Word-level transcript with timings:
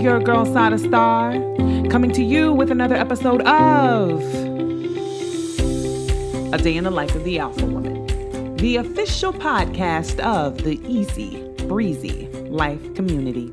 your 0.00 0.18
girl 0.18 0.46
Sada 0.46 0.78
Star 0.78 1.32
coming 1.90 2.10
to 2.12 2.22
you 2.22 2.54
with 2.54 2.70
another 2.70 2.94
episode 2.94 3.42
of 3.42 4.22
A 6.54 6.58
Day 6.58 6.76
in 6.78 6.84
the 6.84 6.90
Life 6.90 7.14
of 7.14 7.22
the 7.24 7.38
Alpha 7.38 7.66
Woman, 7.66 8.56
the 8.56 8.76
official 8.76 9.30
podcast 9.30 10.18
of 10.20 10.64
the 10.64 10.80
Easy 10.88 11.46
Breezy 11.68 12.28
Life 12.48 12.94
Community. 12.94 13.52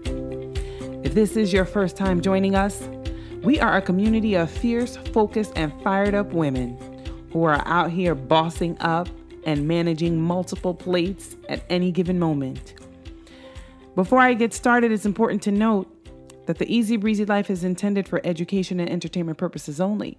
If 1.04 1.16
this 1.16 1.36
is 1.36 1.52
your 1.52 1.66
first 1.66 1.98
time 1.98 2.22
joining 2.22 2.56
us, 2.56 2.82
we 3.44 3.60
are 3.60 3.76
a 3.76 3.82
community 3.82 4.36
of 4.36 4.50
fierce, 4.50 4.96
focused, 4.96 5.52
and 5.58 5.74
fired 5.84 6.16
up 6.16 6.28
women 6.28 6.78
who 7.34 7.44
are 7.44 7.62
out 7.68 7.92
here 7.92 8.16
bossing 8.16 8.78
up 8.80 9.10
and 9.44 9.68
managing 9.68 10.22
multiple 10.22 10.74
plates 10.74 11.36
at 11.50 11.66
any 11.70 11.92
given 11.92 12.18
moment. 12.20 12.74
Before 13.96 14.20
I 14.20 14.34
get 14.36 14.54
started, 14.54 14.94
it's 14.94 15.06
important 15.06 15.42
to 15.42 15.52
note 15.52 15.97
that 16.48 16.58
the 16.58 16.74
Easy 16.74 16.96
Breezy 16.96 17.26
Life 17.26 17.50
is 17.50 17.64
intended 17.64 18.08
for 18.08 18.22
education 18.24 18.80
and 18.80 18.90
entertainment 18.90 19.38
purposes 19.38 19.80
only. 19.80 20.18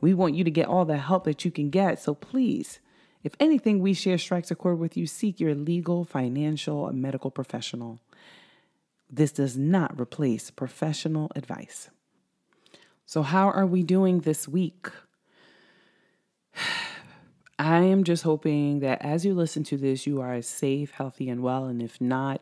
We 0.00 0.12
want 0.12 0.34
you 0.34 0.42
to 0.42 0.50
get 0.50 0.66
all 0.66 0.84
the 0.84 0.98
help 0.98 1.22
that 1.24 1.44
you 1.44 1.52
can 1.52 1.70
get, 1.70 2.00
so 2.00 2.14
please, 2.14 2.80
if 3.22 3.36
anything 3.38 3.78
we 3.78 3.94
share 3.94 4.18
strikes 4.18 4.50
a 4.50 4.56
chord 4.56 4.80
with 4.80 4.96
you, 4.96 5.06
seek 5.06 5.38
your 5.38 5.54
legal, 5.54 6.04
financial, 6.04 6.88
and 6.88 7.00
medical 7.00 7.30
professional. 7.30 8.00
This 9.08 9.30
does 9.30 9.56
not 9.56 9.98
replace 10.00 10.50
professional 10.50 11.30
advice. 11.36 11.90
So, 13.06 13.22
how 13.22 13.48
are 13.48 13.66
we 13.66 13.84
doing 13.84 14.20
this 14.20 14.48
week? 14.48 14.88
I 17.60 17.82
am 17.82 18.02
just 18.02 18.24
hoping 18.24 18.80
that 18.80 19.00
as 19.02 19.24
you 19.24 19.34
listen 19.34 19.62
to 19.64 19.76
this, 19.76 20.08
you 20.08 20.20
are 20.20 20.42
safe, 20.42 20.90
healthy, 20.90 21.28
and 21.28 21.40
well. 21.40 21.66
And 21.66 21.80
if 21.80 22.00
not, 22.00 22.40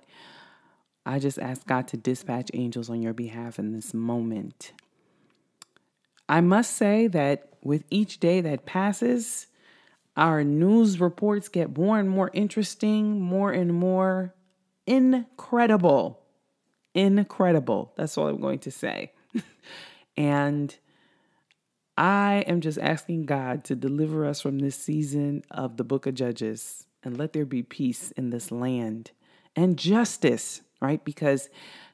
I 1.10 1.18
just 1.18 1.40
ask 1.40 1.66
God 1.66 1.88
to 1.88 1.96
dispatch 1.96 2.52
angels 2.54 2.88
on 2.88 3.02
your 3.02 3.12
behalf 3.12 3.58
in 3.58 3.72
this 3.72 3.92
moment. 3.92 4.72
I 6.28 6.40
must 6.40 6.76
say 6.76 7.08
that 7.08 7.48
with 7.64 7.82
each 7.90 8.20
day 8.20 8.40
that 8.42 8.64
passes, 8.64 9.48
our 10.16 10.44
news 10.44 11.00
reports 11.00 11.48
get 11.48 11.76
more 11.76 11.98
and 11.98 12.08
more 12.08 12.30
interesting, 12.32 13.20
more 13.20 13.50
and 13.50 13.74
more 13.74 14.36
incredible. 14.86 16.20
Incredible. 16.94 17.92
That's 17.96 18.16
all 18.16 18.28
I'm 18.28 18.40
going 18.40 18.60
to 18.60 18.70
say. 18.70 19.10
and 20.16 20.76
I 21.98 22.44
am 22.46 22.60
just 22.60 22.78
asking 22.78 23.26
God 23.26 23.64
to 23.64 23.74
deliver 23.74 24.24
us 24.24 24.40
from 24.40 24.60
this 24.60 24.76
season 24.76 25.42
of 25.50 25.76
the 25.76 25.82
book 25.82 26.06
of 26.06 26.14
Judges 26.14 26.86
and 27.02 27.18
let 27.18 27.32
there 27.32 27.44
be 27.44 27.64
peace 27.64 28.12
in 28.12 28.30
this 28.30 28.52
land 28.52 29.10
and 29.56 29.76
justice 29.76 30.62
right? 30.80 31.04
Because 31.04 31.48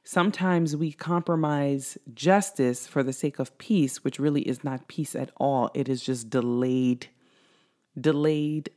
sometimes 0.04 0.76
we 0.76 0.92
compromise 0.92 1.98
justice 2.14 2.86
for 2.86 3.02
the 3.02 3.12
sake 3.12 3.38
of 3.38 3.56
peace, 3.58 4.04
which 4.04 4.18
really 4.18 4.42
is 4.42 4.62
not 4.62 4.88
peace 4.88 5.14
at 5.14 5.30
all. 5.36 5.70
It 5.74 5.88
is 5.88 6.02
just 6.02 6.30
delayed, 6.30 7.08
delayed 8.00 8.70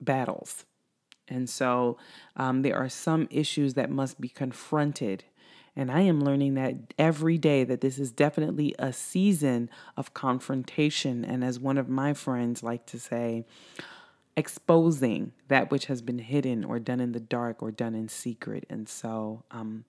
battles. 0.00 0.64
And 1.28 1.48
so 1.48 1.96
um, 2.36 2.62
there 2.62 2.76
are 2.76 2.88
some 2.88 3.28
issues 3.30 3.74
that 3.74 3.90
must 3.90 4.20
be 4.20 4.28
confronted. 4.28 5.24
And 5.76 5.90
I 5.90 6.00
am 6.00 6.22
learning 6.22 6.54
that 6.54 6.94
every 6.98 7.38
day 7.38 7.62
that 7.64 7.80
this 7.80 7.98
is 7.98 8.10
definitely 8.10 8.74
a 8.78 8.92
season 8.92 9.70
of 9.96 10.12
confrontation. 10.14 11.24
And 11.24 11.44
as 11.44 11.60
one 11.60 11.78
of 11.78 11.88
my 11.88 12.12
friends 12.12 12.62
like 12.62 12.86
to 12.86 12.98
say, 12.98 13.46
exposing 14.36 15.32
that 15.48 15.70
which 15.70 15.86
has 15.86 16.02
been 16.02 16.18
hidden 16.18 16.64
or 16.64 16.78
done 16.78 17.00
in 17.00 17.12
the 17.12 17.20
dark 17.20 17.62
or 17.62 17.70
done 17.70 17.94
in 17.94 18.08
secret. 18.08 18.64
And 18.70 18.88
so 18.88 19.44
um, 19.50 19.84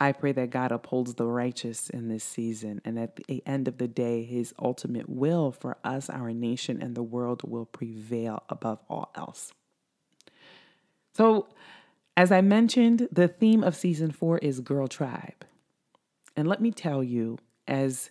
I 0.00 0.12
pray 0.12 0.32
that 0.32 0.50
God 0.50 0.72
upholds 0.72 1.14
the 1.14 1.26
righteous 1.26 1.88
in 1.88 2.08
this 2.08 2.24
season. 2.24 2.80
And 2.84 2.98
at 2.98 3.16
the 3.16 3.42
end 3.46 3.68
of 3.68 3.78
the 3.78 3.88
day, 3.88 4.24
his 4.24 4.52
ultimate 4.58 5.08
will 5.08 5.52
for 5.52 5.76
us, 5.84 6.10
our 6.10 6.32
nation, 6.32 6.82
and 6.82 6.94
the 6.94 7.02
world 7.02 7.42
will 7.48 7.66
prevail 7.66 8.42
above 8.48 8.80
all 8.88 9.10
else. 9.14 9.52
So, 11.14 11.46
as 12.16 12.30
I 12.32 12.40
mentioned, 12.40 13.08
the 13.10 13.28
theme 13.28 13.64
of 13.64 13.74
season 13.74 14.10
four 14.10 14.38
is 14.38 14.60
Girl 14.60 14.88
Tribe. 14.88 15.44
And 16.36 16.48
let 16.48 16.60
me 16.60 16.70
tell 16.70 17.02
you, 17.02 17.38
as 17.66 18.10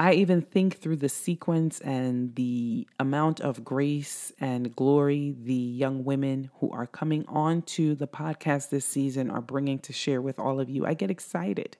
I 0.00 0.14
even 0.14 0.40
think 0.40 0.78
through 0.78 0.96
the 0.96 1.10
sequence 1.10 1.78
and 1.80 2.34
the 2.34 2.88
amount 2.98 3.42
of 3.42 3.62
grace 3.62 4.32
and 4.40 4.74
glory 4.74 5.36
the 5.38 5.52
young 5.52 6.04
women 6.04 6.48
who 6.54 6.70
are 6.70 6.86
coming 6.86 7.26
on 7.28 7.60
to 7.76 7.94
the 7.94 8.06
podcast 8.06 8.70
this 8.70 8.86
season 8.86 9.28
are 9.30 9.42
bringing 9.42 9.78
to 9.80 9.92
share 9.92 10.22
with 10.22 10.38
all 10.38 10.58
of 10.58 10.70
you. 10.70 10.86
I 10.86 10.94
get 10.94 11.10
excited. 11.10 11.76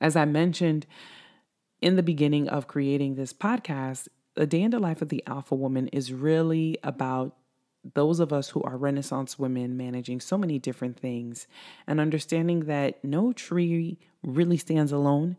As 0.00 0.16
I 0.16 0.24
mentioned 0.24 0.84
in 1.80 1.94
the 1.94 2.02
beginning 2.02 2.48
of 2.48 2.66
creating 2.66 3.14
this 3.14 3.32
podcast, 3.32 4.08
A 4.34 4.44
Day 4.44 4.62
in 4.62 4.72
the 4.72 4.80
Life 4.80 5.00
of 5.00 5.08
the 5.08 5.22
Alpha 5.24 5.54
Woman 5.54 5.86
is 5.88 6.12
really 6.12 6.76
about 6.82 7.36
those 7.94 8.18
of 8.18 8.32
us 8.32 8.48
who 8.48 8.62
are 8.62 8.76
Renaissance 8.76 9.38
women 9.38 9.76
managing 9.76 10.18
so 10.18 10.36
many 10.36 10.58
different 10.58 10.98
things 10.98 11.46
and 11.86 12.00
understanding 12.00 12.64
that 12.64 13.04
no 13.04 13.32
tree 13.32 14.00
really 14.24 14.56
stands 14.56 14.90
alone 14.90 15.36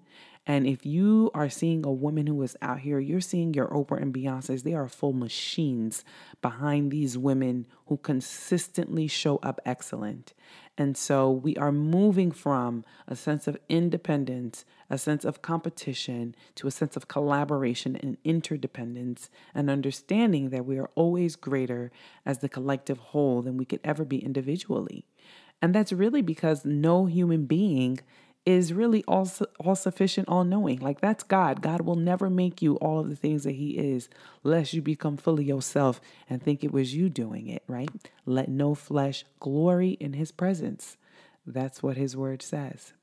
and 0.50 0.66
if 0.66 0.84
you 0.84 1.30
are 1.36 1.48
seeing 1.48 1.86
a 1.86 1.92
woman 1.92 2.26
who 2.26 2.42
is 2.42 2.58
out 2.60 2.80
here, 2.80 2.98
you're 2.98 3.22
seeing 3.22 3.54
your 3.54 3.68
Oprah 3.68 4.02
and 4.02 4.12
Beyonce's. 4.12 4.64
They 4.64 4.74
are 4.74 4.88
full 4.88 5.14
machines 5.14 6.04
behind 6.42 6.90
these 6.90 7.20
women 7.20 7.68
who 7.86 7.98
consistently 7.98 9.06
show 9.06 9.38
up 9.44 9.62
excellent. 9.64 10.34
And 10.76 10.98
so 10.98 11.30
we 11.30 11.56
are 11.58 11.72
moving 11.72 12.32
from 12.32 12.84
a 13.08 13.16
sense 13.16 13.48
of 13.48 13.60
independence, 13.70 14.66
a 14.90 14.98
sense 14.98 15.24
of 15.24 15.44
competition, 15.44 16.34
to 16.56 16.66
a 16.66 16.72
sense 16.72 16.96
of 16.96 17.08
collaboration 17.08 17.96
and 17.98 18.18
interdependence, 18.24 19.30
and 19.54 19.70
understanding 19.70 20.50
that 20.50 20.66
we 20.66 20.80
are 20.80 20.90
always 20.96 21.36
greater 21.36 21.92
as 22.26 22.40
the 22.40 22.50
collective 22.50 22.98
whole 22.98 23.44
than 23.44 23.56
we 23.56 23.66
could 23.66 23.82
ever 23.84 24.04
be 24.04 24.18
individually. 24.18 25.06
And 25.62 25.76
that's 25.76 25.94
really 25.94 26.24
because 26.24 26.66
no 26.66 27.06
human 27.06 27.46
being 27.46 28.00
is 28.50 28.74
really 28.74 29.04
all, 29.08 29.30
all 29.60 29.76
sufficient, 29.76 30.28
all 30.28 30.44
knowing. 30.44 30.80
Like 30.80 31.00
that's 31.00 31.24
God. 31.24 31.62
God 31.62 31.82
will 31.82 31.96
never 31.96 32.32
make 32.32 32.64
you 32.64 32.78
all 32.78 33.00
of 33.00 33.10
the 33.10 33.16
things 33.16 33.44
that 33.44 33.54
He 33.54 33.78
is, 33.78 34.10
lest 34.44 34.74
you 34.74 34.82
become 34.82 35.18
fully 35.18 35.46
yourself 35.46 36.02
and 36.28 36.42
think 36.42 36.64
it 36.64 36.74
was 36.74 36.96
you 36.96 37.10
doing 37.10 37.48
it, 37.48 37.64
right? 37.68 37.90
Let 38.26 38.50
no 38.50 38.74
flesh 38.74 39.24
glory 39.40 39.92
in 39.92 40.14
His 40.14 40.32
presence. 40.32 40.98
That's 41.46 41.84
what 41.84 41.96
His 41.96 42.18
word 42.18 42.42
says. 42.42 42.94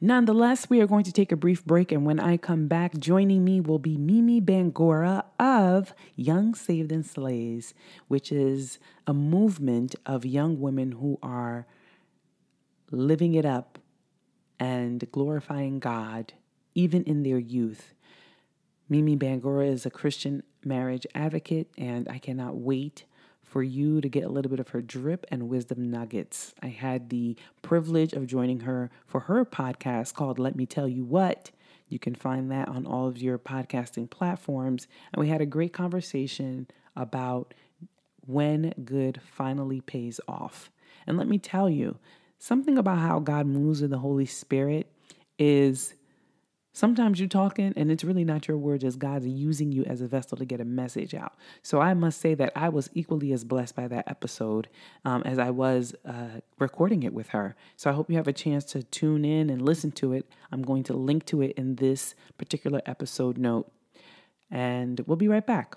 Nonetheless, 0.00 0.68
we 0.68 0.80
are 0.80 0.86
going 0.86 1.04
to 1.04 1.12
take 1.12 1.30
a 1.30 1.36
brief 1.36 1.64
break, 1.64 1.92
and 1.92 2.04
when 2.04 2.18
I 2.18 2.36
come 2.36 2.66
back, 2.66 2.98
joining 2.98 3.44
me 3.44 3.60
will 3.60 3.78
be 3.78 3.96
Mimi 3.96 4.40
Bangura 4.40 5.24
of 5.38 5.94
Young 6.16 6.56
Saved 6.56 6.90
and 6.90 7.06
Slays, 7.06 7.72
which 8.08 8.32
is 8.32 8.78
a 9.06 9.14
movement 9.14 9.94
of 10.04 10.24
young 10.24 10.60
women 10.60 10.92
who 10.92 11.18
are 11.22 11.66
living 12.90 13.34
it 13.34 13.44
up 13.46 13.78
and 14.58 15.10
glorifying 15.10 15.78
God 15.78 16.32
even 16.74 17.02
in 17.04 17.22
their 17.22 17.38
youth. 17.38 17.94
Mimi 18.88 19.16
Bangura 19.16 19.68
is 19.68 19.86
a 19.86 19.90
Christian 19.90 20.42
marriage 20.64 21.06
advocate, 21.14 21.68
and 21.78 22.08
I 22.08 22.18
cannot 22.18 22.56
wait 22.56 23.04
for 23.42 23.62
you 23.62 24.00
to 24.00 24.08
get 24.08 24.24
a 24.24 24.28
little 24.28 24.50
bit 24.50 24.60
of 24.60 24.68
her 24.68 24.80
drip 24.80 25.26
and 25.30 25.48
wisdom 25.48 25.90
nuggets. 25.90 26.54
I 26.62 26.68
had 26.68 27.10
the 27.10 27.36
privilege 27.60 28.12
of 28.14 28.26
joining 28.26 28.60
her 28.60 28.90
for 29.06 29.20
her 29.20 29.44
podcast 29.44 30.14
called 30.14 30.38
Let 30.38 30.56
Me 30.56 30.64
Tell 30.64 30.88
You 30.88 31.04
What. 31.04 31.50
You 31.88 31.98
can 31.98 32.14
find 32.14 32.50
that 32.50 32.68
on 32.68 32.86
all 32.86 33.06
of 33.06 33.18
your 33.18 33.38
podcasting 33.38 34.08
platforms. 34.08 34.86
And 35.12 35.20
we 35.20 35.28
had 35.28 35.42
a 35.42 35.46
great 35.46 35.74
conversation 35.74 36.66
about 36.96 37.52
when 38.26 38.72
good 38.84 39.20
finally 39.22 39.82
pays 39.82 40.18
off. 40.26 40.70
And 41.06 41.18
let 41.18 41.28
me 41.28 41.38
tell 41.38 41.68
you, 41.68 41.98
something 42.42 42.76
about 42.76 42.98
how 42.98 43.20
God 43.20 43.46
moves 43.46 43.82
in 43.82 43.90
the 43.92 43.98
Holy 43.98 44.26
Spirit 44.26 44.88
is 45.38 45.94
sometimes 46.72 47.20
you're 47.20 47.28
talking 47.28 47.72
and 47.76 47.88
it's 47.88 48.02
really 48.02 48.24
not 48.24 48.48
your 48.48 48.56
words 48.56 48.82
as 48.82 48.96
God's 48.96 49.28
using 49.28 49.70
you 49.70 49.84
as 49.84 50.00
a 50.00 50.08
vessel 50.08 50.36
to 50.38 50.44
get 50.44 50.60
a 50.60 50.64
message 50.64 51.14
out. 51.14 51.34
So 51.62 51.80
I 51.80 51.94
must 51.94 52.20
say 52.20 52.34
that 52.34 52.50
I 52.56 52.68
was 52.68 52.90
equally 52.94 53.32
as 53.32 53.44
blessed 53.44 53.76
by 53.76 53.86
that 53.86 54.10
episode 54.10 54.66
um, 55.04 55.22
as 55.22 55.38
I 55.38 55.50
was 55.50 55.94
uh, 56.04 56.40
recording 56.58 57.04
it 57.04 57.14
with 57.14 57.28
her. 57.28 57.54
So 57.76 57.88
I 57.88 57.92
hope 57.92 58.10
you 58.10 58.16
have 58.16 58.26
a 58.26 58.32
chance 58.32 58.64
to 58.72 58.82
tune 58.82 59.24
in 59.24 59.48
and 59.48 59.62
listen 59.62 59.92
to 59.92 60.12
it. 60.12 60.26
I'm 60.50 60.62
going 60.62 60.82
to 60.84 60.94
link 60.94 61.24
to 61.26 61.42
it 61.42 61.52
in 61.52 61.76
this 61.76 62.16
particular 62.38 62.82
episode 62.86 63.38
note. 63.38 63.70
And 64.50 65.00
we'll 65.06 65.16
be 65.16 65.28
right 65.28 65.46
back. 65.46 65.76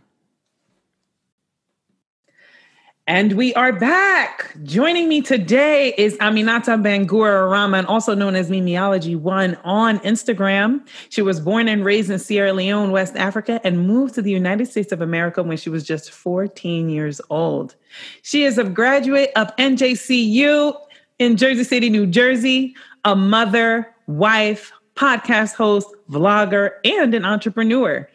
And 3.08 3.34
we 3.34 3.54
are 3.54 3.72
back. 3.72 4.56
Joining 4.64 5.08
me 5.08 5.22
today 5.22 5.94
is 5.96 6.18
Aminata 6.18 6.82
Bangura 6.82 7.52
Rahman, 7.52 7.86
also 7.86 8.16
known 8.16 8.36
as 8.36 8.50
Mimiology 8.50 9.16
One 9.16 9.56
on 9.64 10.00
Instagram. 10.00 10.82
She 11.10 11.22
was 11.22 11.40
born 11.40 11.68
and 11.68 11.86
raised 11.86 12.10
in 12.10 12.18
Sierra 12.18 12.52
Leone, 12.52 12.90
West 12.90 13.16
Africa, 13.16 13.62
and 13.64 13.86
moved 13.86 14.16
to 14.16 14.24
the 14.24 14.32
United 14.32 14.70
States 14.70 14.92
of 14.92 15.02
America 15.02 15.44
when 15.44 15.56
she 15.56 15.70
was 15.70 15.84
just 15.84 16.10
14 16.10 16.90
years 16.90 17.22
old. 17.30 17.76
She 18.24 18.44
is 18.44 18.58
a 18.58 18.64
graduate 18.64 19.30
of 19.36 19.56
NJCU 19.58 20.76
in 21.20 21.38
Jersey 21.38 21.64
City, 21.64 21.92
New 21.92 22.08
Jersey, 22.08 22.76
a 23.04 23.16
mother, 23.16 23.94
wife, 24.08 24.72
podcast 24.96 25.54
host, 25.54 25.94
vlogger, 26.10 26.72
and 26.84 27.14
an 27.14 27.24
entrepreneur. 27.24 28.10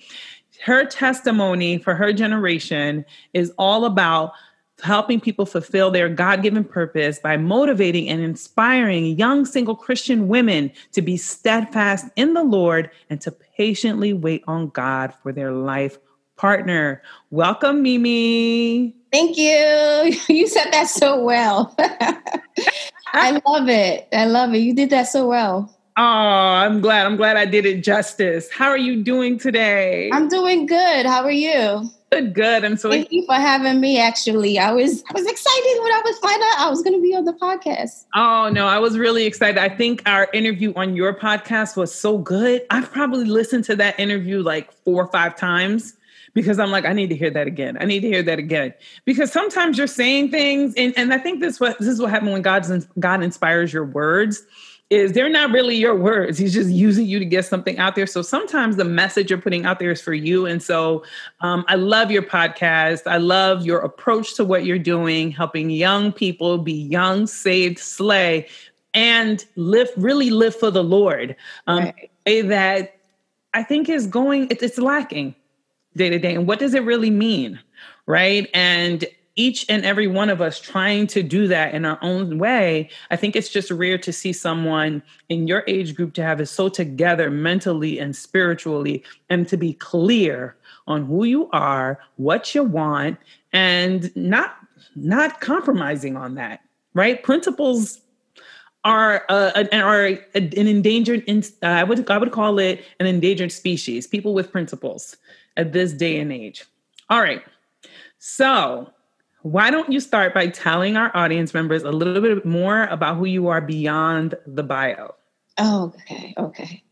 Her 0.65 0.85
testimony 0.85 1.79
for 1.79 1.95
her 1.95 2.13
generation 2.13 3.05
is 3.33 3.53
all 3.57 3.85
about 3.85 4.33
helping 4.81 5.21
people 5.21 5.47
fulfill 5.47 5.91
their 5.91 6.09
God 6.09 6.43
given 6.43 6.65
purpose 6.65 7.19
by 7.19 7.37
motivating 7.37 8.09
and 8.09 8.21
inspiring 8.21 9.19
young 9.19 9.45
single 9.45 9.77
Christian 9.77 10.29
women 10.29 10.73
to 10.93 11.03
be 11.03 11.17
steadfast 11.17 12.07
in 12.17 12.35
the 12.35 12.43
Lord 12.43 12.91
and 13.09 13.21
to 13.21 13.31
patiently 13.31 14.13
wait 14.13 14.43
on 14.47 14.69
God 14.69 15.15
for 15.23 15.33
their 15.33 15.53
life 15.53 15.99
partner. 16.37 17.03
Welcome, 17.31 17.83
Mimi. 17.83 18.97
Thank 19.13 19.37
you. 19.37 20.17
You 20.29 20.47
said 20.47 20.71
that 20.71 20.89
so 20.89 21.23
well. 21.23 21.75
I 21.79 23.41
love 23.47 23.69
it. 23.69 24.09
I 24.13 24.25
love 24.27 24.55
it. 24.55 24.59
You 24.59 24.75
did 24.75 24.91
that 24.91 25.09
so 25.09 25.29
well. 25.29 25.77
Oh, 25.97 26.03
I'm 26.03 26.81
glad. 26.81 27.05
I'm 27.05 27.17
glad 27.17 27.37
I 27.37 27.45
did 27.45 27.67
it 27.67 27.85
justice. 27.85 28.51
How 28.51 28.69
are 28.69 28.79
you 28.79 29.03
doing 29.03 29.39
today? 29.39 30.11
I'm 30.13 30.29
doing 30.29 30.67
good. 30.67 31.05
How 31.05 31.23
are 31.25 31.31
you? 31.31 31.91
Good, 32.13 32.35
good. 32.35 32.65
I'm 32.65 32.77
so 32.77 32.91
thank 32.91 33.13
you 33.13 33.25
for 33.25 33.37
having 33.37 33.81
me. 33.81 34.01
Actually, 34.01 34.59
I 34.59 34.73
was 34.73 35.05
I 35.09 35.13
was 35.13 35.27
excited 35.27 35.79
when 35.81 35.93
I 35.93 36.03
was 36.05 36.19
find 36.19 36.43
out 36.43 36.59
I 36.59 36.69
was 36.69 36.83
going 36.83 36.97
to 36.97 37.01
be 37.01 37.15
on 37.15 37.25
the 37.25 37.35
podcast. 37.35 38.05
Oh 38.17 38.51
no, 38.53 38.67
I 38.67 38.81
was 38.81 38.99
really 38.99 39.27
excited. 39.27 39.59
I 39.59 39.69
think 39.69 40.03
our 40.07 40.29
interview 40.33 40.73
on 40.75 40.97
your 40.97 41.15
podcast 41.15 41.77
was 41.77 41.95
so 41.95 42.19
good. 42.19 42.63
I've 42.69 42.91
probably 42.91 43.27
listened 43.27 43.63
to 43.67 43.77
that 43.77 44.01
interview 44.01 44.43
like 44.43 44.73
four 44.85 45.05
or 45.05 45.13
five 45.13 45.37
times 45.37 45.95
because 46.35 46.59
I'm 46.59 46.73
like, 46.73 46.85
I 46.85 46.93
need 46.93 47.11
to 47.11 47.17
hear 47.17 47.31
that 47.31 47.47
again. 47.47 47.77
I 47.81 47.85
need 47.85 48.01
to 48.01 48.09
hear 48.09 48.25
that 48.25 48.41
again. 48.41 48.75
Because 49.05 49.31
sometimes 49.31 49.79
you're 49.79 49.87
saying 49.87 50.33
things, 50.33 50.75
and, 50.77 50.93
and 50.97 51.15
I 51.15 51.19
think 51.19 51.39
this 51.39 51.61
what 51.61 51.79
this 51.79 51.87
is 51.87 52.01
what 52.01 52.11
happened 52.11 52.33
when 52.33 52.43
God's 52.43 52.89
God 52.99 53.23
inspires 53.23 53.73
your 53.73 53.85
words 53.85 54.45
is 54.91 55.13
they're 55.13 55.29
not 55.29 55.53
really 55.53 55.77
your 55.77 55.95
words. 55.95 56.37
He's 56.37 56.53
just 56.53 56.69
using 56.69 57.07
you 57.07 57.21
to 57.21 57.25
get 57.25 57.45
something 57.45 57.79
out 57.79 57.95
there. 57.95 58.09
So 58.09 58.23
sometimes 58.23 58.75
the 58.75 58.85
message 58.85 59.31
you're 59.31 59.41
putting 59.41 59.65
out 59.65 59.79
there 59.79 59.93
is 59.93 60.03
for 60.03 60.13
you. 60.13 60.47
And 60.47 60.61
so 60.61 61.05
um, 61.41 61.65
I 61.69 61.77
love 61.77 62.11
your 62.11 62.25
podcast. 62.25 63.07
I 63.07 63.19
love 63.19 63.65
your 63.65 63.79
approach 63.79 64.35
to 64.35 64.45
what 64.45 64.65
you're 64.65 64.81
doing, 64.81 65.31
helping 65.31 65.71
young 65.71 66.13
people 66.13 66.59
be 66.59 66.73
young, 66.73 67.29
saved, 67.29 67.79
slay, 67.79 68.49
and 68.93 69.45
live 69.55 69.89
really 69.97 70.31
live 70.31 70.57
for 70.57 70.73
the 70.73 70.83
Lord. 70.83 71.37
Um, 71.69 71.85
right. 72.27 72.49
That 72.49 72.97
I 73.55 73.63
think 73.63 73.89
is 73.89 74.09
going, 74.09 74.49
it's 74.51 74.77
lacking 74.77 75.37
day 75.97 76.11
to 76.11 76.19
day. 76.19 76.35
And 76.35 76.49
what 76.49 76.59
does 76.59 76.75
it 76.75 76.83
really 76.83 77.11
mean? 77.11 77.61
Right. 78.07 78.51
And 78.55 79.05
each 79.41 79.65
and 79.71 79.87
every 79.87 80.07
one 80.07 80.29
of 80.29 80.43
us 80.43 80.61
trying 80.61 81.07
to 81.07 81.23
do 81.23 81.49
that 81.49 81.73
in 81.73 81.87
our 81.87 81.99
own 82.03 82.39
way, 82.39 82.91
I 83.11 83.17
think 83.17 83.35
it's 83.35 83.49
just 83.49 83.71
rare 83.71 83.97
to 83.97 84.13
see 84.13 84.35
someone 84.35 85.03
in 85.31 85.47
your 85.47 85.65
age 85.67 85.95
group 85.95 86.13
to 86.15 86.23
have 86.23 86.41
it 86.41 86.47
so 86.47 86.69
together 86.69 87.31
mentally 87.31 87.99
and 87.99 88.15
spiritually 88.15 89.03
and 89.31 89.49
to 89.49 89.57
be 89.57 89.73
clear 89.73 90.57
on 90.87 91.07
who 91.07 91.25
you 91.25 91.49
are, 91.53 91.99
what 92.17 92.55
you 92.55 92.63
want, 92.63 93.17
and 93.53 94.15
not 94.15 94.57
not 94.95 95.41
compromising 95.41 96.17
on 96.17 96.35
that. 96.35 96.61
Right? 96.93 97.23
Principles 97.23 98.01
are 98.85 99.25
uh, 99.31 99.65
are 99.73 100.07
an 100.35 100.53
endangered. 100.53 101.25
Uh, 101.29 101.67
I 101.67 101.85
would 101.85 102.11
I 102.11 102.19
would 102.19 102.33
call 102.33 102.59
it 102.59 102.85
an 102.99 103.07
endangered 103.07 103.53
species. 103.53 104.07
People 104.07 104.35
with 104.35 104.53
principles 104.53 105.17
at 105.57 105.73
this 105.73 105.95
day 105.95 106.21
and 106.21 106.31
age. 106.31 106.65
All 107.09 107.23
right. 107.23 107.43
So 108.19 108.93
why 109.43 109.71
don't 109.71 109.91
you 109.91 110.01
start 110.01 110.35
by 110.35 110.49
telling 110.49 110.97
our 110.97 111.11
audience 111.17 111.55
members 111.55 111.83
a 111.83 111.91
little 111.91 112.21
bit 112.21 112.45
more 112.45 112.85
about 112.85 113.17
who 113.17 113.25
you 113.25 113.49
are 113.49 113.61
beyond 113.61 114.35
the 114.47 114.63
bio? 114.63 115.15
Oh, 115.59 115.93
okay, 115.97 116.35
okay. 116.37 116.83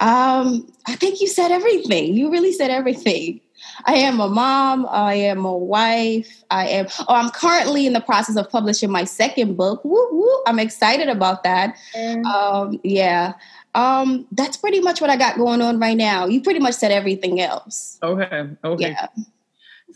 Um, 0.00 0.72
I 0.86 0.94
think 0.94 1.20
you 1.20 1.26
said 1.26 1.50
everything. 1.50 2.14
You 2.14 2.30
really 2.30 2.52
said 2.52 2.70
everything. 2.70 3.40
I 3.86 3.94
am 3.94 4.20
a 4.20 4.28
mom. 4.28 4.86
I 4.88 5.14
am 5.14 5.44
a 5.44 5.56
wife. 5.56 6.44
I 6.50 6.68
am. 6.68 6.86
Oh, 7.00 7.14
I'm 7.14 7.30
currently 7.30 7.86
in 7.86 7.92
the 7.92 8.00
process 8.00 8.36
of 8.36 8.48
publishing 8.50 8.90
my 8.90 9.04
second 9.04 9.56
book. 9.56 9.84
Woo 9.84 10.08
woo! 10.12 10.42
I'm 10.46 10.58
excited 10.58 11.08
about 11.08 11.42
that. 11.42 11.76
Mm. 11.96 12.24
Um, 12.24 12.80
yeah. 12.84 13.34
Um, 13.74 14.26
that's 14.32 14.56
pretty 14.56 14.80
much 14.80 15.00
what 15.00 15.10
I 15.10 15.16
got 15.16 15.36
going 15.36 15.60
on 15.60 15.78
right 15.78 15.96
now. 15.96 16.26
You 16.26 16.40
pretty 16.40 16.60
much 16.60 16.74
said 16.74 16.90
everything 16.90 17.40
else. 17.40 17.98
Okay. 18.02 18.48
Okay. 18.64 18.90
Yeah. 18.90 19.06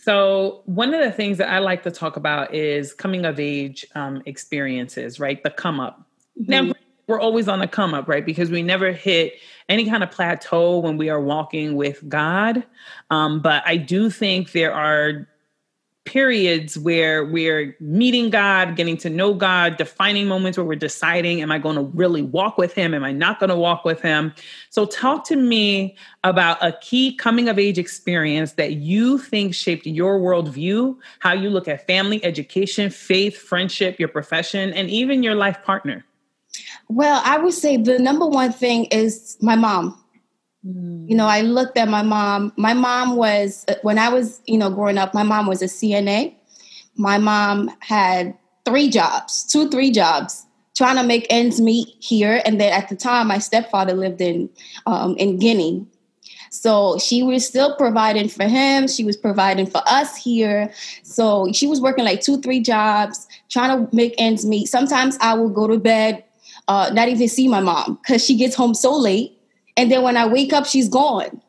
So, 0.03 0.63
one 0.65 0.93
of 0.95 1.01
the 1.01 1.13
things 1.13 1.39
that 1.39 1.49
I 1.49 1.61
like 1.61 1.85
to 1.85 1.91
talk 1.93 2.17
about 2.17 2.53
is 2.53 2.93
coming 2.93 3.25
of 3.25 3.39
age 3.39 3.87
um, 3.95 4.21
experiences, 4.27 5.21
right? 5.21 5.41
The 5.41 5.51
come 5.51 5.79
up. 5.79 6.05
Mm-hmm. 6.41 6.51
Now, 6.51 6.73
we're 7.07 7.21
always 7.21 7.47
on 7.47 7.61
the 7.61 7.69
come 7.69 7.95
up, 7.95 8.09
right? 8.09 8.27
Because 8.27 8.51
we 8.51 8.63
never 8.63 8.91
hit 8.91 9.35
any 9.69 9.89
kind 9.89 10.03
of 10.03 10.11
plateau 10.11 10.81
when 10.81 10.97
we 10.97 11.09
are 11.09 11.21
walking 11.21 11.77
with 11.77 12.09
God. 12.09 12.65
Um, 13.11 13.41
but 13.41 13.63
I 13.65 13.77
do 13.77 14.11
think 14.11 14.51
there 14.51 14.75
are 14.75 15.29
periods 16.05 16.77
where 16.77 17.25
we're 17.25 17.77
meeting 17.81 18.29
God, 18.29 18.77
getting 18.77 18.97
to 18.99 19.11
know 19.11 19.35
God, 19.35 19.77
defining 19.77 20.27
moments 20.27 20.59
where 20.59 20.65
we're 20.65 20.75
deciding, 20.75 21.41
am 21.41 21.53
I 21.53 21.59
going 21.59 21.77
to 21.77 21.83
really 21.83 22.23
walk 22.23 22.59
with 22.59 22.75
Him? 22.75 22.93
Am 22.93 23.05
I 23.05 23.13
not 23.13 23.39
going 23.39 23.51
to 23.51 23.57
walk 23.57 23.85
with 23.85 24.01
Him? 24.01 24.35
So, 24.71 24.85
talk 24.85 25.25
to 25.27 25.37
me 25.37 25.97
about 26.25 26.59
a 26.61 26.73
key 26.81 27.15
coming 27.15 27.49
of 27.49 27.59
age 27.59 27.79
experience 27.79 28.53
that 28.53 28.75
you 28.75 29.19
think 29.19 29.55
shaped 29.55 29.87
your 29.87 30.19
worldview, 30.19 30.97
how 31.21 31.33
you 31.33 31.51
look 31.51 31.69
at 31.69 31.87
family, 31.87 32.25
education, 32.25 32.91
faith, 32.91 33.39
friendship, 33.39 33.99
your 33.99 34.09
profession, 34.09 34.73
and 34.73 34.91
even 34.91 35.23
your 35.23 35.35
life 35.35 35.63
partner. 35.63 36.05
Well, 36.89 37.23
I 37.25 37.39
would 37.39 37.55
say 37.55 37.77
the 37.77 37.99
number 37.99 38.27
one 38.27 38.53
thing 38.53 38.87
is 38.87 39.39
my 39.41 39.57
mom. 39.57 40.02
You 40.65 41.17
know, 41.17 41.27
I 41.27 41.41
looked 41.41 41.77
at 41.77 41.89
my 41.89 42.03
mom. 42.03 42.53
My 42.57 42.73
mom 42.73 43.17
was, 43.17 43.67
when 43.83 43.99
I 43.99 44.09
was, 44.09 44.41
you 44.47 44.57
know, 44.57 44.71
growing 44.71 44.97
up, 44.97 45.13
my 45.13 45.25
mom 45.25 45.47
was 45.47 45.61
a 45.61 45.67
CNA. 45.67 46.35
My 46.97 47.19
mom 47.19 47.71
had 47.81 48.37
three 48.65 48.89
jobs, 48.89 49.45
two, 49.45 49.69
three 49.71 49.91
jobs, 49.91 50.47
trying 50.77 50.97
to 50.97 51.03
make 51.03 51.27
ends 51.31 51.61
meet 51.61 51.89
here. 51.99 52.41
And 52.45 52.61
then 52.61 52.73
at 52.73 52.89
the 52.89 52.97
time, 52.97 53.27
my 53.27 53.39
stepfather 53.39 53.95
lived 53.95 54.21
in 54.21 54.49
um, 54.87 55.17
in 55.17 55.39
Guinea. 55.39 55.85
So 56.51 56.99
she 56.99 57.23
was 57.23 57.47
still 57.47 57.75
providing 57.77 58.29
for 58.29 58.45
him. 58.45 58.87
She 58.87 59.05
was 59.05 59.17
providing 59.17 59.67
for 59.67 59.81
us 59.87 60.17
here. 60.17 60.73
So 61.03 61.51
she 61.53 61.67
was 61.67 61.81
working 61.81 62.05
like 62.05 62.21
two, 62.21 62.41
three 62.41 62.61
jobs, 62.61 63.27
trying 63.51 63.87
to 63.87 63.97
make 63.97 64.15
ends 64.19 64.45
meet. 64.45 64.67
Sometimes 64.67 65.17
I 65.21 65.35
would 65.35 65.55
go 65.55 65.67
to 65.67 65.79
bed, 65.79 66.23
uh, 66.69 66.91
not 66.93 67.09
even 67.09 67.27
see 67.27 67.49
my 67.49 67.61
mom 67.61 67.99
because 68.03 68.25
she 68.25 68.37
gets 68.37 68.55
home 68.55 68.75
so 68.75 68.95
late 68.95 69.42
and 69.77 69.91
then 69.91 70.03
when 70.03 70.17
I 70.17 70.27
wake 70.27 70.53
up, 70.53 70.67
she's 70.67 70.89
gone. 70.89 71.41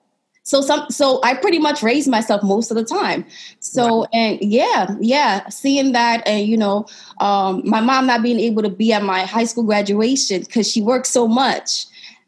So 0.45 0.59
some 0.59 0.89
so 0.89 1.21
I 1.23 1.35
pretty 1.35 1.57
much 1.57 1.81
raise 1.81 2.05
myself 2.07 2.43
most 2.43 2.69
of 2.69 2.75
the 2.75 2.83
time. 2.83 3.25
So 3.59 4.05
and 4.11 4.37
yeah, 4.41 4.93
yeah, 4.99 5.47
seeing 5.47 5.93
that 5.93 6.21
and 6.27 6.45
you 6.45 6.57
know, 6.57 6.85
um, 7.21 7.61
my 7.65 7.79
mom 7.79 8.07
not 8.07 8.21
being 8.21 8.39
able 8.39 8.61
to 8.61 8.69
be 8.69 8.91
at 8.91 9.03
my 9.03 9.21
high 9.21 9.45
school 9.45 9.63
graduation 9.63 10.41
because 10.41 10.69
she 10.69 10.81
worked 10.81 11.07
so 11.07 11.27
much, 11.29 11.85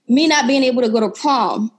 me 0.07 0.27
not 0.27 0.47
being 0.47 0.63
able 0.63 0.81
to 0.81 0.89
go 0.89 1.01
to 1.01 1.09
prom. 1.09 1.71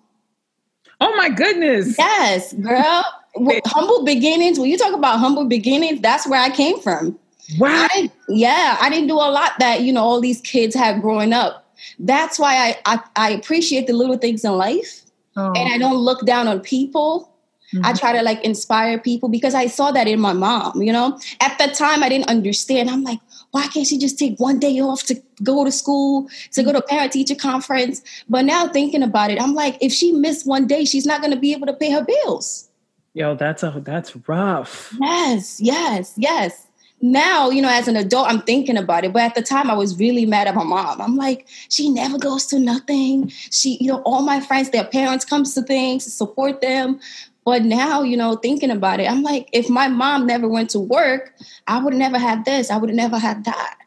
Oh 1.00 1.14
my 1.16 1.30
goodness. 1.30 1.96
Yes, 1.98 2.52
girl. 2.52 3.04
humble 3.66 4.04
beginnings. 4.04 4.58
When 4.58 4.70
you 4.70 4.78
talk 4.78 4.94
about 4.94 5.18
humble 5.18 5.46
beginnings, 5.46 6.00
that's 6.00 6.28
where 6.28 6.40
I 6.40 6.50
came 6.50 6.78
from. 6.80 7.18
Wow. 7.58 7.86
I 7.90 8.10
yeah, 8.28 8.76
I 8.80 8.90
didn't 8.90 9.08
do 9.08 9.14
a 9.14 9.30
lot 9.30 9.52
that, 9.58 9.82
you 9.82 9.92
know, 9.92 10.02
all 10.02 10.20
these 10.20 10.40
kids 10.40 10.74
had 10.74 11.00
growing 11.00 11.32
up 11.32 11.65
that's 11.98 12.38
why 12.38 12.54
I, 12.54 12.94
I, 12.94 13.00
I 13.16 13.30
appreciate 13.30 13.86
the 13.86 13.92
little 13.92 14.18
things 14.18 14.44
in 14.44 14.52
life. 14.52 15.02
Oh. 15.36 15.52
And 15.52 15.72
I 15.72 15.78
don't 15.78 15.98
look 15.98 16.24
down 16.24 16.48
on 16.48 16.60
people. 16.60 17.32
Mm-hmm. 17.74 17.84
I 17.84 17.92
try 17.94 18.12
to 18.12 18.22
like 18.22 18.42
inspire 18.44 18.98
people 18.98 19.28
because 19.28 19.54
I 19.54 19.66
saw 19.66 19.90
that 19.90 20.06
in 20.06 20.20
my 20.20 20.32
mom, 20.32 20.80
you 20.82 20.92
know. 20.92 21.18
At 21.40 21.58
the 21.58 21.66
time 21.68 22.02
I 22.02 22.08
didn't 22.08 22.28
understand. 22.28 22.88
I'm 22.88 23.02
like, 23.02 23.18
why 23.50 23.66
can't 23.66 23.86
she 23.86 23.98
just 23.98 24.18
take 24.18 24.38
one 24.38 24.58
day 24.58 24.80
off 24.80 25.02
to 25.04 25.20
go 25.42 25.64
to 25.64 25.72
school, 25.72 26.28
to 26.52 26.62
go 26.62 26.72
to 26.72 26.80
parent 26.80 27.12
teacher 27.12 27.34
conference? 27.34 28.02
But 28.28 28.44
now 28.44 28.68
thinking 28.68 29.02
about 29.02 29.30
it, 29.30 29.40
I'm 29.40 29.54
like, 29.54 29.76
if 29.80 29.92
she 29.92 30.12
missed 30.12 30.46
one 30.46 30.66
day, 30.66 30.84
she's 30.84 31.06
not 31.06 31.20
gonna 31.20 31.38
be 31.38 31.52
able 31.52 31.66
to 31.66 31.74
pay 31.74 31.90
her 31.90 32.04
bills. 32.04 32.68
Yo, 33.14 33.34
that's 33.34 33.62
a 33.62 33.80
that's 33.84 34.14
rough. 34.28 34.94
Yes, 35.00 35.58
yes, 35.60 36.14
yes 36.16 36.65
now, 37.00 37.50
you 37.50 37.60
know, 37.60 37.68
as 37.68 37.88
an 37.88 37.96
adult, 37.96 38.28
I'm 38.28 38.40
thinking 38.42 38.76
about 38.76 39.04
it. 39.04 39.12
But 39.12 39.22
at 39.22 39.34
the 39.34 39.42
time, 39.42 39.70
I 39.70 39.74
was 39.74 39.98
really 39.98 40.24
mad 40.24 40.48
at 40.48 40.54
my 40.54 40.64
mom. 40.64 41.00
I'm 41.00 41.16
like, 41.16 41.46
she 41.68 41.90
never 41.90 42.18
goes 42.18 42.46
to 42.46 42.58
nothing. 42.58 43.28
She, 43.28 43.76
you 43.80 43.88
know, 43.88 44.02
all 44.02 44.22
my 44.22 44.40
friends, 44.40 44.70
their 44.70 44.84
parents 44.84 45.24
comes 45.24 45.54
to 45.54 45.62
things, 45.62 46.10
support 46.10 46.60
them. 46.60 46.98
But 47.44 47.62
now, 47.62 48.02
you 48.02 48.16
know, 48.16 48.36
thinking 48.36 48.70
about 48.70 48.98
it, 48.98 49.10
I'm 49.10 49.22
like, 49.22 49.48
if 49.52 49.68
my 49.68 49.88
mom 49.88 50.26
never 50.26 50.48
went 50.48 50.70
to 50.70 50.80
work, 50.80 51.32
I 51.68 51.82
would 51.82 51.94
never 51.94 52.18
have 52.18 52.44
this. 52.44 52.70
I 52.70 52.76
would 52.76 52.90
have 52.90 52.96
never 52.96 53.18
had 53.18 53.44
that. 53.44 53.78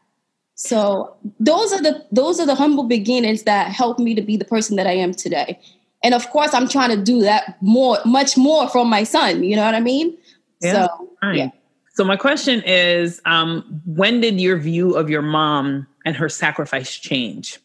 So 0.54 1.16
those 1.38 1.72
are 1.72 1.82
the 1.82 2.04
those 2.12 2.38
are 2.38 2.46
the 2.46 2.54
humble 2.54 2.84
beginnings 2.84 3.44
that 3.44 3.72
helped 3.72 3.98
me 3.98 4.14
to 4.14 4.22
be 4.22 4.36
the 4.36 4.44
person 4.44 4.76
that 4.76 4.86
I 4.86 4.92
am 4.92 5.12
today. 5.12 5.58
And 6.02 6.14
of 6.14 6.28
course, 6.30 6.54
I'm 6.54 6.68
trying 6.68 6.90
to 6.90 7.02
do 7.02 7.20
that 7.22 7.56
more, 7.62 7.98
much 8.04 8.36
more 8.36 8.68
from 8.68 8.88
my 8.88 9.04
son. 9.04 9.42
You 9.42 9.56
know 9.56 9.64
what 9.64 9.74
I 9.74 9.80
mean? 9.80 10.16
Yeah. 10.60 10.86
So, 10.86 11.10
yeah. 11.32 11.50
So 11.92 12.04
my 12.04 12.16
question 12.16 12.62
is, 12.64 13.20
um, 13.24 13.82
when 13.84 14.20
did 14.20 14.40
your 14.40 14.56
view 14.56 14.94
of 14.96 15.10
your 15.10 15.22
mom 15.22 15.86
and 16.04 16.16
her 16.16 16.28
sacrifice 16.28 16.96
change? 16.96 17.58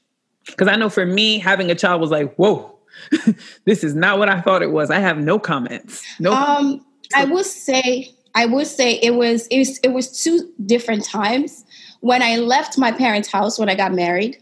Because 0.46 0.68
I 0.68 0.76
know 0.76 0.90
for 0.90 1.06
me, 1.06 1.40
having 1.40 1.72
a 1.72 1.76
child 1.76 2.02
was 2.02 2.12
like, 2.12 2.36
whoa, 2.36 2.78
this 3.66 3.84
is 3.84 3.96
not 3.96 4.20
what 4.20 4.30
I 4.30 4.42
thought 4.42 4.62
it 4.62 4.72
was. 4.72 4.90
I 4.90 5.00
have 5.00 5.18
no 5.18 5.40
comments. 5.40 6.04
No. 6.20 6.34
Um, 6.34 6.86
I 7.14 7.26
would 7.26 7.46
say, 7.46 8.14
I 8.34 8.46
would 8.46 8.68
say 8.68 9.00
it 9.02 9.16
was 9.16 9.48
it 9.48 9.60
was 9.60 9.80
it 9.80 9.90
was 9.90 10.24
two 10.24 10.52
different 10.66 11.06
times 11.06 11.64
when 12.02 12.22
I 12.22 12.38
left 12.38 12.78
my 12.78 12.92
parents' 12.92 13.32
house 13.32 13.58
when 13.58 13.70
I 13.70 13.76
got 13.76 13.94
married, 13.94 14.38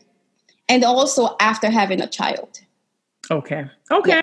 and 0.68 0.84
also 0.84 1.36
after 1.40 1.70
having 1.70 2.02
a 2.02 2.08
child. 2.08 2.62
Okay. 3.30 3.66
Okay. 3.92 4.22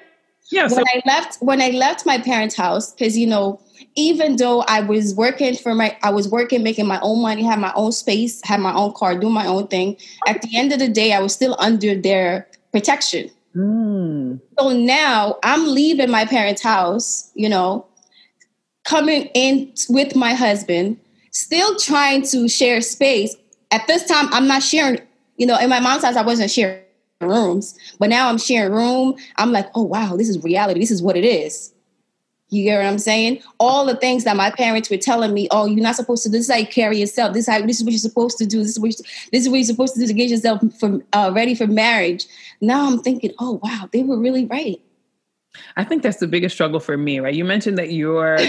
Yeah. 0.51 0.69
yeah 0.69 0.75
when 0.75 0.85
I 0.89 1.03
left 1.07 1.39
when 1.41 1.61
I 1.61 1.71
left 1.71 2.07
my 2.07 2.19
parents' 2.19 2.57
house, 2.57 2.93
because 2.93 3.17
you 3.17 3.27
know 3.27 3.61
even 3.95 4.37
though 4.37 4.63
I 4.63 4.81
was 4.81 5.15
working 5.15 5.57
for 5.57 5.75
my, 5.75 5.97
I 6.03 6.11
was 6.11 6.29
working, 6.29 6.63
making 6.63 6.87
my 6.87 7.01
own 7.01 7.23
money, 7.23 7.43
had 7.43 7.59
my 7.59 7.73
own 7.75 7.93
space, 7.93 8.41
had 8.45 8.61
my 8.61 8.75
own 8.75 8.93
car, 8.93 9.19
doing 9.19 9.33
my 9.33 9.47
own 9.47 9.67
thing. 9.69 9.97
At 10.27 10.43
the 10.43 10.57
end 10.57 10.73
of 10.73 10.79
the 10.79 10.89
day, 10.89 11.13
I 11.13 11.21
was 11.21 11.35
still 11.35 11.57
under 11.59 11.95
their 11.95 12.49
protection. 12.73 13.31
Mm. 13.55 14.41
So 14.59 14.71
now 14.71 15.39
I'm 15.43 15.67
leaving 15.67 16.11
my 16.11 16.25
parents' 16.25 16.63
house, 16.63 17.31
you 17.35 17.49
know, 17.49 17.87
coming 18.85 19.27
in 19.35 19.73
with 19.89 20.17
my 20.17 20.35
husband, 20.35 20.99
still 21.33 21.77
trying 21.77 22.23
to 22.23 22.49
share 22.49 22.81
space. 22.81 23.37
At 23.71 23.87
this 23.87 24.05
time, 24.05 24.29
I'm 24.33 24.47
not 24.47 24.63
sharing, 24.63 25.01
you 25.37 25.47
know, 25.47 25.59
in 25.59 25.69
my 25.69 25.81
mom's 25.81 26.05
house, 26.05 26.17
I 26.17 26.23
wasn't 26.23 26.51
sharing 26.51 26.81
rooms, 27.21 27.79
but 27.99 28.09
now 28.09 28.29
I'm 28.29 28.39
sharing 28.39 28.73
room. 28.73 29.17
I'm 29.37 29.53
like, 29.53 29.69
oh 29.75 29.83
wow, 29.83 30.17
this 30.17 30.29
is 30.29 30.43
reality. 30.43 30.81
This 30.81 30.91
is 30.91 31.03
what 31.03 31.17
it 31.17 31.25
is. 31.25 31.73
You 32.51 32.65
get 32.65 32.79
what 32.79 32.87
I'm 32.87 32.99
saying? 32.99 33.43
All 33.59 33.87
the 33.87 33.97
things 33.97 34.25
that 34.25 34.37
my 34.37 34.51
parents 34.51 34.91
were 34.91 34.97
telling 34.97 35.33
me, 35.33 35.47
oh, 35.53 35.67
you're 35.67 35.83
not 35.83 35.95
supposed 35.95 36.25
to. 36.25 36.29
This 36.29 36.43
is 36.43 36.51
how 36.51 36.59
you 36.59 36.67
carry 36.67 36.99
yourself. 36.99 37.33
This 37.33 37.47
is 37.47 37.55
how. 37.55 37.61
This 37.65 37.79
is 37.79 37.85
what 37.85 37.93
you're 37.93 37.99
supposed 37.99 38.39
to 38.39 38.47
do. 38.47 38.59
This 38.59 38.71
is 38.71 38.81
what. 38.81 38.99
You, 38.99 39.05
this 39.33 39.43
is 39.43 39.49
what 39.49 39.57
you're 39.57 39.65
supposed 39.65 39.95
to 39.95 40.01
do 40.01 40.07
to 40.09 40.13
get 40.13 40.29
yourself 40.29 40.61
from 40.79 41.03
uh, 41.13 41.31
ready 41.33 41.55
for 41.55 41.69
marriage. 41.69 42.27
Now 42.61 42.87
I'm 42.87 42.99
thinking, 42.99 43.33
oh 43.39 43.61
wow, 43.63 43.89
they 43.93 44.03
were 44.03 44.19
really 44.19 44.47
right. 44.47 44.81
I 45.77 45.85
think 45.85 46.03
that's 46.03 46.19
the 46.19 46.27
biggest 46.27 46.55
struggle 46.55 46.81
for 46.81 46.97
me, 46.97 47.21
right? 47.21 47.35
You 47.35 47.45
mentioned 47.45 47.79
that 47.79 47.93
you're. 47.93 48.39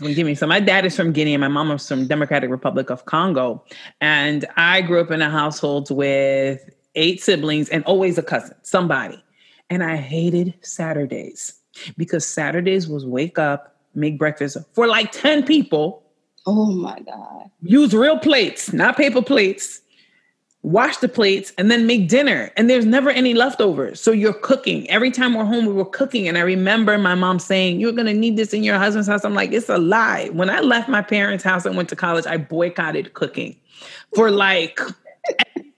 Give 0.00 0.24
me 0.24 0.36
so 0.36 0.46
my 0.46 0.60
dad 0.60 0.86
is 0.86 0.94
from 0.94 1.10
Guinea 1.10 1.34
and 1.34 1.40
my 1.40 1.48
mom 1.48 1.72
is 1.72 1.88
from 1.88 2.06
Democratic 2.06 2.50
Republic 2.50 2.88
of 2.88 3.06
Congo. 3.06 3.64
And 4.00 4.44
I 4.56 4.80
grew 4.80 5.00
up 5.00 5.10
in 5.10 5.20
a 5.20 5.28
household 5.28 5.90
with 5.90 6.70
eight 6.94 7.20
siblings 7.20 7.68
and 7.68 7.82
always 7.84 8.16
a 8.16 8.22
cousin, 8.22 8.54
somebody. 8.62 9.20
And 9.70 9.82
I 9.82 9.96
hated 9.96 10.54
Saturdays 10.62 11.58
because 11.96 12.26
Saturdays 12.26 12.88
was 12.88 13.06
wake 13.06 13.38
up, 13.38 13.76
make 13.94 14.18
breakfast 14.18 14.56
for 14.72 14.86
like 14.86 15.12
10 15.12 15.44
people. 15.44 16.02
Oh 16.46 16.72
my 16.72 16.98
God. 17.00 17.50
Use 17.62 17.94
real 17.94 18.18
plates, 18.18 18.72
not 18.72 18.96
paper 18.96 19.22
plates. 19.22 19.80
Wash 20.62 20.96
the 20.96 21.08
plates 21.08 21.52
and 21.56 21.70
then 21.70 21.86
make 21.86 22.08
dinner. 22.08 22.50
And 22.56 22.68
there's 22.68 22.84
never 22.84 23.10
any 23.10 23.32
leftovers. 23.32 24.00
So 24.00 24.10
you're 24.10 24.32
cooking. 24.32 24.90
Every 24.90 25.10
time 25.10 25.34
we're 25.34 25.44
home, 25.44 25.66
we 25.66 25.72
were 25.72 25.84
cooking. 25.84 26.26
And 26.26 26.36
I 26.36 26.40
remember 26.40 26.98
my 26.98 27.14
mom 27.14 27.38
saying, 27.38 27.78
You're 27.78 27.92
going 27.92 28.06
to 28.06 28.12
need 28.12 28.36
this 28.36 28.52
in 28.52 28.64
your 28.64 28.76
husband's 28.76 29.06
house. 29.06 29.24
I'm 29.24 29.34
like, 29.34 29.52
It's 29.52 29.68
a 29.68 29.78
lie. 29.78 30.30
When 30.32 30.50
I 30.50 30.60
left 30.60 30.88
my 30.88 31.00
parents' 31.00 31.44
house 31.44 31.64
and 31.64 31.76
went 31.76 31.88
to 31.90 31.96
college, 31.96 32.26
I 32.26 32.38
boycotted 32.38 33.14
cooking 33.14 33.56
for 34.16 34.32
like 34.32 34.80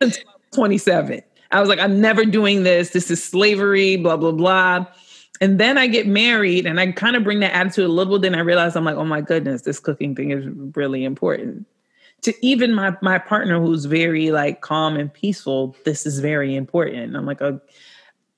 27. 0.54 1.22
I 1.52 1.60
was 1.60 1.68
like, 1.68 1.78
I'm 1.78 2.00
never 2.00 2.24
doing 2.24 2.62
this. 2.62 2.90
This 2.90 3.10
is 3.10 3.22
slavery, 3.22 3.96
blah, 3.96 4.16
blah, 4.16 4.32
blah. 4.32 4.86
And 5.40 5.58
then 5.58 5.78
I 5.78 5.86
get 5.86 6.06
married 6.06 6.66
and 6.66 6.78
I 6.78 6.92
kind 6.92 7.16
of 7.16 7.24
bring 7.24 7.40
that 7.40 7.54
attitude 7.54 7.86
a 7.86 7.88
little 7.88 8.18
bit. 8.18 8.30
Then 8.30 8.38
I 8.38 8.42
realize 8.42 8.76
I'm 8.76 8.84
like, 8.84 8.96
oh 8.96 9.04
my 9.04 9.22
goodness, 9.22 9.62
this 9.62 9.80
cooking 9.80 10.14
thing 10.14 10.30
is 10.30 10.44
really 10.76 11.04
important. 11.04 11.66
To 12.22 12.46
even 12.46 12.74
my 12.74 12.94
my 13.00 13.18
partner 13.18 13.58
who's 13.58 13.86
very 13.86 14.30
like 14.30 14.60
calm 14.60 14.96
and 14.96 15.12
peaceful, 15.12 15.74
this 15.86 16.04
is 16.04 16.18
very 16.18 16.54
important. 16.54 17.16
I'm 17.16 17.24
like, 17.24 17.40
a, 17.40 17.58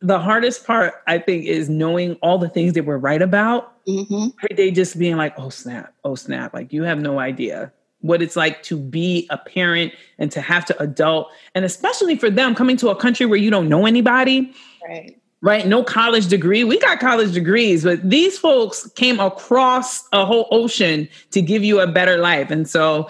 the 0.01 0.21
hardest 0.21 0.65
part 0.65 0.95
I 1.09 1.19
think 1.19 1.47
is 1.47 1.69
knowing 1.69 2.15
all 2.23 2.39
the 2.39 2.49
things 2.49 2.75
that 2.75 2.85
we're 2.85 2.99
right 2.99 3.21
about. 3.21 3.85
Mm-hmm. 3.87 4.29
Every 4.45 4.57
day 4.57 4.71
just 4.71 4.97
being 4.97 5.17
like, 5.17 5.37
oh 5.37 5.49
snap, 5.49 5.93
oh 6.05 6.15
snap. 6.15 6.55
Like 6.55 6.73
you 6.73 6.85
have 6.85 7.01
no 7.01 7.19
idea 7.19 7.73
what 8.03 8.23
it's 8.23 8.37
like 8.37 8.63
to 8.65 8.77
be 8.77 9.27
a 9.31 9.39
parent 9.39 9.93
and 10.19 10.31
to 10.31 10.41
have 10.41 10.65
to 10.67 10.81
adult. 10.81 11.33
And 11.57 11.65
especially 11.65 12.17
for 12.17 12.31
them 12.31 12.55
coming 12.55 12.77
to 12.79 12.91
a 12.91 12.97
country 12.97 13.27
where 13.27 13.39
you 13.39 13.51
don't 13.51 13.69
know 13.69 13.87
anybody. 13.87 14.55
Right 14.89 15.17
right? 15.43 15.67
No 15.67 15.83
college 15.83 16.29
degree. 16.29 16.65
We 16.65 16.79
got 16.79 17.01
college 17.01 17.33
degrees, 17.33 17.85
but 17.85 18.09
these 18.09 18.39
folks 18.39 18.89
came 18.93 19.21
across 19.21 20.09
a 20.13 20.25
whole 20.25 20.49
ocean 20.51 21.09
to 21.33 21.43
give 21.43 21.63
you 21.63 21.81
a 21.81 21.87
better 21.87 22.17
life. 22.17 22.51
And 22.51 22.69
so 22.69 23.09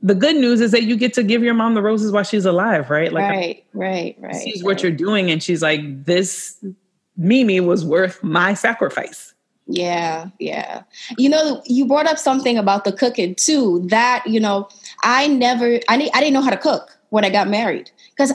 the 0.00 0.14
good 0.14 0.36
news 0.36 0.60
is 0.60 0.70
that 0.70 0.84
you 0.84 0.96
get 0.96 1.12
to 1.14 1.22
give 1.22 1.42
your 1.42 1.54
mom 1.54 1.74
the 1.74 1.82
roses 1.82 2.12
while 2.12 2.22
she's 2.22 2.46
alive, 2.46 2.88
right? 2.88 3.12
Like 3.12 3.30
right, 3.30 3.64
right, 3.74 4.16
right. 4.20 4.34
Sees 4.34 4.62
right. 4.62 4.66
what 4.66 4.82
you're 4.82 4.92
doing 4.92 5.30
and 5.30 5.42
she's 5.42 5.60
like, 5.60 6.04
this 6.04 6.64
Mimi 7.16 7.60
was 7.60 7.84
worth 7.84 8.22
my 8.22 8.54
sacrifice. 8.54 9.34
Yeah, 9.66 10.28
yeah. 10.38 10.82
You 11.18 11.28
know, 11.28 11.62
you 11.66 11.86
brought 11.86 12.06
up 12.06 12.18
something 12.18 12.58
about 12.58 12.84
the 12.84 12.92
cooking 12.92 13.34
too. 13.34 13.86
That, 13.88 14.24
you 14.26 14.40
know, 14.40 14.68
I 15.02 15.28
never 15.28 15.80
I, 15.88 16.10
I 16.14 16.20
didn't 16.20 16.32
know 16.32 16.42
how 16.42 16.50
to 16.50 16.56
cook 16.56 16.96
when 17.10 17.24
I 17.24 17.30
got 17.30 17.48
married 17.48 17.90
because 18.16 18.32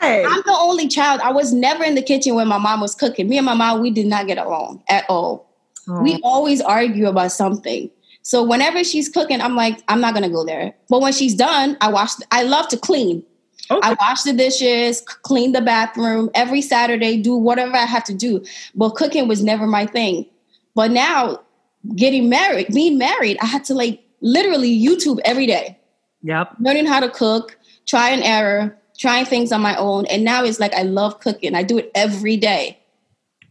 I'm 0.00 0.42
the 0.46 0.56
only 0.58 0.88
child. 0.88 1.20
I 1.22 1.32
was 1.32 1.52
never 1.52 1.84
in 1.84 1.94
the 1.94 2.02
kitchen 2.02 2.34
when 2.34 2.48
my 2.48 2.58
mom 2.58 2.80
was 2.80 2.94
cooking. 2.94 3.28
Me 3.28 3.36
and 3.36 3.46
my 3.46 3.54
mom, 3.54 3.80
we 3.80 3.90
did 3.90 4.06
not 4.06 4.26
get 4.26 4.38
along 4.38 4.82
at 4.88 5.04
all. 5.08 5.50
Oh. 5.88 6.02
We 6.02 6.20
always 6.22 6.60
argue 6.60 7.06
about 7.06 7.32
something. 7.32 7.90
So 8.22 8.42
whenever 8.42 8.84
she's 8.84 9.08
cooking, 9.08 9.40
I'm 9.40 9.56
like, 9.56 9.82
I'm 9.88 10.00
not 10.00 10.14
gonna 10.14 10.30
go 10.30 10.44
there. 10.44 10.74
But 10.88 11.00
when 11.00 11.12
she's 11.12 11.34
done, 11.34 11.76
I 11.80 11.90
wash. 11.90 12.12
I 12.30 12.42
love 12.42 12.68
to 12.68 12.76
clean. 12.76 13.24
Okay. 13.70 13.88
I 13.88 13.94
wash 14.00 14.22
the 14.22 14.32
dishes, 14.32 15.00
clean 15.00 15.52
the 15.52 15.60
bathroom 15.60 16.28
every 16.34 16.60
Saturday, 16.60 17.16
do 17.16 17.36
whatever 17.36 17.76
I 17.76 17.84
have 17.84 18.02
to 18.04 18.14
do. 18.14 18.44
But 18.74 18.90
cooking 18.90 19.28
was 19.28 19.44
never 19.44 19.66
my 19.66 19.86
thing. 19.86 20.26
But 20.74 20.90
now, 20.90 21.40
getting 21.94 22.28
married, 22.28 22.68
being 22.74 22.98
married, 22.98 23.38
I 23.40 23.46
had 23.46 23.64
to 23.66 23.74
like 23.74 24.02
literally 24.20 24.70
YouTube 24.70 25.20
every 25.24 25.46
day. 25.46 25.78
Yep. 26.22 26.56
Learning 26.60 26.86
how 26.86 27.00
to 27.00 27.08
cook, 27.08 27.56
try 27.86 28.10
and 28.10 28.22
error, 28.22 28.76
trying 29.00 29.24
things 29.24 29.50
on 29.50 29.60
my 29.60 29.74
own. 29.76 30.06
And 30.06 30.22
now 30.22 30.44
it's 30.44 30.60
like 30.60 30.74
I 30.74 30.82
love 30.82 31.18
cooking. 31.20 31.54
I 31.54 31.62
do 31.64 31.78
it 31.78 31.90
every 31.94 32.36
day. 32.36 32.78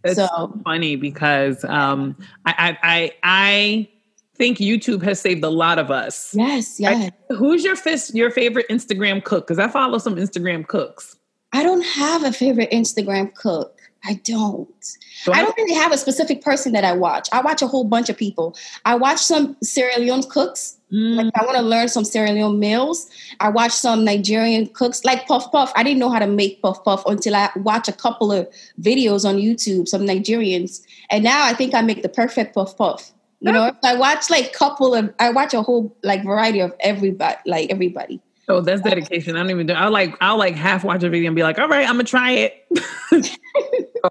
It's 0.04 0.16
so 0.16 0.58
funny 0.64 0.96
because 0.96 1.66
um, 1.66 2.16
I, 2.46 2.54
I, 2.58 2.78
I 2.84 3.12
I 3.24 3.90
think 4.36 4.60
YouTube 4.60 5.04
has 5.04 5.20
saved 5.20 5.44
a 5.44 5.50
lot 5.50 5.78
of 5.78 5.92
us. 5.92 6.34
Yes, 6.34 6.80
yes. 6.80 7.12
who's 7.30 7.66
your 7.66 7.76
fist, 7.76 8.16
your 8.16 8.32
favorite 8.32 8.66
Instagram 8.70 9.22
cook? 9.22 9.46
Because 9.46 9.60
I 9.60 9.68
follow 9.68 9.98
some 9.98 10.16
Instagram 10.16 10.66
cooks. 10.66 11.18
I 11.52 11.64
don't 11.64 11.82
have 11.82 12.24
a 12.24 12.32
favorite 12.32 12.72
Instagram 12.72 13.34
cook. 13.34 13.78
I 14.06 14.14
don't. 14.24 14.86
So 15.24 15.34
I 15.34 15.42
don't 15.42 15.58
really 15.58 15.76
have 15.76 15.92
a 15.92 15.98
specific 15.98 16.42
person 16.42 16.72
that 16.72 16.86
I 16.86 16.94
watch. 16.94 17.28
I 17.34 17.42
watch 17.42 17.62
a 17.62 17.68
whole 17.68 17.84
bunch 17.84 18.10
of 18.10 18.16
people. 18.16 18.56
I 18.86 18.96
watch 18.96 19.20
some 19.20 19.58
Sierra 19.62 20.00
Leone 20.00 20.24
cooks. 20.24 20.78
Mm. 20.92 21.16
Like 21.18 21.34
I 21.36 21.46
want 21.46 21.58
to 21.58 21.64
learn 21.64 21.88
some 21.88 22.04
Sierra 22.04 22.32
Leone 22.32 22.60
meals. 22.60 23.10
I 23.40 23.50
watch 23.50 23.72
some 23.72 24.04
Nigerian 24.04 24.68
cooks, 24.68 25.06
like 25.06 25.28
Puff 25.28 25.52
Puff. 25.52 25.72
I 25.76 25.84
didn't 25.84 26.00
know 26.00 26.10
how 26.10 26.20
to 26.20 26.28
make 26.28 26.62
Puff 26.62 26.84
Puff 26.84 27.04
until 27.06 27.36
I 27.36 27.50
watch 27.58 27.88
a 27.88 27.94
couple 27.94 28.32
of 28.32 28.48
videos 28.82 29.28
on 29.28 29.36
YouTube, 29.38 29.88
some 29.88 30.02
Nigerians, 30.02 30.82
and 31.10 31.24
now 31.24 31.46
I 31.46 31.54
think 31.54 31.74
I 31.76 31.82
make 31.82 32.02
the 32.02 32.10
perfect 32.10 32.56
Puff 32.56 32.76
Puff. 32.78 33.12
You 33.42 33.54
know, 33.54 33.72
I 33.84 33.96
watch 33.96 34.30
like 34.30 34.52
couple 34.52 34.94
of, 34.94 35.14
I 35.20 35.32
watch 35.32 35.54
a 35.54 35.62
whole 35.62 35.96
like 36.04 36.26
variety 36.26 36.60
of 36.60 36.74
everybody, 36.82 37.38
like 37.46 37.70
everybody. 37.70 38.20
Oh, 38.50 38.62
that's 38.62 38.82
dedication. 38.82 39.36
I 39.36 39.42
don't 39.42 39.52
even 39.52 39.68
do. 39.68 39.74
I 39.74 39.88
like 39.90 40.16
I'll 40.22 40.38
like 40.38 40.56
half 40.56 40.84
watch 40.84 41.04
a 41.04 41.10
video 41.10 41.28
and 41.28 41.36
be 41.36 41.44
like, 41.44 41.60
all 41.60 41.68
right, 41.68 41.88
I'm 41.88 41.94
gonna 41.94 42.04
try 42.04 42.32
it. 42.32 42.68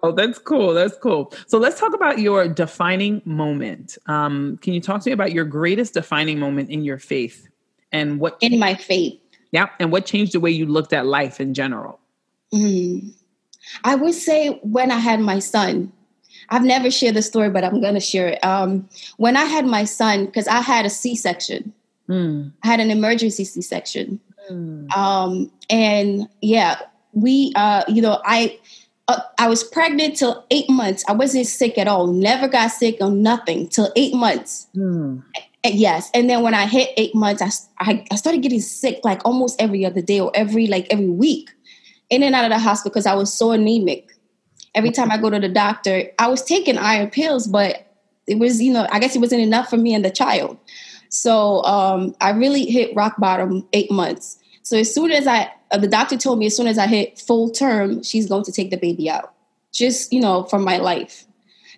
oh, 0.01 0.13
that's 0.13 0.39
cool. 0.39 0.73
That's 0.73 0.97
cool. 0.97 1.33
So 1.47 1.57
let's 1.57 1.77
talk 1.77 1.93
about 1.93 2.19
your 2.19 2.47
defining 2.47 3.21
moment. 3.25 3.97
Um, 4.05 4.57
can 4.61 4.73
you 4.73 4.79
talk 4.79 5.01
to 5.01 5.09
me 5.09 5.13
about 5.13 5.33
your 5.33 5.43
greatest 5.43 5.93
defining 5.93 6.39
moment 6.39 6.69
in 6.69 6.85
your 6.85 6.97
faith 6.97 7.49
and 7.91 8.17
what 8.21 8.37
in 8.39 8.57
my 8.59 8.75
faith? 8.75 9.19
Yeah, 9.51 9.67
and 9.77 9.91
what 9.91 10.05
changed 10.05 10.31
the 10.31 10.39
way 10.39 10.51
you 10.51 10.65
looked 10.65 10.93
at 10.93 11.05
life 11.05 11.41
in 11.41 11.53
general? 11.53 11.99
Mm. 12.53 13.11
I 13.83 13.95
would 13.95 14.13
say 14.13 14.59
when 14.63 14.89
I 14.89 14.97
had 14.97 15.19
my 15.19 15.39
son. 15.39 15.91
I've 16.51 16.63
never 16.63 16.89
shared 16.89 17.15
the 17.15 17.21
story, 17.21 17.49
but 17.49 17.63
I'm 17.63 17.81
gonna 17.81 17.99
share 17.99 18.29
it. 18.29 18.43
Um, 18.43 18.87
when 19.17 19.35
I 19.35 19.43
had 19.43 19.65
my 19.65 19.83
son, 19.83 20.27
because 20.27 20.47
I 20.47 20.61
had 20.61 20.85
a 20.85 20.89
C-section. 20.89 21.73
Mm. 22.07 22.51
I 22.63 22.67
had 22.67 22.79
an 22.79 22.89
emergency 22.89 23.43
C-section 23.43 24.19
Mm. 24.49 24.91
Um, 24.95 25.51
and 25.69 26.27
yeah, 26.41 26.79
we, 27.13 27.53
uh, 27.55 27.83
you 27.87 28.01
know, 28.01 28.21
I, 28.25 28.59
uh, 29.07 29.21
I 29.39 29.49
was 29.49 29.63
pregnant 29.63 30.17
till 30.17 30.45
eight 30.51 30.69
months. 30.69 31.03
I 31.07 31.13
wasn't 31.13 31.47
sick 31.47 31.77
at 31.77 31.87
all. 31.87 32.07
Never 32.07 32.47
got 32.47 32.69
sick 32.69 32.97
or 33.01 33.09
nothing 33.09 33.67
till 33.67 33.91
eight 33.95 34.13
months. 34.13 34.67
Mm. 34.75 35.23
And 35.63 35.75
yes, 35.75 36.09
and 36.13 36.29
then 36.29 36.41
when 36.41 36.53
I 36.53 36.67
hit 36.67 36.91
eight 36.95 37.13
months, 37.13 37.41
I, 37.41 37.49
I, 37.91 38.05
I 38.11 38.15
started 38.15 38.41
getting 38.41 38.61
sick 38.61 39.01
like 39.03 39.21
almost 39.25 39.61
every 39.61 39.85
other 39.85 40.01
day 40.01 40.19
or 40.19 40.31
every 40.33 40.67
like 40.67 40.87
every 40.89 41.09
week, 41.09 41.49
in 42.09 42.23
and 42.23 42.33
out 42.33 42.45
of 42.45 42.51
the 42.51 42.59
hospital 42.59 42.91
because 42.91 43.05
I 43.05 43.15
was 43.15 43.33
so 43.33 43.51
anemic. 43.51 44.15
Every 44.73 44.91
time 44.91 45.11
I 45.11 45.17
go 45.17 45.29
to 45.29 45.39
the 45.39 45.49
doctor, 45.49 46.03
I 46.17 46.27
was 46.27 46.43
taking 46.43 46.77
iron 46.77 47.09
pills, 47.09 47.47
but 47.47 47.93
it 48.25 48.39
was 48.39 48.61
you 48.61 48.71
know 48.71 48.87
I 48.91 48.99
guess 48.99 49.15
it 49.15 49.19
wasn't 49.19 49.41
enough 49.41 49.69
for 49.69 49.77
me 49.77 49.93
and 49.93 50.05
the 50.05 50.11
child. 50.11 50.57
So 51.09 51.63
um, 51.63 52.15
I 52.21 52.29
really 52.29 52.65
hit 52.65 52.95
rock 52.95 53.15
bottom 53.17 53.67
eight 53.73 53.91
months. 53.91 54.38
So 54.69 54.77
as 54.77 54.93
soon 54.93 55.09
as 55.09 55.25
I 55.25 55.51
uh, 55.71 55.79
the 55.79 55.87
doctor 55.87 56.15
told 56.15 56.37
me 56.37 56.45
as 56.45 56.55
soon 56.55 56.67
as 56.67 56.77
I 56.77 56.85
hit 56.85 57.17
full 57.17 57.49
term, 57.49 58.03
she's 58.03 58.27
going 58.27 58.43
to 58.43 58.51
take 58.51 58.69
the 58.69 58.77
baby 58.77 59.09
out, 59.09 59.33
just 59.73 60.13
you 60.13 60.21
know, 60.21 60.43
from 60.43 60.63
my 60.63 60.77
life. 60.77 61.25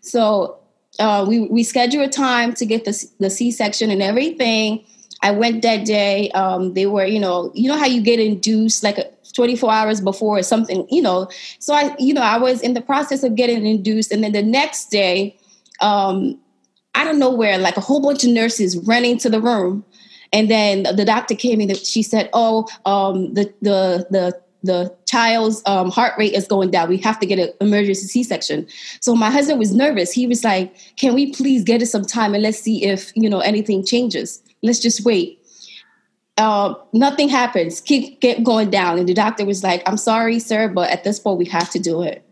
So 0.02 0.60
uh, 1.00 1.26
we 1.26 1.40
we 1.48 1.64
scheduled 1.64 2.06
a 2.06 2.12
time 2.12 2.54
to 2.56 2.66
get 2.66 2.84
the 2.84 3.10
the 3.18 3.30
C 3.30 3.50
section 3.50 3.92
and 3.92 4.02
everything. 4.02 4.84
I 5.24 5.32
went 5.32 5.62
that 5.62 5.86
day. 5.86 6.32
Um, 6.32 6.74
they 6.74 6.86
were, 6.86 7.06
you 7.06 7.22
know, 7.22 7.50
you 7.54 7.70
know 7.70 7.78
how 7.78 7.86
you 7.86 8.02
get 8.02 8.20
induced 8.20 8.84
like 8.84 8.98
24 9.36 9.72
hours 9.72 10.02
before 10.02 10.40
or 10.40 10.44
something, 10.44 10.86
you 10.90 11.02
know. 11.02 11.30
So 11.60 11.74
I, 11.74 11.96
you 11.98 12.14
know, 12.14 12.24
I 12.24 12.40
was 12.40 12.60
in 12.60 12.74
the 12.74 12.82
process 12.82 13.24
of 13.24 13.36
getting 13.36 13.66
induced, 13.66 14.12
and 14.12 14.22
then 14.22 14.34
the 14.34 14.44
next 14.44 14.92
day, 14.92 15.38
um, 15.80 16.38
I 16.94 17.06
don't 17.06 17.20
know 17.20 17.32
where, 17.32 17.58
like 17.58 17.78
a 17.78 17.82
whole 17.82 18.02
bunch 18.02 18.26
of 18.26 18.32
nurses 18.32 18.76
running 18.80 19.18
to 19.20 19.30
the 19.30 19.40
room, 19.40 19.86
and 20.34 20.50
then 20.50 20.84
the 20.84 21.06
doctor 21.06 21.36
came 21.36 21.62
in. 21.62 21.74
She 21.76 22.04
said, 22.04 22.30
"Oh, 22.34 22.68
um, 22.86 23.34
the 23.34 23.54
the 23.62 24.08
the 24.10 24.42
the 24.64 24.96
child's 25.08 25.64
um, 25.66 25.90
heart 25.90 26.14
rate 26.18 26.34
is 26.34 26.48
going 26.48 26.70
down. 26.70 26.88
We 26.88 26.98
have 26.98 27.20
to 27.20 27.26
get 27.26 27.40
an 27.40 27.50
emergency 27.62 28.06
C-section. 28.06 28.68
So 29.00 29.16
my 29.16 29.32
husband 29.32 29.58
was 29.58 29.74
nervous. 29.74 30.12
He 30.12 30.28
was 30.28 30.44
like, 30.44 30.74
"Can 30.98 31.14
we 31.14 31.32
please 31.32 31.64
get 31.64 31.82
it 31.82 31.88
some 31.88 32.06
time 32.06 32.34
and 32.34 32.44
let's 32.44 32.60
see 32.60 32.86
if 32.86 33.12
you 33.16 33.30
know 33.30 33.40
anything 33.40 33.84
changes." 33.84 34.42
let's 34.64 34.80
just 34.80 35.04
wait. 35.06 35.40
Uh, 36.38 36.74
nothing 36.94 37.30
happens. 37.30 37.82
Keep 37.82 38.22
get 38.22 38.44
going 38.44 38.70
down. 38.70 38.98
And 38.98 39.08
the 39.08 39.14
doctor 39.14 39.46
was 39.46 39.64
like, 39.64 39.84
I'm 39.88 39.98
sorry, 39.98 40.40
sir, 40.40 40.68
but 40.68 40.90
at 40.90 41.04
this 41.04 41.20
point 41.20 41.38
we 41.38 41.46
have 41.46 41.70
to 41.72 41.80
do 41.80 42.02
it. 42.02 42.26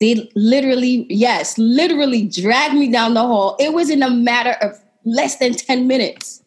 They 0.00 0.28
literally, 0.34 1.06
yes, 1.08 1.56
literally 1.56 2.26
dragged 2.26 2.74
me 2.74 2.90
down 2.90 3.14
the 3.14 3.22
hall. 3.22 3.56
It 3.60 3.72
was 3.72 3.90
in 3.90 4.02
a 4.02 4.10
matter 4.10 4.56
of 4.60 4.78
less 5.04 5.36
than 5.36 5.52
10 5.52 5.86
minutes. 5.86 6.42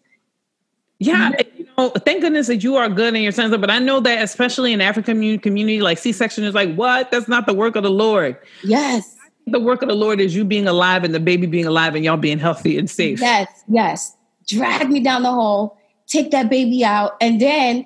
Yeah, 1.00 1.32
you 1.56 1.68
know, 1.78 1.90
thank 1.90 2.22
goodness 2.22 2.48
that 2.48 2.64
you 2.64 2.76
are 2.76 2.90
good 2.90 3.16
in 3.16 3.22
your 3.22 3.32
sense 3.32 3.54
of, 3.54 3.62
but 3.62 3.70
I 3.70 3.78
know 3.78 4.00
that 4.00 4.24
especially 4.24 4.74
in 4.74 4.82
African 4.82 5.38
community, 5.38 5.80
like 5.80 6.00
C-section 6.00 6.44
is 6.44 6.56
like, 6.56 6.74
what? 6.76 7.12
That's 7.12 7.28
not 7.28 7.46
the 7.46 7.54
work 7.54 7.76
of 7.76 7.84
the 7.84 7.92
Lord. 7.92 8.36
Yes. 8.64 9.16
The 9.46 9.60
work 9.60 9.84
of 9.84 9.90
the 9.90 9.96
Lord 9.96 10.20
is 10.20 10.36
you 10.36 10.44
being 10.44 10.68
alive 10.68 11.04
and 11.04 11.14
the 11.14 11.20
baby 11.20 11.46
being 11.46 11.68
alive 11.68 11.94
and 11.94 12.04
y'all 12.04 12.18
being 12.18 12.40
healthy 12.40 12.78
and 12.80 12.90
safe. 12.90 13.22
Yes, 13.22 13.48
yes 13.68 14.18
drag 14.48 14.90
me 14.90 15.02
down 15.02 15.24
the 15.24 15.32
hall, 15.32 15.78
take 16.08 16.32
that 16.32 16.50
baby 16.50 16.84
out, 16.84 17.16
and 17.22 17.40
then 17.40 17.86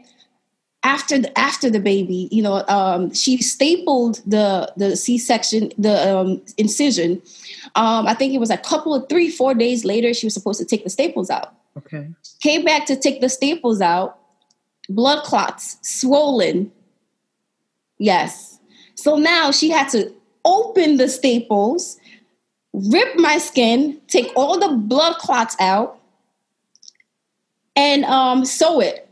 after 0.84 1.20
the, 1.20 1.38
after 1.38 1.70
the 1.70 1.80
baby, 1.80 2.28
you 2.32 2.42
know, 2.42 2.64
um, 2.68 3.14
she 3.14 3.42
stapled 3.42 4.22
the 4.26 4.72
the 4.78 4.96
C 4.96 5.18
section, 5.18 5.72
the 5.78 6.16
um, 6.16 6.42
incision. 6.58 7.22
Um, 7.76 8.08
I 8.08 8.14
think 8.14 8.34
it 8.34 8.40
was 8.40 8.50
a 8.50 8.58
couple 8.58 8.96
of 8.96 9.08
three, 9.10 9.30
four 9.30 9.54
days 9.54 9.86
later. 9.86 10.14
She 10.14 10.26
was 10.26 10.34
supposed 10.34 10.60
to 10.60 10.66
take 10.66 10.84
the 10.84 10.90
staples 10.90 11.30
out. 11.30 11.54
Okay. 11.78 12.10
Came 12.42 12.64
back 12.64 12.86
to 12.88 12.96
take 12.96 13.22
the 13.22 13.30
staples 13.30 13.82
out. 13.82 14.18
Blood 14.90 15.24
clots, 15.24 15.78
swollen. 15.82 16.72
Yes. 17.98 18.60
So 18.96 19.16
now 19.16 19.52
she 19.52 19.70
had 19.70 19.90
to 19.90 20.14
open 20.44 20.98
the 20.98 21.08
staples, 21.08 21.98
rip 22.74 23.16
my 23.18 23.38
skin, 23.38 24.02
take 24.08 24.32
all 24.36 24.60
the 24.60 24.76
blood 24.76 25.18
clots 25.18 25.56
out, 25.60 26.00
and 27.76 28.04
um 28.06 28.44
sew 28.44 28.80
it. 28.80 29.08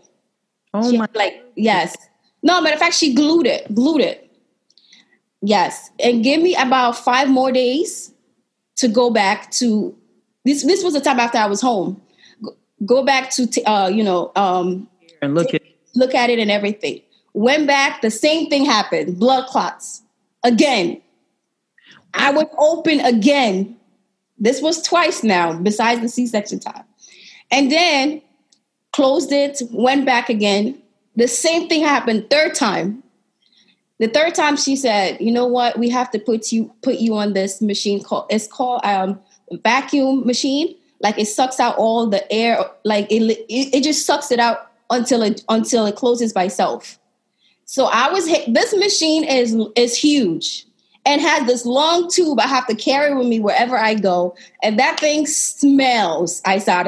Oh 0.73 0.89
she, 0.89 0.97
my! 0.97 1.07
Like 1.13 1.43
yes, 1.55 1.95
no. 2.43 2.61
Matter 2.61 2.75
of 2.75 2.79
fact, 2.79 2.95
she 2.95 3.13
glued 3.13 3.47
it. 3.47 3.73
Glued 3.73 4.01
it. 4.01 4.31
Yes, 5.41 5.89
and 5.99 6.23
give 6.23 6.41
me 6.41 6.55
about 6.55 6.97
five 6.97 7.29
more 7.29 7.51
days 7.51 8.13
to 8.77 8.87
go 8.87 9.09
back 9.09 9.49
to 9.51 9.95
this. 10.45 10.63
This 10.65 10.83
was 10.83 10.93
the 10.93 11.01
time 11.01 11.19
after 11.19 11.37
I 11.37 11.47
was 11.47 11.61
home. 11.61 12.01
Go, 12.85 13.03
back 13.03 13.29
to 13.31 13.47
t- 13.47 13.63
uh, 13.63 13.89
you 13.89 14.03
know 14.03 14.31
um, 14.35 14.87
and 15.21 15.35
look 15.35 15.53
at 15.53 15.61
look 15.95 16.15
at 16.15 16.29
it 16.29 16.39
and 16.39 16.51
everything. 16.51 17.01
Went 17.33 17.67
back. 17.67 18.01
The 18.01 18.11
same 18.11 18.49
thing 18.49 18.65
happened. 18.65 19.19
Blood 19.19 19.47
clots 19.47 20.01
again. 20.43 21.01
I 22.13 22.31
was 22.31 22.45
open 22.57 22.99
again. 23.01 23.75
This 24.37 24.61
was 24.61 24.81
twice 24.81 25.23
now, 25.23 25.53
besides 25.59 26.01
the 26.01 26.09
C-section 26.09 26.59
time. 26.59 26.83
And 27.51 27.71
then 27.71 28.21
closed 28.93 29.31
it, 29.31 29.61
went 29.71 30.05
back 30.05 30.29
again. 30.29 30.81
The 31.15 31.27
same 31.27 31.67
thing 31.67 31.83
happened 31.83 32.29
third 32.29 32.55
time. 32.55 33.03
The 33.99 34.07
third 34.07 34.33
time 34.33 34.55
she 34.55 34.77
said, 34.77 35.19
"You 35.19 35.31
know 35.31 35.45
what? 35.45 35.77
We 35.77 35.89
have 35.89 36.09
to 36.11 36.19
put 36.19 36.51
you 36.51 36.73
put 36.81 36.99
you 36.99 37.15
on 37.15 37.33
this 37.33 37.61
machine 37.61 38.01
called 38.01 38.27
it's 38.29 38.47
called 38.47 38.81
um 38.85 39.19
vacuum 39.63 40.25
machine. 40.25 40.75
Like 41.01 41.17
it 41.17 41.27
sucks 41.27 41.59
out 41.59 41.77
all 41.77 42.07
the 42.07 42.31
air. 42.31 42.59
Like 42.83 43.11
it 43.11 43.21
it, 43.49 43.75
it 43.75 43.83
just 43.83 44.05
sucks 44.05 44.31
it 44.31 44.39
out 44.39 44.71
until 44.89 45.21
it 45.21 45.43
until 45.49 45.85
it 45.85 45.95
closes 45.95 46.33
by 46.33 46.45
itself." 46.45 46.99
So 47.65 47.85
I 47.85 48.11
was 48.11 48.25
this 48.47 48.75
machine 48.75 49.23
is 49.23 49.55
is 49.75 49.95
huge 49.95 50.65
and 51.05 51.21
has 51.21 51.47
this 51.47 51.65
long 51.65 52.09
tube 52.09 52.39
I 52.39 52.47
have 52.47 52.67
to 52.67 52.75
carry 52.75 53.13
with 53.13 53.27
me 53.27 53.39
wherever 53.39 53.77
I 53.77 53.95
go, 53.95 54.35
and 54.61 54.77
that 54.79 54.99
thing 54.99 55.25
smells. 55.25 56.41
I 56.45 56.59
saw 56.59 56.83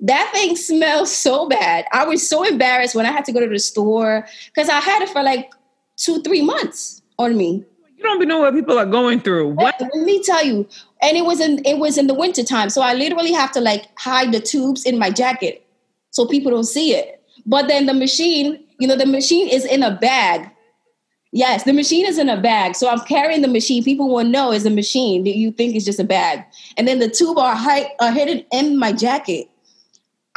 that 0.00 0.30
thing 0.32 0.56
smells 0.56 1.14
so 1.14 1.48
bad. 1.48 1.86
I 1.92 2.04
was 2.04 2.28
so 2.28 2.44
embarrassed 2.44 2.94
when 2.94 3.06
I 3.06 3.12
had 3.12 3.24
to 3.26 3.32
go 3.32 3.40
to 3.40 3.48
the 3.48 3.58
store 3.58 4.26
because 4.46 4.68
I 4.68 4.80
had 4.80 5.02
it 5.02 5.08
for 5.08 5.22
like 5.22 5.50
two, 5.96 6.22
three 6.22 6.42
months 6.42 7.02
on 7.18 7.36
me. 7.36 7.64
You 7.96 8.04
don't 8.04 8.16
even 8.16 8.28
know 8.28 8.40
what 8.40 8.54
people 8.54 8.78
are 8.78 8.86
going 8.86 9.20
through. 9.20 9.48
What? 9.54 9.74
Let 9.80 9.94
me 9.94 10.22
tell 10.22 10.44
you. 10.44 10.68
And 11.00 11.16
it 11.16 11.24
was 11.24 11.40
in 11.40 11.64
it 11.64 11.78
was 11.78 11.96
in 11.96 12.06
the 12.06 12.14
winter 12.14 12.42
time. 12.42 12.70
So 12.70 12.82
I 12.82 12.94
literally 12.94 13.32
have 13.32 13.52
to 13.52 13.60
like 13.60 13.86
hide 13.98 14.32
the 14.32 14.40
tubes 14.40 14.84
in 14.84 14.98
my 14.98 15.10
jacket 15.10 15.64
so 16.10 16.26
people 16.26 16.50
don't 16.50 16.64
see 16.64 16.94
it. 16.94 17.22
But 17.46 17.68
then 17.68 17.86
the 17.86 17.94
machine, 17.94 18.62
you 18.78 18.88
know, 18.88 18.96
the 18.96 19.06
machine 19.06 19.48
is 19.48 19.64
in 19.64 19.82
a 19.82 19.94
bag. 19.94 20.50
Yes, 21.30 21.64
the 21.64 21.72
machine 21.72 22.06
is 22.06 22.18
in 22.18 22.28
a 22.28 22.40
bag. 22.40 22.74
So 22.74 22.88
I'm 22.88 23.00
carrying 23.00 23.42
the 23.42 23.48
machine. 23.48 23.84
People 23.84 24.08
will 24.12 24.24
know 24.24 24.50
it's 24.50 24.64
a 24.64 24.70
machine 24.70 25.24
that 25.24 25.36
you 25.36 25.52
think 25.52 25.76
is 25.76 25.84
just 25.84 26.00
a 26.00 26.04
bag. 26.04 26.44
And 26.76 26.88
then 26.88 27.00
the 27.00 27.08
tube 27.08 27.38
are, 27.38 27.54
high, 27.54 27.92
are 28.00 28.12
hidden 28.12 28.44
in 28.50 28.78
my 28.78 28.92
jacket. 28.92 29.48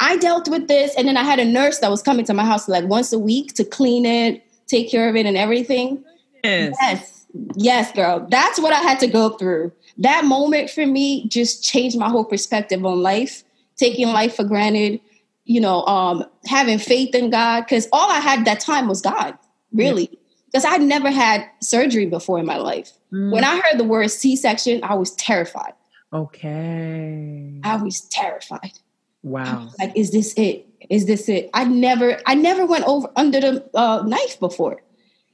I 0.00 0.16
dealt 0.16 0.48
with 0.48 0.68
this, 0.68 0.94
and 0.96 1.06
then 1.06 1.16
I 1.16 1.22
had 1.22 1.38
a 1.38 1.44
nurse 1.44 1.78
that 1.78 1.90
was 1.90 2.02
coming 2.02 2.24
to 2.26 2.34
my 2.34 2.44
house 2.44 2.68
like 2.68 2.84
once 2.86 3.12
a 3.12 3.18
week 3.18 3.54
to 3.54 3.64
clean 3.64 4.04
it, 4.04 4.44
take 4.66 4.90
care 4.90 5.08
of 5.08 5.14
it, 5.14 5.26
and 5.26 5.36
everything. 5.36 6.04
Yes. 6.42 6.74
Yes, 6.80 7.26
yes, 7.54 7.92
girl. 7.92 8.26
That's 8.28 8.60
what 8.60 8.72
I 8.72 8.80
had 8.80 8.98
to 9.00 9.06
go 9.06 9.30
through. 9.30 9.72
That 9.98 10.24
moment 10.24 10.70
for 10.70 10.86
me 10.86 11.28
just 11.28 11.62
changed 11.62 11.98
my 11.98 12.08
whole 12.08 12.24
perspective 12.24 12.84
on 12.84 13.02
life, 13.02 13.44
taking 13.76 14.08
life 14.08 14.36
for 14.36 14.44
granted, 14.44 15.00
you 15.44 15.60
know, 15.60 15.84
um, 15.86 16.24
having 16.46 16.78
faith 16.78 17.14
in 17.14 17.30
God. 17.30 17.62
Because 17.62 17.88
all 17.92 18.10
I 18.10 18.20
had 18.20 18.44
that 18.46 18.60
time 18.60 18.88
was 18.88 19.00
God, 19.00 19.36
really. 19.72 20.10
Because 20.46 20.64
I'd 20.64 20.82
never 20.82 21.10
had 21.10 21.46
surgery 21.60 22.06
before 22.06 22.38
in 22.38 22.46
my 22.46 22.58
life. 22.58 22.92
Mm. 23.12 23.32
When 23.32 23.44
I 23.44 23.60
heard 23.60 23.78
the 23.78 23.84
word 23.84 24.10
C 24.10 24.36
section, 24.36 24.82
I 24.82 24.94
was 24.94 25.12
terrified. 25.12 25.72
Okay. 26.12 27.60
I 27.64 27.76
was 27.76 28.02
terrified. 28.02 28.78
Wow. 29.22 29.70
Like, 29.78 29.96
is 29.96 30.10
this 30.10 30.34
it? 30.36 30.66
Is 30.90 31.06
this 31.06 31.28
it? 31.28 31.48
I 31.54 31.64
never, 31.64 32.20
I 32.26 32.34
never 32.34 32.66
went 32.66 32.84
over 32.86 33.08
under 33.16 33.40
the 33.40 33.70
uh, 33.74 34.02
knife 34.04 34.38
before. 34.40 34.82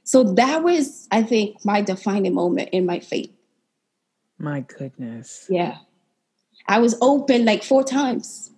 So 0.03 0.23
that 0.35 0.63
was, 0.63 1.07
I 1.11 1.23
think, 1.23 1.63
my 1.65 1.81
defining 1.81 2.33
moment 2.33 2.69
in 2.71 2.85
my 2.85 2.99
faith. 2.99 3.31
My 4.39 4.61
goodness. 4.61 5.45
Yeah. 5.49 5.77
I 6.67 6.79
was 6.79 6.97
open 7.01 7.45
like 7.45 7.63
four 7.63 7.83
times. 7.83 8.51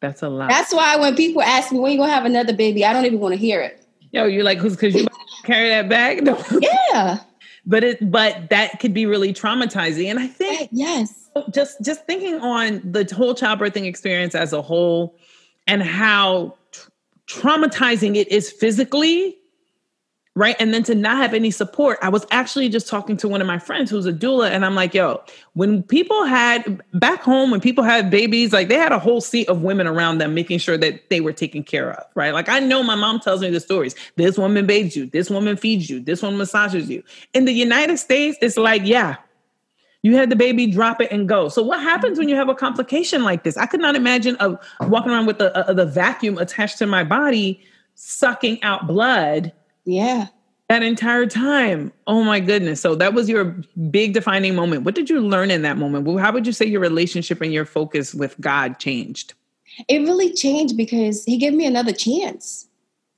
That's 0.00 0.22
a 0.22 0.28
lot. 0.28 0.50
That's 0.50 0.72
why 0.72 0.96
when 0.96 1.16
people 1.16 1.42
ask 1.42 1.72
me 1.72 1.78
when 1.78 1.92
you 1.92 1.98
gonna 1.98 2.12
have 2.12 2.24
another 2.24 2.54
baby, 2.54 2.84
I 2.84 2.92
don't 2.92 3.04
even 3.04 3.20
want 3.20 3.34
to 3.34 3.38
hear 3.38 3.60
it. 3.60 3.84
Yo, 4.12 4.26
you're 4.26 4.44
like, 4.44 4.58
who's 4.58 4.76
because 4.76 4.94
you 4.94 5.06
carry 5.44 5.68
that 5.68 5.88
bag? 5.88 6.24
No. 6.24 6.42
Yeah. 6.60 7.18
But 7.66 7.82
it 7.82 8.10
but 8.10 8.50
that 8.50 8.78
could 8.80 8.92
be 8.92 9.06
really 9.06 9.32
traumatizing. 9.32 10.10
And 10.10 10.18
I 10.18 10.26
think 10.26 10.68
yes 10.72 11.24
just 11.50 11.82
just 11.82 12.06
thinking 12.06 12.36
on 12.40 12.80
the 12.84 13.08
whole 13.14 13.34
childbirthing 13.34 13.86
experience 13.86 14.34
as 14.34 14.52
a 14.52 14.62
whole 14.62 15.16
and 15.66 15.82
how 15.82 16.56
tra- 16.70 16.90
traumatizing 17.26 18.16
it 18.16 18.28
is 18.28 18.50
physically 18.50 19.36
right 20.34 20.56
and 20.58 20.74
then 20.74 20.82
to 20.82 20.94
not 20.94 21.16
have 21.16 21.34
any 21.34 21.50
support 21.50 21.98
i 22.02 22.08
was 22.08 22.26
actually 22.30 22.68
just 22.68 22.88
talking 22.88 23.16
to 23.16 23.28
one 23.28 23.40
of 23.40 23.46
my 23.46 23.58
friends 23.58 23.90
who's 23.90 24.06
a 24.06 24.12
doula 24.12 24.50
and 24.50 24.64
i'm 24.64 24.74
like 24.74 24.94
yo 24.94 25.22
when 25.54 25.82
people 25.82 26.24
had 26.24 26.82
back 26.94 27.22
home 27.22 27.50
when 27.50 27.60
people 27.60 27.84
had 27.84 28.10
babies 28.10 28.52
like 28.52 28.68
they 28.68 28.76
had 28.76 28.92
a 28.92 28.98
whole 28.98 29.20
seat 29.20 29.48
of 29.48 29.62
women 29.62 29.86
around 29.86 30.18
them 30.18 30.34
making 30.34 30.58
sure 30.58 30.76
that 30.76 31.08
they 31.10 31.20
were 31.20 31.32
taken 31.32 31.62
care 31.62 31.92
of 31.92 32.04
right 32.14 32.34
like 32.34 32.48
i 32.48 32.58
know 32.58 32.82
my 32.82 32.94
mom 32.94 33.20
tells 33.20 33.40
me 33.40 33.50
the 33.50 33.60
stories 33.60 33.94
this 34.16 34.36
woman 34.36 34.66
bathes 34.66 34.96
you 34.96 35.06
this 35.06 35.30
woman 35.30 35.56
feeds 35.56 35.88
you 35.88 36.00
this 36.00 36.22
one 36.22 36.36
massages 36.36 36.90
you 36.90 37.02
in 37.32 37.44
the 37.44 37.52
united 37.52 37.96
states 37.96 38.36
it's 38.40 38.56
like 38.56 38.82
yeah 38.84 39.16
you 40.04 40.14
had 40.16 40.28
the 40.28 40.36
baby, 40.36 40.66
drop 40.66 41.00
it 41.00 41.10
and 41.10 41.26
go. 41.26 41.48
So 41.48 41.62
what 41.62 41.80
happens 41.80 42.18
when 42.18 42.28
you 42.28 42.36
have 42.36 42.50
a 42.50 42.54
complication 42.54 43.24
like 43.24 43.42
this? 43.42 43.56
I 43.56 43.64
could 43.64 43.80
not 43.80 43.96
imagine 43.96 44.36
of 44.36 44.58
walking 44.82 45.10
around 45.10 45.24
with 45.24 45.38
the 45.38 45.56
uh, 45.56 45.72
the 45.72 45.86
vacuum 45.86 46.36
attached 46.36 46.76
to 46.80 46.86
my 46.86 47.02
body, 47.04 47.64
sucking 47.94 48.62
out 48.62 48.86
blood. 48.86 49.50
Yeah. 49.84 50.26
That 50.68 50.82
entire 50.82 51.26
time. 51.26 51.92
Oh 52.06 52.24
my 52.24 52.40
goodness. 52.40 52.80
So 52.80 52.94
that 52.94 53.12
was 53.12 53.28
your 53.28 53.56
big 53.90 54.14
defining 54.14 54.54
moment. 54.54 54.82
What 54.82 54.94
did 54.94 55.10
you 55.10 55.20
learn 55.20 55.50
in 55.50 55.62
that 55.62 55.76
moment? 55.76 56.08
How 56.18 56.32
would 56.32 56.46
you 56.46 56.52
say 56.52 56.64
your 56.64 56.80
relationship 56.80 57.40
and 57.42 57.52
your 57.52 57.66
focus 57.66 58.14
with 58.14 58.40
God 58.40 58.78
changed? 58.78 59.34
It 59.88 59.98
really 60.00 60.32
changed 60.32 60.76
because 60.76 61.24
he 61.24 61.36
gave 61.36 61.52
me 61.52 61.66
another 61.66 61.92
chance. 61.92 62.66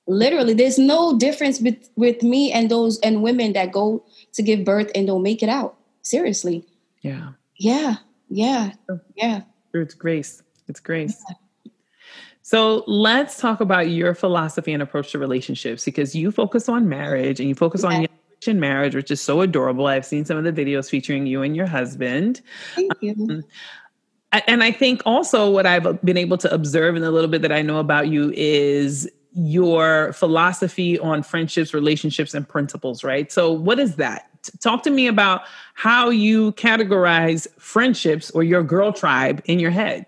Literally, 0.09 0.55
there's 0.55 0.79
no 0.79 1.19
difference 1.19 1.61
with, 1.61 1.89
with 1.97 2.23
me 2.23 2.53
and 2.53 2.71
those 2.71 2.99
and 3.01 3.23
women 3.23 3.53
that 3.53 3.73
go 3.73 4.05
to 4.35 4.43
give 4.43 4.65
birth 4.65 4.91
and 4.95 5.07
don't 5.07 5.23
make 5.23 5.43
it 5.43 5.49
out. 5.49 5.77
Seriously. 6.03 6.65
Yeah. 7.03 7.31
Yeah. 7.57 7.97
Yeah. 8.29 8.73
Oh. 8.91 9.01
Yeah. 9.17 9.43
It's 9.73 9.95
grace. 9.95 10.43
It's 10.69 10.81
grace. 10.81 11.23
Yeah. 11.29 11.37
So 12.47 12.85
let's 12.87 13.39
talk 13.41 13.61
about 13.61 13.91
your 13.91 14.15
philosophy 14.15 14.73
and 14.73 14.81
approach 14.81 15.11
to 15.11 15.19
relationships 15.19 15.85
because 15.85 16.15
you 16.15 16.31
focus 16.31 16.69
on 16.69 16.89
marriage 16.89 17.41
and 17.41 17.49
you 17.49 17.57
focus 17.57 17.83
yeah. 17.83 17.89
on 17.89 18.07
Christian 18.29 18.61
marriage, 18.61 18.95
which 18.95 19.11
is 19.11 19.21
so 19.21 19.41
adorable. 19.41 19.89
I've 19.89 20.07
seen 20.07 20.25
some 20.25 20.37
of 20.37 20.45
the 20.45 20.53
videos 20.53 20.89
featuring 20.89 21.27
you 21.27 21.43
and 21.43 21.57
your 21.57 21.67
husband. 21.67 22.43
Thank 22.77 22.93
you. 23.01 23.15
Um, 23.19 23.45
and 24.47 24.63
I 24.63 24.71
think 24.71 25.03
also 25.05 25.51
what 25.51 25.67
I've 25.67 26.01
been 26.03 26.17
able 26.17 26.39
to 26.39 26.55
observe 26.55 26.95
in 26.95 27.03
a 27.03 27.11
little 27.11 27.29
bit 27.29 27.43
that 27.43 27.51
I 27.51 27.63
know 27.63 27.81
about 27.81 28.07
you 28.07 28.33
is 28.37 29.11
your 29.33 30.13
philosophy 30.13 31.01
on 31.01 31.25
friendships, 31.25 31.75
relationships, 31.75 32.33
and 32.33 32.49
principles, 32.49 33.03
right? 33.03 33.33
So, 33.33 33.51
what 33.51 33.81
is 33.81 33.97
that? 33.97 34.31
Talk 34.61 34.85
to 34.85 34.91
me 34.91 35.09
about 35.09 35.43
how 35.75 36.11
you 36.11 36.53
categorize 36.53 37.49
friendships 37.59 38.31
or 38.31 38.45
your 38.45 38.63
girl 38.63 38.93
tribe 38.93 39.43
in 39.47 39.59
your 39.59 39.73
head. 39.73 40.07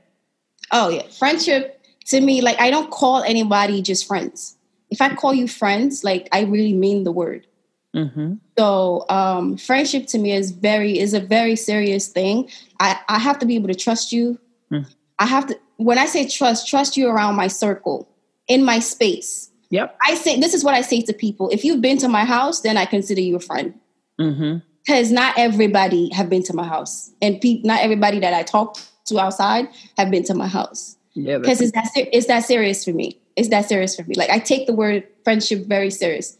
Oh, 0.70 0.90
yeah. 0.90 1.02
Friendship 1.08 1.77
to 2.08 2.20
me, 2.20 2.40
like, 2.40 2.60
I 2.60 2.70
don't 2.70 2.90
call 2.90 3.22
anybody 3.22 3.82
just 3.82 4.06
friends. 4.06 4.56
If 4.90 5.00
I 5.00 5.14
call 5.14 5.34
you 5.34 5.46
friends, 5.46 6.04
like, 6.04 6.28
I 6.32 6.42
really 6.42 6.72
mean 6.72 7.04
the 7.04 7.12
word. 7.12 7.46
Mm-hmm. 7.94 8.34
So 8.58 9.06
um, 9.08 9.56
friendship 9.56 10.06
to 10.08 10.18
me 10.18 10.32
is 10.32 10.50
very 10.50 10.98
is 10.98 11.14
a 11.14 11.20
very 11.20 11.56
serious 11.56 12.08
thing. 12.08 12.50
I, 12.80 12.98
I 13.08 13.18
have 13.18 13.38
to 13.38 13.46
be 13.46 13.54
able 13.54 13.68
to 13.68 13.74
trust 13.74 14.12
you. 14.12 14.38
Mm. 14.70 14.86
I 15.18 15.26
have 15.26 15.46
to 15.46 15.58
when 15.76 15.96
I 15.98 16.06
say 16.06 16.28
trust, 16.28 16.68
trust 16.68 16.96
you 16.96 17.08
around 17.08 17.36
my 17.36 17.46
circle, 17.46 18.08
in 18.46 18.64
my 18.64 18.78
space. 18.78 19.50
Yep. 19.70 19.96
I 20.04 20.14
say 20.14 20.38
this 20.38 20.54
is 20.54 20.64
what 20.64 20.74
I 20.74 20.82
say 20.82 21.00
to 21.02 21.12
people. 21.12 21.48
If 21.50 21.64
you've 21.64 21.80
been 21.80 21.98
to 21.98 22.08
my 22.08 22.24
house, 22.24 22.60
then 22.60 22.76
I 22.76 22.84
consider 22.84 23.20
you 23.22 23.36
a 23.36 23.40
friend. 23.40 23.74
Mm-hmm. 24.20 24.58
Because 24.84 25.10
not 25.10 25.38
everybody 25.38 26.12
have 26.12 26.28
been 26.28 26.42
to 26.44 26.54
my 26.54 26.66
house, 26.66 27.10
and 27.20 27.40
pe- 27.40 27.60
not 27.62 27.80
everybody 27.80 28.20
that 28.20 28.34
I 28.34 28.42
talk 28.42 28.78
to 29.06 29.18
outside 29.18 29.68
have 29.96 30.10
been 30.10 30.24
to 30.24 30.34
my 30.34 30.46
house. 30.46 30.97
Yeah. 31.18 31.38
Because 31.38 31.60
it's 31.60 31.72
that 31.72 31.90
it's 31.94 32.26
that 32.26 32.44
serious 32.44 32.84
for 32.84 32.92
me. 32.92 33.18
It's 33.36 33.48
that 33.48 33.68
serious 33.68 33.96
for 33.96 34.04
me. 34.04 34.14
Like 34.14 34.30
I 34.30 34.38
take 34.38 34.66
the 34.66 34.72
word 34.72 35.06
friendship 35.24 35.66
very 35.66 35.90
serious. 35.90 36.36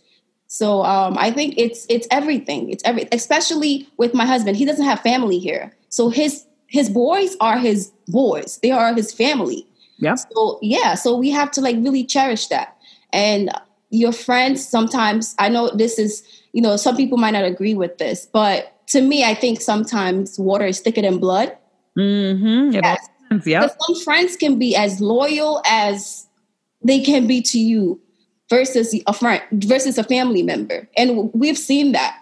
So 0.47 0.83
um, 0.85 1.17
I 1.19 1.31
think 1.31 1.55
it's 1.57 1.87
it's 1.89 2.07
everything. 2.11 2.71
It's 2.71 2.83
every, 2.85 3.09
especially 3.13 3.89
with 3.97 4.15
my 4.15 4.25
husband. 4.25 4.57
He 4.57 4.65
doesn't 4.65 4.85
have 4.85 5.01
family 5.01 5.39
here, 5.39 5.75
so 5.89 6.09
his 6.09 6.45
his 6.69 6.89
boys 6.89 7.37
are 7.41 7.59
his 7.59 7.93
boys. 8.09 8.59
They 8.63 8.71
are 8.71 8.95
his 8.95 9.13
family. 9.13 9.67
Yeah. 9.99 10.15
So 10.15 10.59
yeah, 10.63 10.95
so 10.95 11.17
we 11.17 11.31
have 11.31 11.51
to 11.53 11.61
like 11.61 11.77
really 11.77 12.05
cherish 12.05 12.47
that. 12.49 12.77
And 13.13 13.51
your 13.91 14.13
friends 14.13 14.67
sometimes 14.67 15.35
I 15.39 15.49
know 15.49 15.71
this 15.71 15.99
is 15.99 16.23
you 16.53 16.63
know 16.63 16.77
some 16.77 16.97
people 16.97 17.19
might 17.19 17.33
not 17.33 17.45
agree 17.45 17.75
with 17.75 17.99
this, 17.99 18.27
but 18.27 18.75
to 18.89 19.03
me, 19.03 19.25
I 19.25 19.35
think 19.35 19.61
sometimes 19.61 20.39
water 20.39 20.67
is 20.67 20.81
thicker 20.81 21.03
than 21.03 21.19
blood. 21.19 21.57
Mm-hmm. 21.97 22.73
Yes. 22.73 23.07
Yeah. 23.45 23.69
Some 23.81 24.01
friends 24.03 24.37
can 24.37 24.59
be 24.59 24.77
as 24.77 25.01
loyal 25.01 25.63
as 25.67 26.27
they 26.83 27.01
can 27.01 27.27
be 27.27 27.43
to 27.43 27.59
you 27.59 28.01
versus 28.49 28.95
a 29.07 29.13
friend 29.13 29.43
versus 29.53 29.99
a 29.99 30.05
family 30.05 30.43
member. 30.43 30.89
And 30.97 31.33
we've 31.35 31.59
seen 31.59 31.93
that 31.93 32.17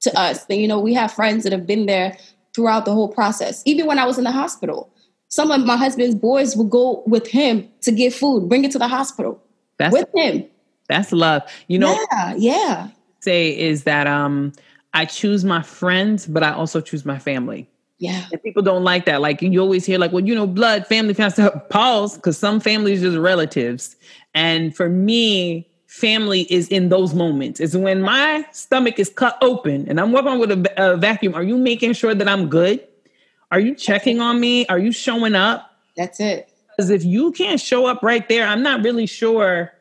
to 0.00 0.18
us. 0.18 0.44
And, 0.50 0.60
you 0.60 0.68
know, 0.68 0.80
we 0.80 0.94
have 0.94 1.12
friends 1.12 1.44
that 1.44 1.52
have 1.52 1.66
been 1.66 1.86
there 1.86 2.16
throughout 2.54 2.84
the 2.84 2.92
whole 2.92 3.08
process. 3.08 3.62
Even 3.64 3.86
when 3.86 3.98
I 3.98 4.04
was 4.04 4.18
in 4.18 4.24
the 4.24 4.32
hospital, 4.32 4.92
some 5.28 5.50
of 5.50 5.64
my 5.64 5.76
husband's 5.76 6.14
boys 6.14 6.56
would 6.56 6.70
go 6.70 7.02
with 7.06 7.26
him 7.26 7.68
to 7.82 7.92
get 7.92 8.12
food, 8.12 8.48
bring 8.48 8.64
it 8.64 8.72
to 8.72 8.78
the 8.78 8.88
hospital 8.88 9.40
that's, 9.78 9.92
with 9.92 10.08
him. 10.14 10.44
That's 10.88 11.12
love. 11.12 11.42
You 11.68 11.78
know, 11.78 11.98
yeah, 12.12 12.34
yeah. 12.36 12.88
Say 13.20 13.56
is 13.56 13.84
that 13.84 14.06
um 14.06 14.52
I 14.92 15.04
choose 15.04 15.44
my 15.44 15.62
friends, 15.62 16.26
but 16.26 16.42
I 16.42 16.52
also 16.52 16.80
choose 16.80 17.04
my 17.04 17.18
family. 17.18 17.69
Yeah. 18.00 18.24
And 18.32 18.42
people 18.42 18.62
don't 18.62 18.82
like 18.82 19.04
that. 19.04 19.20
Like 19.20 19.42
you 19.42 19.60
always 19.60 19.84
hear, 19.84 19.98
like, 19.98 20.10
well, 20.10 20.24
you 20.24 20.34
know, 20.34 20.46
blood, 20.46 20.86
family, 20.86 21.14
family. 21.14 21.50
Pause, 21.70 22.16
because 22.16 22.36
some 22.36 22.58
families 22.58 23.02
just 23.02 23.18
relatives. 23.18 23.94
And 24.34 24.74
for 24.74 24.88
me, 24.88 25.68
family 25.86 26.42
is 26.50 26.68
in 26.68 26.88
those 26.88 27.14
moments. 27.14 27.60
Is 27.60 27.76
when 27.76 28.00
my 28.00 28.44
stomach 28.52 28.98
is 28.98 29.10
cut 29.10 29.36
open 29.42 29.86
and 29.88 30.00
I'm 30.00 30.12
working 30.12 30.38
with 30.38 30.50
a, 30.50 30.72
a 30.76 30.96
vacuum. 30.96 31.34
Are 31.34 31.42
you 31.42 31.58
making 31.58 31.92
sure 31.92 32.14
that 32.14 32.26
I'm 32.26 32.48
good? 32.48 32.84
Are 33.52 33.60
you 33.60 33.74
checking 33.74 34.20
on 34.20 34.40
me? 34.40 34.66
Are 34.66 34.78
you 34.78 34.92
showing 34.92 35.34
up? 35.34 35.70
That's 35.96 36.20
it. 36.20 36.50
Because 36.70 36.88
if 36.88 37.04
you 37.04 37.32
can't 37.32 37.60
show 37.60 37.84
up 37.84 38.02
right 38.02 38.26
there, 38.30 38.46
I'm 38.46 38.62
not 38.62 38.82
really 38.82 39.06
sure 39.06 39.72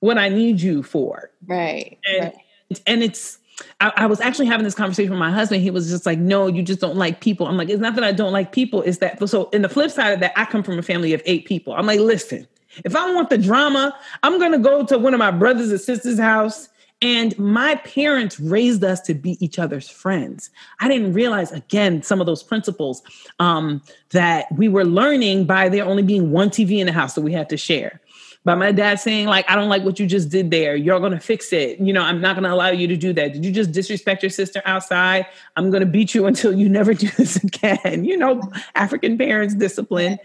what 0.00 0.16
I 0.16 0.30
need 0.30 0.60
you 0.60 0.82
for. 0.82 1.30
Right. 1.46 1.98
And, 2.06 2.24
right. 2.24 2.82
and 2.86 3.02
it's, 3.02 3.38
I, 3.80 3.92
I, 3.96 4.06
was 4.06 4.20
actually 4.20 4.46
having 4.46 4.64
this 4.64 4.74
conversation 4.74 5.10
with 5.10 5.18
my 5.18 5.30
husband. 5.30 5.62
He 5.62 5.70
was 5.70 5.90
just 5.90 6.06
like, 6.06 6.18
no, 6.18 6.46
you 6.46 6.62
just 6.62 6.80
don't 6.80 6.96
like 6.96 7.20
people. 7.20 7.46
I'm 7.46 7.56
like, 7.56 7.68
it's 7.68 7.80
not 7.80 7.94
that 7.94 8.04
I 8.04 8.12
don't 8.12 8.32
like 8.32 8.52
people. 8.52 8.82
It's 8.82 8.98
that, 8.98 9.28
so 9.28 9.48
in 9.50 9.62
the 9.62 9.68
flip 9.68 9.90
side 9.90 10.12
of 10.12 10.20
that, 10.20 10.32
I 10.36 10.44
come 10.44 10.62
from 10.62 10.78
a 10.78 10.82
family 10.82 11.12
of 11.14 11.22
eight 11.26 11.46
people. 11.46 11.74
I'm 11.74 11.86
like, 11.86 12.00
listen, 12.00 12.46
if 12.84 12.96
I 12.96 13.12
want 13.14 13.30
the 13.30 13.38
drama, 13.38 13.96
I'm 14.22 14.38
to 14.52 14.58
go 14.58 14.84
to 14.84 14.98
one 14.98 15.14
of 15.14 15.18
my 15.18 15.30
brothers 15.30 15.70
and 15.70 15.80
sisters' 15.80 16.18
house. 16.18 16.68
And 17.02 17.36
my 17.36 17.74
parents 17.76 18.38
raised 18.38 18.84
us 18.84 19.00
to 19.02 19.14
be 19.14 19.36
each 19.44 19.58
other's 19.58 19.88
friends. 19.88 20.50
I 20.78 20.86
didn't 20.86 21.14
realize, 21.14 21.50
again, 21.50 22.00
some 22.04 22.20
of 22.20 22.26
those 22.26 22.44
principles 22.44 23.02
um, 23.40 23.82
that 24.10 24.46
we 24.52 24.68
were 24.68 24.84
learning 24.84 25.46
by 25.46 25.68
there 25.68 25.84
only 25.84 26.04
being 26.04 26.30
one 26.30 26.48
TV 26.48 26.78
in 26.78 26.86
the 26.86 26.92
house 26.92 27.14
that 27.14 27.22
we 27.22 27.32
had 27.32 27.48
to 27.48 27.56
share. 27.56 28.00
By 28.44 28.56
my 28.56 28.72
dad 28.72 28.98
saying, 28.98 29.28
like, 29.28 29.48
I 29.48 29.54
don't 29.54 29.68
like 29.68 29.84
what 29.84 30.00
you 30.00 30.06
just 30.06 30.28
did 30.28 30.50
there. 30.50 30.74
You're 30.74 30.98
going 30.98 31.12
to 31.12 31.20
fix 31.20 31.52
it. 31.52 31.78
You 31.78 31.92
know, 31.92 32.02
I'm 32.02 32.20
not 32.20 32.34
going 32.34 32.42
to 32.42 32.52
allow 32.52 32.70
you 32.70 32.88
to 32.88 32.96
do 32.96 33.12
that. 33.12 33.32
Did 33.32 33.44
you 33.44 33.52
just 33.52 33.70
disrespect 33.70 34.22
your 34.22 34.30
sister 34.30 34.60
outside? 34.64 35.26
I'm 35.56 35.70
going 35.70 35.80
to 35.82 35.86
beat 35.86 36.14
you 36.14 36.26
until 36.26 36.52
you 36.52 36.68
never 36.68 36.92
do 36.92 37.08
this 37.10 37.36
again. 37.36 38.04
You 38.04 38.16
know, 38.16 38.42
African 38.74 39.16
parents 39.16 39.54
discipline. 39.54 40.18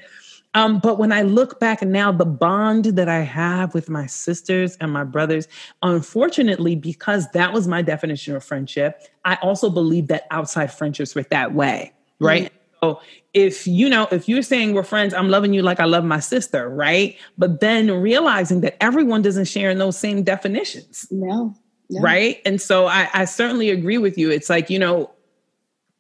Um, 0.54 0.80
but 0.80 0.98
when 0.98 1.12
I 1.12 1.22
look 1.22 1.60
back 1.60 1.84
now 1.84 2.12
the 2.12 2.26
bond 2.26 2.86
that 2.86 3.08
I 3.08 3.20
have 3.20 3.76
with 3.76 3.90
my 3.90 4.08
sisters 4.08 4.76
and 4.78 4.92
my 4.92 5.04
brothers, 5.04 5.48
unfortunately, 5.84 6.76
because 6.76 7.30
that 7.34 7.54
was 7.54 7.68
my 7.68 7.84
definition 7.84 8.36
of 8.36 8.44
friendship, 8.44 9.04
I 9.24 9.36
also 9.44 9.70
believe 9.70 10.08
that 10.08 10.26
outside 10.32 10.74
friendships 10.74 11.14
were 11.14 11.24
that 11.24 11.54
way, 11.54 11.94
right? 12.20 12.46
Mm-hmm. 12.46 12.57
So 12.84 13.02
if 13.34 13.68
you 13.68 13.90
know, 13.90 14.08
if 14.12 14.28
you're 14.28 14.42
saying 14.42 14.74
we're 14.74 14.84
friends, 14.84 15.14
I'm 15.14 15.30
loving 15.30 15.54
you 15.54 15.62
like 15.62 15.80
I 15.80 15.86
love 15.86 16.04
my 16.04 16.20
sister, 16.20 16.70
right? 16.70 17.16
But 17.38 17.60
then 17.60 17.92
realizing 17.92 18.62
that 18.62 18.82
everyone 18.82 19.22
doesn't 19.22 19.46
share 19.46 19.70
in 19.70 19.78
those 19.78 19.98
same 19.98 20.24
definitions. 20.24 21.08
No. 21.12 21.56
no. 21.90 22.02
Right. 22.02 22.42
And 22.46 22.62
so 22.62 22.88
I, 22.88 23.10
I 23.14 23.26
certainly 23.26 23.70
agree 23.70 23.98
with 23.98 24.18
you. 24.18 24.30
It's 24.32 24.50
like, 24.50 24.70
you 24.70 24.80
know, 24.80 25.12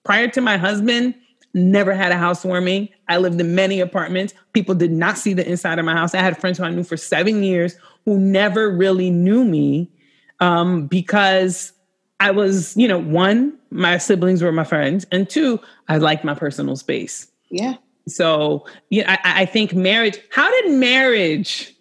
prior 0.04 0.28
to 0.30 0.42
my 0.42 0.58
husband, 0.58 1.16
never 1.54 1.94
had 1.94 2.12
a 2.12 2.18
housewarming. 2.18 2.90
I 3.08 3.18
lived 3.18 3.40
in 3.40 3.56
many 3.56 3.80
apartments. 3.80 4.34
People 4.54 4.76
did 4.76 4.92
not 4.92 5.18
see 5.18 5.34
the 5.34 5.48
inside 5.48 5.80
of 5.80 5.86
my 5.86 5.94
house. 5.94 6.13
I 6.13 6.22
had 6.22 6.40
friends 6.40 6.58
who 6.58 6.63
I 6.63 6.70
knew 6.70 6.84
for 6.84 6.98
seven 6.98 7.44
years 7.44 7.76
who 8.06 8.20
never 8.20 8.70
really 8.70 9.10
knew 9.10 9.44
me 9.44 9.92
um, 10.40 10.88
because 10.88 11.74
I 12.19 12.32
was, 12.32 12.75
you 12.75 12.88
know, 12.88 12.97
one, 12.97 13.58
my 13.69 13.97
siblings 13.97 14.41
were 14.41 14.51
my 14.51 14.63
friends, 14.63 15.06
and 15.12 15.30
two, 15.30 15.60
I 15.88 15.97
liked 15.97 16.23
my 16.23 16.34
personal 16.34 16.75
space. 16.75 17.32
Yeah. 17.49 17.75
So, 18.08 18.65
yeah, 18.89 19.17
I, 19.23 19.43
I 19.43 19.45
think 19.45 19.73
marriage, 19.73 20.19
how 20.32 20.49
did 20.49 20.71
marriage 20.71 21.75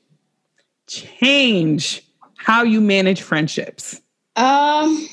change 0.87 2.03
how 2.37 2.62
you 2.62 2.81
manage 2.81 3.22
friendships? 3.22 4.01
Um, 4.37 5.09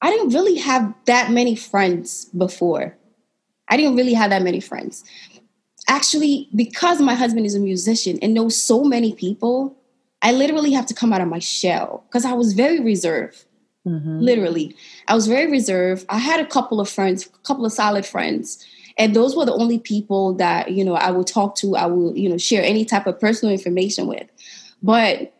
I 0.00 0.10
didn't 0.10 0.30
really 0.30 0.56
have 0.56 0.92
that 1.06 1.30
many 1.30 1.56
friends 1.56 2.26
before. 2.26 2.96
I 3.68 3.76
didn't 3.76 3.96
really 3.96 4.14
have 4.14 4.30
that 4.30 4.42
many 4.42 4.60
friends. 4.60 5.04
Actually, 5.88 6.48
because 6.54 7.00
my 7.00 7.14
husband 7.14 7.46
is 7.46 7.54
a 7.54 7.60
musician 7.60 8.18
and 8.20 8.34
knows 8.34 8.56
so 8.56 8.84
many 8.84 9.12
people, 9.14 9.76
I 10.22 10.32
literally 10.32 10.72
have 10.72 10.86
to 10.86 10.94
come 10.94 11.12
out 11.12 11.20
of 11.20 11.28
my 11.28 11.40
shell 11.40 12.04
because 12.08 12.24
I 12.24 12.32
was 12.32 12.52
very 12.52 12.80
reserved. 12.80 13.44
Mm-hmm. 13.86 14.20
Literally, 14.20 14.76
I 15.08 15.14
was 15.14 15.26
very 15.26 15.50
reserved. 15.50 16.06
I 16.08 16.18
had 16.18 16.40
a 16.40 16.46
couple 16.46 16.80
of 16.80 16.88
friends, 16.88 17.26
a 17.26 17.46
couple 17.46 17.66
of 17.66 17.72
solid 17.72 18.06
friends, 18.06 18.64
and 18.96 19.14
those 19.14 19.34
were 19.34 19.44
the 19.44 19.54
only 19.54 19.78
people 19.78 20.34
that 20.34 20.70
you 20.70 20.84
know 20.84 20.94
I 20.94 21.10
would 21.10 21.26
talk 21.26 21.56
to. 21.56 21.76
I 21.76 21.86
would 21.86 22.16
you 22.16 22.28
know 22.28 22.38
share 22.38 22.62
any 22.62 22.84
type 22.84 23.06
of 23.06 23.18
personal 23.18 23.52
information 23.52 24.06
with. 24.06 24.28
But 24.82 25.34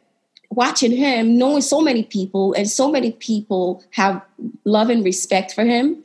watching 0.50 0.92
him, 0.92 1.38
knowing 1.38 1.62
so 1.62 1.80
many 1.80 2.02
people, 2.02 2.52
and 2.54 2.68
so 2.68 2.90
many 2.90 3.12
people 3.12 3.82
have 3.90 4.22
love 4.64 4.90
and 4.90 5.04
respect 5.04 5.54
for 5.54 5.64
him, 5.64 6.02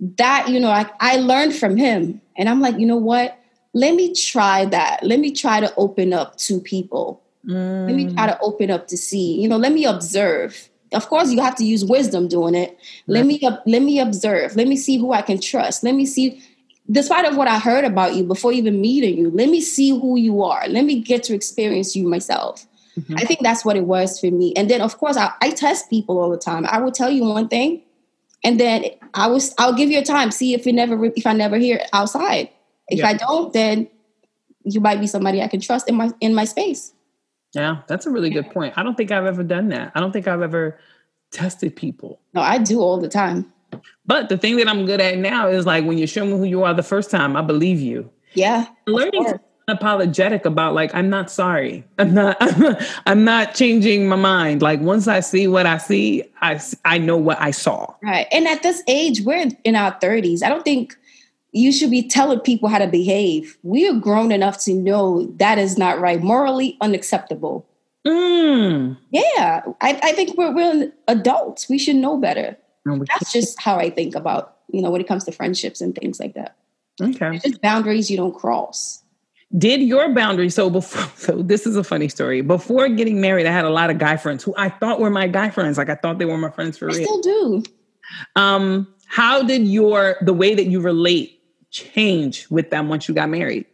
that, 0.00 0.48
you 0.48 0.58
know, 0.58 0.70
I, 0.70 0.90
I 0.98 1.16
learned 1.16 1.54
from 1.54 1.76
him. 1.76 2.20
And 2.36 2.48
I'm 2.48 2.60
like, 2.60 2.78
you 2.78 2.86
know 2.86 2.96
what? 2.96 3.38
Let 3.72 3.94
me 3.94 4.14
try 4.14 4.64
that. 4.66 5.04
Let 5.04 5.20
me 5.20 5.32
try 5.32 5.60
to 5.60 5.72
open 5.76 6.12
up 6.12 6.36
to 6.38 6.60
people. 6.60 7.22
Mm. 7.46 7.86
Let 7.86 7.96
me 7.96 8.14
try 8.14 8.26
to 8.26 8.38
open 8.40 8.70
up 8.70 8.88
to 8.88 8.96
see, 8.96 9.40
you 9.40 9.48
know, 9.48 9.56
let 9.56 9.72
me 9.72 9.84
observe. 9.84 10.68
Of 10.92 11.08
course, 11.08 11.30
you 11.30 11.40
have 11.40 11.54
to 11.56 11.64
use 11.64 11.84
wisdom 11.84 12.26
doing 12.26 12.54
it. 12.54 12.76
Let 13.06 13.24
me 13.24 13.40
let 13.66 13.82
me 13.82 14.00
observe. 14.00 14.56
Let 14.56 14.66
me 14.66 14.76
see 14.76 14.98
who 14.98 15.12
I 15.12 15.22
can 15.22 15.40
trust. 15.40 15.84
Let 15.84 15.94
me 15.94 16.04
see 16.04 16.42
despite 16.90 17.24
of 17.24 17.36
what 17.36 17.48
I 17.48 17.58
heard 17.58 17.84
about 17.84 18.14
you 18.14 18.24
before 18.24 18.52
even 18.52 18.80
meeting 18.80 19.16
you, 19.16 19.30
let 19.30 19.48
me 19.48 19.60
see 19.60 19.90
who 19.90 20.18
you 20.18 20.42
are. 20.42 20.66
Let 20.68 20.84
me 20.84 21.00
get 21.00 21.22
to 21.24 21.34
experience 21.34 21.94
you 21.94 22.08
myself. 22.08 22.66
Mm-hmm. 22.98 23.14
I 23.18 23.24
think 23.24 23.40
that's 23.40 23.64
what 23.64 23.76
it 23.76 23.84
was 23.84 24.18
for 24.18 24.30
me. 24.30 24.52
And 24.56 24.68
then 24.68 24.80
of 24.80 24.98
course 24.98 25.16
I, 25.16 25.32
I 25.40 25.50
test 25.50 25.88
people 25.88 26.18
all 26.18 26.30
the 26.30 26.38
time. 26.38 26.66
I 26.66 26.80
will 26.80 26.92
tell 26.92 27.10
you 27.10 27.24
one 27.24 27.48
thing, 27.48 27.82
and 28.42 28.58
then 28.58 28.84
I 29.14 29.28
was 29.28 29.54
I'll 29.58 29.74
give 29.74 29.90
you 29.90 29.98
a 29.98 30.04
time, 30.04 30.30
see 30.30 30.54
if 30.54 30.66
you 30.66 30.72
never 30.72 31.04
if 31.04 31.26
I 31.26 31.32
never 31.32 31.56
hear 31.56 31.80
outside. 31.92 32.50
If 32.88 32.98
yeah. 32.98 33.08
I 33.08 33.14
don't, 33.14 33.52
then 33.52 33.88
you 34.64 34.80
might 34.80 35.00
be 35.00 35.06
somebody 35.06 35.40
I 35.40 35.48
can 35.48 35.60
trust 35.60 35.88
in 35.88 35.94
my 35.94 36.10
in 36.20 36.34
my 36.34 36.44
space. 36.44 36.92
Yeah, 37.52 37.82
that's 37.88 38.06
a 38.06 38.10
really 38.10 38.30
good 38.30 38.50
point. 38.50 38.74
I 38.76 38.82
don't 38.82 38.96
think 38.96 39.10
I've 39.10 39.26
ever 39.26 39.42
done 39.42 39.68
that. 39.70 39.92
I 39.94 40.00
don't 40.00 40.12
think 40.12 40.28
I've 40.28 40.42
ever 40.42 40.78
tested 41.30 41.74
people. 41.74 42.20
No, 42.34 42.40
I 42.40 42.58
do 42.58 42.80
all 42.80 42.98
the 42.98 43.08
time. 43.08 43.52
But 44.06 44.28
the 44.28 44.36
thing 44.36 44.56
that 44.56 44.68
I'm 44.68 44.86
good 44.86 45.00
at 45.00 45.18
now 45.18 45.48
is 45.48 45.66
like 45.66 45.84
when 45.84 45.98
you 45.98 46.06
show 46.06 46.24
me 46.24 46.32
who 46.32 46.44
you 46.44 46.64
are 46.64 46.74
the 46.74 46.82
first 46.82 47.10
time, 47.10 47.36
I 47.36 47.42
believe 47.42 47.80
you. 47.80 48.10
Yeah. 48.34 48.66
Learning 48.86 49.24
to 49.26 49.34
be 49.34 49.72
apologetic 49.72 50.44
about 50.44 50.74
like 50.74 50.94
I'm 50.94 51.08
not 51.08 51.30
sorry. 51.30 51.84
I'm 51.98 52.14
not 52.14 52.36
I'm 53.06 53.24
not 53.24 53.54
changing 53.54 54.08
my 54.08 54.16
mind. 54.16 54.62
Like 54.62 54.80
once 54.80 55.06
I 55.08 55.20
see 55.20 55.46
what 55.46 55.66
I 55.66 55.78
see, 55.78 56.24
I 56.40 56.60
I 56.84 56.98
know 56.98 57.16
what 57.16 57.40
I 57.40 57.52
saw. 57.52 57.94
Right. 58.02 58.26
And 58.32 58.46
at 58.48 58.62
this 58.62 58.82
age, 58.88 59.22
we're 59.22 59.48
in 59.64 59.76
our 59.76 59.92
30s. 60.00 60.42
I 60.42 60.48
don't 60.48 60.64
think 60.64 60.96
you 61.52 61.72
should 61.72 61.90
be 61.90 62.06
telling 62.06 62.40
people 62.40 62.68
how 62.68 62.78
to 62.78 62.86
behave. 62.86 63.56
We 63.62 63.88
are 63.88 63.94
grown 63.94 64.32
enough 64.32 64.62
to 64.64 64.74
know 64.74 65.26
that 65.36 65.58
is 65.58 65.76
not 65.76 66.00
right, 66.00 66.22
morally 66.22 66.76
unacceptable. 66.80 67.66
Mm. 68.06 68.96
Yeah, 69.10 69.62
I, 69.80 70.00
I 70.02 70.12
think 70.12 70.36
we're, 70.36 70.54
we're 70.54 70.92
adults. 71.08 71.68
We 71.68 71.78
should 71.78 71.96
know 71.96 72.16
better. 72.16 72.56
No, 72.86 73.04
That's 73.04 73.32
just 73.32 73.60
how 73.60 73.76
I 73.76 73.90
think 73.90 74.14
about, 74.14 74.56
you 74.68 74.80
know, 74.80 74.90
when 74.90 75.00
it 75.00 75.08
comes 75.08 75.24
to 75.24 75.32
friendships 75.32 75.80
and 75.80 75.94
things 75.94 76.18
like 76.18 76.34
that. 76.34 76.56
Okay. 77.00 77.36
It's 77.36 77.44
just 77.44 77.60
boundaries 77.60 78.10
you 78.10 78.16
don't 78.16 78.34
cross. 78.34 79.02
Did 79.58 79.82
your 79.82 80.14
boundaries 80.14 80.54
so 80.54 80.70
before 80.70 81.10
so 81.16 81.42
this 81.42 81.66
is 81.66 81.76
a 81.76 81.82
funny 81.82 82.08
story. 82.08 82.40
Before 82.40 82.88
getting 82.88 83.20
married, 83.20 83.46
I 83.46 83.52
had 83.52 83.64
a 83.64 83.70
lot 83.70 83.90
of 83.90 83.98
guy 83.98 84.16
friends 84.16 84.44
who 84.44 84.54
I 84.56 84.68
thought 84.68 85.00
were 85.00 85.10
my 85.10 85.26
guy 85.26 85.50
friends. 85.50 85.76
Like 85.76 85.90
I 85.90 85.96
thought 85.96 86.18
they 86.18 86.24
were 86.24 86.38
my 86.38 86.50
friends 86.50 86.78
for 86.78 86.86
real. 86.86 86.94
I 86.94 86.98
real. 86.98 87.06
Still 87.06 87.20
do. 87.20 87.62
Um, 88.36 88.94
how 89.06 89.42
did 89.42 89.66
your 89.66 90.16
the 90.20 90.32
way 90.32 90.54
that 90.54 90.66
you 90.66 90.80
relate 90.80 91.39
change 91.70 92.48
with 92.50 92.70
them 92.70 92.88
once 92.88 93.08
you 93.08 93.14
got 93.14 93.28
married? 93.28 93.66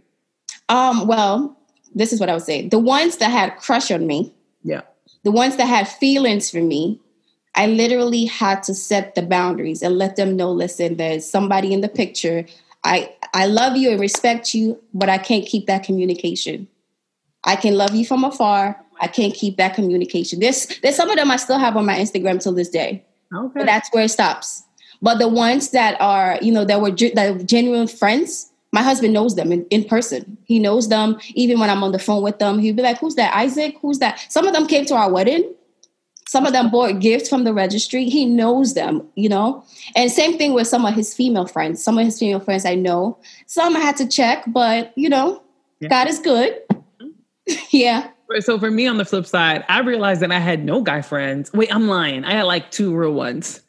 Um, 0.68 1.06
well, 1.06 1.56
this 1.94 2.12
is 2.12 2.20
what 2.20 2.28
I 2.28 2.34
would 2.34 2.42
say. 2.42 2.68
The 2.68 2.78
ones 2.78 3.16
that 3.18 3.30
had 3.30 3.56
crush 3.56 3.90
on 3.90 4.06
me, 4.06 4.32
yeah, 4.62 4.82
the 5.24 5.32
ones 5.32 5.56
that 5.56 5.66
had 5.66 5.88
feelings 5.88 6.50
for 6.50 6.60
me, 6.60 7.00
I 7.54 7.66
literally 7.66 8.26
had 8.26 8.62
to 8.64 8.74
set 8.74 9.14
the 9.14 9.22
boundaries 9.22 9.82
and 9.82 9.96
let 9.96 10.16
them 10.16 10.36
know, 10.36 10.52
listen, 10.52 10.96
there's 10.96 11.28
somebody 11.28 11.72
in 11.72 11.80
the 11.80 11.88
picture. 11.88 12.44
I 12.84 13.14
I 13.32 13.46
love 13.46 13.76
you 13.76 13.90
and 13.90 14.00
respect 14.00 14.54
you, 14.54 14.80
but 14.92 15.08
I 15.08 15.18
can't 15.18 15.46
keep 15.46 15.66
that 15.66 15.82
communication. 15.82 16.68
I 17.44 17.56
can 17.56 17.76
love 17.76 17.94
you 17.94 18.04
from 18.04 18.24
afar. 18.24 18.80
I 19.00 19.08
can't 19.08 19.34
keep 19.34 19.56
that 19.56 19.74
communication. 19.74 20.40
There's 20.40 20.66
there's 20.82 20.96
some 20.96 21.10
of 21.10 21.16
them 21.16 21.30
I 21.30 21.36
still 21.36 21.58
have 21.58 21.76
on 21.76 21.86
my 21.86 21.96
Instagram 21.96 22.42
till 22.42 22.52
this 22.52 22.68
day. 22.68 23.04
Okay. 23.34 23.60
But 23.60 23.66
that's 23.66 23.88
where 23.92 24.04
it 24.04 24.10
stops. 24.10 24.62
But 25.02 25.18
the 25.18 25.28
ones 25.28 25.70
that 25.70 26.00
are, 26.00 26.38
you 26.42 26.52
know, 26.52 26.64
that 26.64 26.80
were 26.80 26.90
that 26.90 27.36
were 27.36 27.44
genuine 27.44 27.86
friends, 27.86 28.50
my 28.72 28.82
husband 28.82 29.12
knows 29.12 29.36
them 29.36 29.52
in, 29.52 29.64
in 29.70 29.84
person. 29.84 30.36
He 30.44 30.58
knows 30.58 30.88
them 30.88 31.18
even 31.34 31.58
when 31.58 31.70
I'm 31.70 31.82
on 31.82 31.92
the 31.92 31.98
phone 31.98 32.22
with 32.22 32.38
them. 32.38 32.58
He'd 32.58 32.76
be 32.76 32.82
like, 32.82 32.98
"Who's 32.98 33.14
that? 33.14 33.34
Isaac? 33.34 33.76
Who's 33.80 33.98
that?" 34.00 34.20
Some 34.30 34.46
of 34.46 34.54
them 34.54 34.66
came 34.66 34.84
to 34.86 34.94
our 34.94 35.10
wedding. 35.10 35.54
Some 36.28 36.44
of 36.44 36.52
them 36.52 36.70
bought 36.70 36.98
gifts 36.98 37.28
from 37.28 37.44
the 37.44 37.54
registry. 37.54 38.06
He 38.06 38.24
knows 38.24 38.74
them, 38.74 39.06
you 39.14 39.28
know. 39.28 39.64
And 39.94 40.10
same 40.10 40.36
thing 40.36 40.54
with 40.54 40.66
some 40.66 40.84
of 40.84 40.92
his 40.94 41.14
female 41.14 41.46
friends. 41.46 41.82
Some 41.82 41.98
of 41.98 42.04
his 42.04 42.18
female 42.18 42.40
friends 42.40 42.64
I 42.64 42.74
know. 42.74 43.16
Some 43.46 43.76
I 43.76 43.80
had 43.80 43.96
to 43.98 44.08
check, 44.08 44.44
but 44.48 44.92
you 44.96 45.08
know, 45.08 45.42
yeah. 45.80 45.88
God 45.88 46.08
is 46.08 46.18
good. 46.18 46.60
yeah. 47.70 48.10
So 48.40 48.58
for 48.58 48.70
me 48.72 48.88
on 48.88 48.98
the 48.98 49.04
flip 49.04 49.24
side, 49.24 49.64
I 49.68 49.80
realized 49.80 50.20
that 50.20 50.32
I 50.32 50.40
had 50.40 50.64
no 50.64 50.82
guy 50.82 51.00
friends. 51.00 51.52
Wait, 51.52 51.72
I'm 51.72 51.86
lying. 51.86 52.24
I 52.24 52.32
had 52.32 52.42
like 52.42 52.72
two 52.72 52.94
real 52.94 53.12
ones 53.12 53.60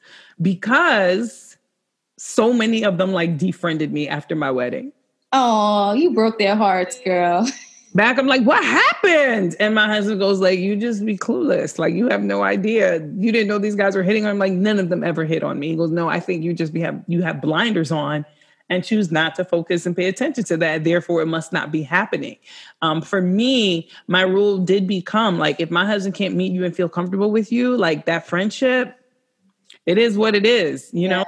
because 0.42 1.58
so 2.18 2.54
many 2.54 2.84
of 2.84 2.98
them 2.98 3.12
like 3.12 3.38
defriended 3.38 3.92
me 3.92 4.08
after 4.08 4.36
my 4.36 4.52
wedding. 4.52 4.92
Oh, 5.34 5.94
you 5.94 6.14
broke 6.14 6.40
their 6.40 6.56
hearts, 6.56 7.00
girl. 7.00 7.48
Back, 7.96 8.20
I'm 8.20 8.28
like, 8.28 8.44
what 8.44 8.64
happened? 8.64 9.56
And 9.60 9.74
my 9.74 9.88
husband 9.88 10.20
goes, 10.20 10.40
like, 10.40 10.60
you 10.60 10.76
just 10.76 11.04
be 11.04 11.18
clueless. 11.18 11.80
Like, 11.80 11.94
you 11.94 12.10
have 12.10 12.22
no 12.22 12.44
idea. 12.44 13.00
You 13.00 13.32
didn't 13.32 13.48
know 13.48 13.58
these 13.58 13.76
guys 13.76 13.96
were 13.96 14.04
hitting 14.04 14.26
on 14.26 14.32
him. 14.32 14.40
Like, 14.40 14.52
none 14.52 14.78
of 14.78 14.90
them 14.90 15.04
ever 15.04 15.26
hit 15.26 15.42
on 15.44 15.58
me. 15.58 15.70
He 15.70 15.76
goes, 15.76 15.90
no, 15.90 16.08
I 16.08 16.20
think 16.20 16.44
you 16.44 16.54
just 16.54 16.74
be 16.74 16.82
have 16.82 17.04
you 17.08 17.24
have 17.24 17.42
blinders 17.42 17.92
on 17.92 18.26
and 18.70 18.84
choose 18.84 19.12
not 19.12 19.36
to 19.36 19.46
focus 19.46 19.86
and 19.86 19.96
pay 19.96 20.08
attention 20.08 20.44
to 20.46 20.58
that. 20.58 20.84
Therefore, 20.84 21.22
it 21.22 21.28
must 21.28 21.52
not 21.54 21.72
be 21.72 21.82
happening. 21.82 22.38
Um, 22.82 23.02
for 23.02 23.22
me, 23.22 23.90
my 24.08 24.22
rule 24.22 24.60
did 24.60 24.86
become 24.86 25.40
like, 25.40 25.60
if 25.60 25.72
my 25.72 25.86
husband 25.86 26.16
can't 26.16 26.36
meet 26.36 26.52
you 26.52 26.66
and 26.66 26.76
feel 26.76 26.90
comfortable 26.90 27.32
with 27.32 27.52
you, 27.52 27.76
like 27.78 28.06
that 28.06 28.28
friendship, 28.28 28.96
it 29.88 29.98
is 29.98 30.18
what 30.18 30.36
it 30.36 30.46
is, 30.46 30.90
you 30.94 31.04
yeah. 31.04 31.10
know? 31.10 31.26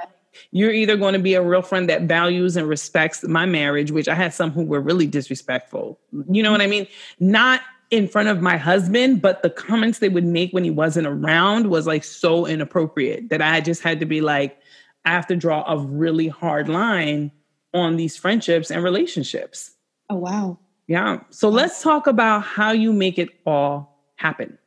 You're 0.52 0.70
either 0.70 0.96
going 0.96 1.14
to 1.14 1.18
be 1.18 1.34
a 1.34 1.42
real 1.42 1.62
friend 1.62 1.88
that 1.88 2.02
values 2.02 2.56
and 2.56 2.68
respects 2.68 3.24
my 3.24 3.46
marriage, 3.46 3.90
which 3.90 4.06
I 4.06 4.14
had 4.14 4.32
some 4.32 4.52
who 4.52 4.62
were 4.62 4.80
really 4.80 5.06
disrespectful. 5.06 5.98
You 6.30 6.42
know 6.42 6.52
what 6.52 6.60
I 6.60 6.68
mean? 6.68 6.86
Not 7.18 7.62
in 7.90 8.06
front 8.06 8.28
of 8.28 8.40
my 8.40 8.56
husband, 8.56 9.20
but 9.20 9.42
the 9.42 9.50
comments 9.50 9.98
they 9.98 10.08
would 10.08 10.24
make 10.24 10.52
when 10.52 10.62
he 10.62 10.70
wasn't 10.70 11.08
around 11.08 11.68
was 11.68 11.86
like 11.86 12.04
so 12.04 12.46
inappropriate 12.46 13.30
that 13.30 13.42
I 13.42 13.60
just 13.60 13.82
had 13.82 13.98
to 13.98 14.06
be 14.06 14.20
like, 14.20 14.56
I 15.04 15.10
have 15.10 15.26
to 15.28 15.36
draw 15.36 15.64
a 15.66 15.76
really 15.78 16.28
hard 16.28 16.68
line 16.68 17.32
on 17.74 17.96
these 17.96 18.16
friendships 18.16 18.70
and 18.70 18.84
relationships. 18.84 19.72
Oh, 20.10 20.16
wow. 20.16 20.58
Yeah. 20.86 21.20
So 21.30 21.48
let's 21.48 21.82
talk 21.82 22.06
about 22.06 22.44
how 22.44 22.70
you 22.70 22.92
make 22.92 23.18
it 23.18 23.30
all 23.46 24.04
happen. 24.16 24.58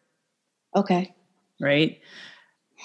Okay. 0.76 1.16
Right 1.62 2.02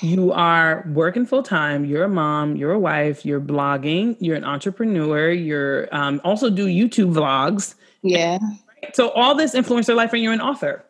you 0.01 0.33
are 0.33 0.85
working 0.93 1.27
full 1.27 1.43
time 1.43 1.85
you're 1.85 2.05
a 2.05 2.09
mom 2.09 2.57
you're 2.57 2.73
a 2.73 2.79
wife 2.79 3.25
you're 3.25 3.41
blogging 3.41 4.17
you're 4.21 4.37
an 4.37 4.45
entrepreneur 4.45 5.31
you're 5.31 5.89
um, 5.93 6.21
also 6.25 6.51
do 6.51 6.67
youtube 6.67 7.13
vlogs. 7.13 7.75
Yeah. 8.03 8.39
So 8.93 9.11
all 9.11 9.35
this 9.35 9.55
influencer 9.55 9.97
life 9.97 10.13
and 10.13 10.23
you're 10.23 10.33
an 10.33 10.41
author. 10.41 10.85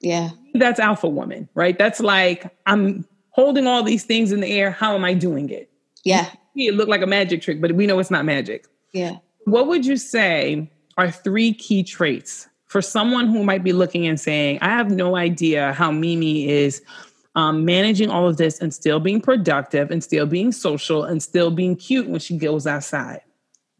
Yeah. 0.00 0.30
That's 0.54 0.80
alpha 0.80 1.08
woman 1.08 1.48
right? 1.54 1.78
That's 1.78 2.00
like 2.00 2.50
i'm 2.66 3.06
holding 3.30 3.66
all 3.66 3.82
these 3.82 4.04
things 4.04 4.32
in 4.32 4.40
the 4.40 4.48
air. 4.48 4.70
How 4.70 4.94
am 4.94 5.04
i 5.04 5.14
doing 5.14 5.50
it? 5.50 5.70
Yeah. 6.04 6.30
it 6.56 6.74
looked 6.74 6.90
like 6.90 7.02
a 7.02 7.06
magic 7.06 7.42
trick 7.42 7.60
but 7.60 7.72
we 7.72 7.86
know 7.86 7.98
it's 7.98 8.10
not 8.10 8.24
magic. 8.24 8.66
Yeah. 8.92 9.16
What 9.44 9.68
would 9.68 9.86
you 9.86 9.96
say 9.96 10.70
are 10.96 11.10
three 11.10 11.52
key 11.52 11.82
traits 11.82 12.48
for 12.70 12.80
someone 12.80 13.26
who 13.26 13.42
might 13.42 13.64
be 13.64 13.72
looking 13.72 14.06
and 14.06 14.18
saying 14.18 14.58
i 14.62 14.68
have 14.68 14.90
no 14.90 15.16
idea 15.16 15.72
how 15.72 15.90
mimi 15.90 16.48
is 16.48 16.82
um, 17.34 17.64
managing 17.64 18.10
all 18.10 18.28
of 18.28 18.36
this 18.36 18.60
and 18.60 18.74
still 18.74 19.00
being 19.00 19.20
productive 19.20 19.90
and 19.90 20.02
still 20.02 20.26
being 20.26 20.52
social 20.52 21.04
and 21.04 21.22
still 21.22 21.50
being 21.50 21.76
cute 21.76 22.08
when 22.08 22.20
she 22.20 22.36
goes 22.36 22.66
outside. 22.66 23.20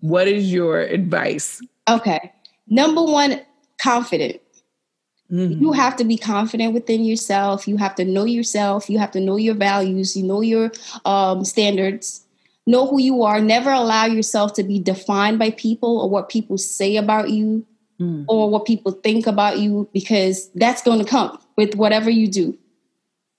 What 0.01 0.29
is 0.29 0.53
your 0.53 0.81
advice? 0.81 1.61
Okay. 1.89 2.33
Number 2.69 3.03
one, 3.03 3.41
confident. 3.81 4.41
Mm-hmm. 5.31 5.63
You 5.63 5.73
have 5.73 5.97
to 5.97 6.05
be 6.05 6.17
confident 6.17 6.75
within 6.75 7.05
yourself. 7.05 7.69
You 7.69 7.77
have 7.77 7.95
to 7.97 8.05
know 8.05 8.25
yourself. 8.25 8.91
You 8.91 8.99
have 8.99 9.13
to 9.13 9.21
know 9.21 9.37
your 9.37 9.55
values. 9.55 10.17
You 10.17 10.25
know 10.25 10.41
your 10.41 10.73
um, 11.05 11.45
standards. 11.45 12.25
Know 12.67 12.87
who 12.87 13.01
you 13.01 13.23
are. 13.23 13.41
Never 13.41 13.71
allow 13.71 14.07
yourself 14.07 14.55
to 14.55 14.63
be 14.63 14.79
defined 14.79 15.39
by 15.39 15.51
people 15.51 16.01
or 16.01 16.11
what 16.11 16.29
people 16.29 16.59
say 16.59 16.97
about 16.97 17.31
you 17.31 17.67
mm. 18.01 18.25
or 18.29 18.51
what 18.51 18.65
people 18.65 18.93
think 18.93 19.27
about 19.27 19.59
you 19.59 19.89
because 19.93 20.51
that's 20.55 20.83
going 20.83 20.99
to 20.99 21.05
come 21.05 21.39
with 21.57 21.75
whatever 21.75 22.11
you 22.11 22.29
do. 22.29 22.57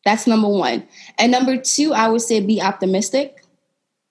That's 0.06 0.28
number 0.28 0.48
one. 0.48 0.88
And 1.20 1.32
number 1.32 1.58
two, 1.58 1.94
I 1.94 2.08
would 2.08 2.22
say 2.22 2.40
be 2.40 2.62
optimistic. 2.62 3.44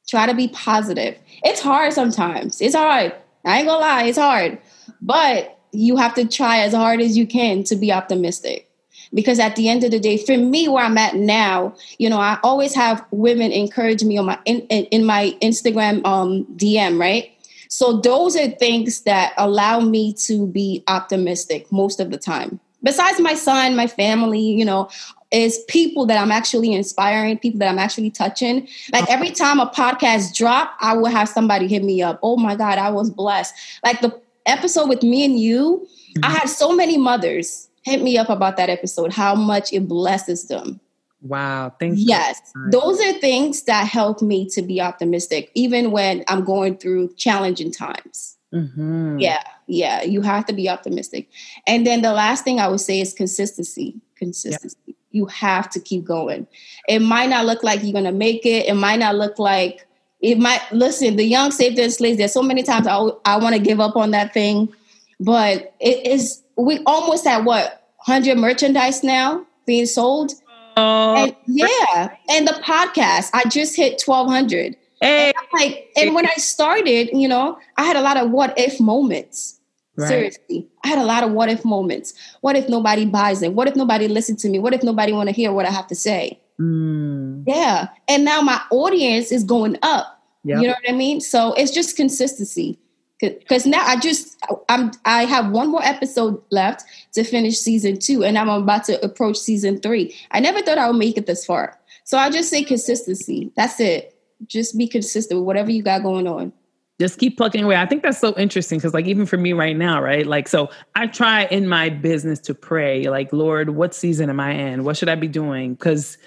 Try 0.08 0.26
to 0.26 0.34
be 0.34 0.48
positive. 0.48 1.18
It's 1.44 1.60
hard 1.60 1.92
sometimes. 1.92 2.60
It's 2.60 2.74
hard. 2.74 3.14
I 3.44 3.58
ain't 3.58 3.68
gonna 3.68 3.80
lie, 3.80 4.04
it's 4.04 4.18
hard. 4.18 4.58
But 5.00 5.58
you 5.72 5.96
have 5.96 6.14
to 6.14 6.26
try 6.26 6.60
as 6.60 6.74
hard 6.74 7.00
as 7.00 7.16
you 7.16 7.26
can 7.26 7.64
to 7.64 7.76
be 7.76 7.92
optimistic. 7.92 8.68
Because 9.12 9.40
at 9.40 9.56
the 9.56 9.68
end 9.68 9.82
of 9.82 9.90
the 9.90 9.98
day, 9.98 10.18
for 10.18 10.36
me, 10.36 10.68
where 10.68 10.84
I'm 10.84 10.98
at 10.98 11.16
now, 11.16 11.74
you 11.98 12.08
know, 12.08 12.18
I 12.18 12.38
always 12.44 12.74
have 12.74 13.04
women 13.10 13.50
encourage 13.50 14.04
me 14.04 14.18
on 14.18 14.26
my 14.26 14.38
in, 14.44 14.60
in 14.60 15.04
my 15.04 15.36
Instagram 15.42 16.04
um, 16.06 16.44
DM, 16.56 16.98
right? 17.00 17.30
So 17.68 18.00
those 18.00 18.36
are 18.36 18.48
things 18.48 19.02
that 19.02 19.32
allow 19.36 19.80
me 19.80 20.12
to 20.26 20.46
be 20.46 20.84
optimistic 20.86 21.70
most 21.72 21.98
of 21.98 22.10
the 22.10 22.18
time. 22.18 22.60
Besides 22.82 23.20
my 23.20 23.34
son, 23.34 23.76
my 23.76 23.86
family, 23.86 24.40
you 24.40 24.64
know, 24.64 24.90
is 25.30 25.58
people 25.68 26.06
that 26.06 26.20
I'm 26.20 26.32
actually 26.32 26.72
inspiring, 26.72 27.38
people 27.38 27.58
that 27.60 27.68
I'm 27.68 27.78
actually 27.78 28.10
touching. 28.10 28.68
Like 28.92 29.08
every 29.08 29.30
time 29.30 29.60
a 29.60 29.66
podcast 29.66 30.34
drop, 30.34 30.74
I 30.80 30.96
will 30.96 31.06
have 31.06 31.28
somebody 31.28 31.68
hit 31.68 31.84
me 31.84 32.02
up. 32.02 32.18
Oh 32.22 32.36
my 32.36 32.56
God, 32.56 32.78
I 32.78 32.90
was 32.90 33.10
blessed. 33.10 33.54
Like 33.84 34.00
the 34.00 34.20
episode 34.46 34.88
with 34.88 35.02
me 35.02 35.24
and 35.24 35.38
you, 35.38 35.86
mm-hmm. 36.16 36.24
I 36.24 36.30
had 36.30 36.48
so 36.48 36.72
many 36.72 36.98
mothers 36.98 37.68
hit 37.82 38.02
me 38.02 38.18
up 38.18 38.28
about 38.28 38.56
that 38.56 38.68
episode, 38.68 39.12
how 39.12 39.34
much 39.34 39.72
it 39.72 39.86
blesses 39.88 40.48
them. 40.48 40.80
Wow. 41.22 41.74
Thank 41.78 41.98
you. 41.98 42.06
Yes. 42.08 42.40
Those 42.70 43.00
are 43.00 43.12
things 43.14 43.64
that 43.64 43.86
help 43.86 44.22
me 44.22 44.48
to 44.50 44.62
be 44.62 44.80
optimistic, 44.80 45.50
even 45.54 45.90
when 45.90 46.24
I'm 46.28 46.44
going 46.44 46.78
through 46.78 47.14
challenging 47.14 47.70
times. 47.70 48.38
Mm-hmm. 48.54 49.18
Yeah. 49.18 49.42
Yeah. 49.66 50.02
You 50.02 50.22
have 50.22 50.46
to 50.46 50.52
be 50.52 50.68
optimistic. 50.68 51.28
And 51.66 51.86
then 51.86 52.02
the 52.02 52.12
last 52.12 52.42
thing 52.42 52.58
I 52.58 52.68
would 52.68 52.80
say 52.80 53.00
is 53.00 53.12
consistency. 53.12 54.00
Consistency. 54.16 54.78
Yep. 54.86 54.96
You 55.10 55.26
have 55.26 55.68
to 55.70 55.80
keep 55.80 56.04
going. 56.04 56.46
It 56.88 57.00
might 57.00 57.30
not 57.30 57.46
look 57.46 57.62
like 57.62 57.82
you're 57.82 57.92
going 57.92 58.04
to 58.04 58.12
make 58.12 58.46
it. 58.46 58.66
It 58.66 58.74
might 58.74 58.98
not 58.98 59.16
look 59.16 59.38
like 59.38 59.86
it 60.20 60.38
might 60.38 60.60
listen 60.70 61.16
the 61.16 61.24
Young 61.24 61.50
Saved 61.50 61.78
and 61.78 61.92
Slays 61.92 62.16
there's 62.18 62.32
so 62.32 62.42
many 62.42 62.62
times 62.62 62.86
i, 62.86 62.96
I 63.24 63.38
want 63.38 63.54
to 63.54 63.60
give 63.60 63.80
up 63.80 63.96
on 63.96 64.10
that 64.10 64.32
thing 64.32 64.72
but 65.18 65.74
it 65.80 66.06
is 66.06 66.42
we 66.56 66.80
almost 66.86 67.26
at 67.26 67.44
what 67.44 67.88
100 68.06 68.38
merchandise 68.38 69.02
now 69.02 69.46
being 69.66 69.86
sold 69.86 70.32
uh, 70.76 71.14
and, 71.14 71.36
yeah 71.46 72.14
and 72.28 72.46
the 72.46 72.52
podcast 72.64 73.30
i 73.34 73.44
just 73.48 73.76
hit 73.76 74.02
1200 74.04 74.76
hey. 75.00 75.32
and 75.36 75.46
like 75.52 75.90
and 75.96 76.14
when 76.14 76.26
i 76.26 76.34
started 76.34 77.10
you 77.12 77.28
know 77.28 77.58
i 77.76 77.84
had 77.84 77.96
a 77.96 78.00
lot 78.00 78.16
of 78.16 78.30
what 78.30 78.54
if 78.58 78.80
moments 78.80 79.59
Right. 80.00 80.08
Seriously, 80.08 80.68
I 80.84 80.88
had 80.88 80.98
a 80.98 81.04
lot 81.04 81.22
of 81.22 81.32
what 81.32 81.50
if 81.50 81.64
moments. 81.64 82.14
What 82.40 82.56
if 82.56 82.68
nobody 82.68 83.04
buys 83.04 83.42
it? 83.42 83.52
What 83.52 83.68
if 83.68 83.76
nobody 83.76 84.08
listens 84.08 84.40
to 84.42 84.48
me? 84.48 84.58
What 84.58 84.72
if 84.72 84.82
nobody 84.82 85.12
want 85.12 85.28
to 85.28 85.34
hear 85.34 85.52
what 85.52 85.66
I 85.66 85.70
have 85.70 85.86
to 85.88 85.94
say? 85.94 86.40
Mm. 86.58 87.44
Yeah, 87.46 87.88
and 88.08 88.24
now 88.24 88.40
my 88.40 88.60
audience 88.70 89.30
is 89.30 89.44
going 89.44 89.76
up. 89.82 90.22
Yep. 90.44 90.58
You 90.60 90.68
know 90.68 90.74
what 90.74 90.90
I 90.90 90.92
mean? 90.92 91.20
So 91.20 91.52
it's 91.54 91.70
just 91.70 91.96
consistency. 91.96 92.78
Because 93.20 93.66
now 93.66 93.82
I 93.84 93.96
just 93.98 94.42
I'm 94.70 94.92
I 95.04 95.26
have 95.26 95.50
one 95.50 95.70
more 95.70 95.84
episode 95.84 96.42
left 96.50 96.84
to 97.12 97.22
finish 97.22 97.58
season 97.58 97.98
two, 97.98 98.24
and 98.24 98.38
I'm 98.38 98.48
about 98.48 98.84
to 98.84 99.04
approach 99.04 99.36
season 99.36 99.78
three. 99.80 100.16
I 100.30 100.40
never 100.40 100.62
thought 100.62 100.78
I 100.78 100.88
would 100.88 100.96
make 100.98 101.18
it 101.18 101.26
this 101.26 101.44
far. 101.44 101.78
So 102.04 102.16
I 102.16 102.30
just 102.30 102.48
say 102.48 102.64
consistency. 102.64 103.52
That's 103.56 103.78
it. 103.78 104.16
Just 104.46 104.78
be 104.78 104.88
consistent 104.88 105.40
with 105.40 105.46
whatever 105.46 105.70
you 105.70 105.82
got 105.82 106.02
going 106.02 106.26
on 106.26 106.54
just 107.00 107.18
keep 107.18 107.36
plugging 107.36 107.64
away. 107.64 107.76
I 107.76 107.86
think 107.86 108.04
that's 108.04 108.20
so 108.20 108.36
interesting 108.36 108.78
because, 108.78 108.94
like, 108.94 109.06
even 109.06 109.26
for 109.26 109.38
me 109.38 109.52
right 109.54 109.76
now, 109.76 110.00
right? 110.00 110.26
Like, 110.26 110.46
so 110.46 110.70
I 110.94 111.06
try 111.06 111.46
in 111.46 111.66
my 111.66 111.88
business 111.88 112.38
to 112.40 112.54
pray, 112.54 113.08
like, 113.08 113.32
Lord, 113.32 113.70
what 113.70 113.94
season 113.94 114.30
am 114.30 114.38
I 114.38 114.52
in? 114.52 114.84
What 114.84 114.96
should 114.96 115.08
I 115.08 115.16
be 115.16 115.26
doing? 115.26 115.74
Because 115.74 116.18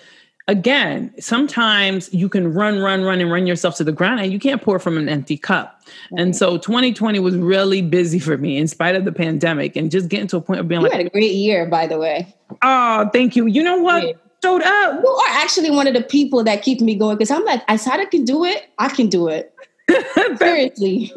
again, 0.48 1.14
sometimes 1.20 2.14
you 2.14 2.28
can 2.28 2.54
run, 2.54 2.80
run, 2.80 3.04
run, 3.04 3.22
and 3.22 3.32
run 3.32 3.48
yourself 3.48 3.78
to 3.78 3.84
the 3.84 3.92
ground, 3.92 4.20
and 4.20 4.34
you 4.34 4.40
can't 4.40 4.62
pour 4.62 4.80
from 4.80 4.98
an 4.98 5.08
empty 5.08 5.38
cup. 5.38 5.82
And 6.18 6.36
so 6.36 6.58
2020 6.58 7.20
was 7.20 7.38
really 7.38 7.82
busy 7.82 8.20
for 8.20 8.38
me 8.38 8.58
in 8.58 8.68
spite 8.68 8.96
of 8.96 9.06
the 9.06 9.12
pandemic 9.12 9.76
and 9.76 9.90
just 9.92 10.10
getting 10.10 10.28
to 10.28 10.38
a 10.38 10.42
point 10.42 10.60
of 10.60 10.68
being 10.68 10.82
you 10.82 10.88
like, 10.88 10.98
had 10.98 11.06
a 11.06 11.10
great 11.10 11.34
year, 11.34 11.66
by 11.68 11.88
the 11.88 11.98
way. 11.98 12.34
Oh, 12.62 13.10
thank 13.14 13.36
you. 13.36 13.46
You 13.46 13.64
know 13.64 13.78
what? 13.78 14.06
Yeah. 14.06 14.14
Showed 14.44 14.62
up. 14.62 15.02
You 15.02 15.08
are 15.08 15.30
actually 15.36 15.72
one 15.72 15.88
of 15.88 15.94
the 15.94 16.04
people 16.04 16.44
that 16.44 16.64
keep 16.64 16.82
me 16.82 16.96
going 16.96 17.16
because 17.16 17.32
I'm 17.32 17.46
like, 17.46 17.64
I 17.70 17.78
said 17.78 18.02
I 18.02 18.06
can 18.06 18.26
do 18.26 18.44
it. 18.44 18.68
I 18.78 18.90
can 18.90 19.08
do 19.08 19.30
it. 19.30 19.54
Seriously. 20.38 21.13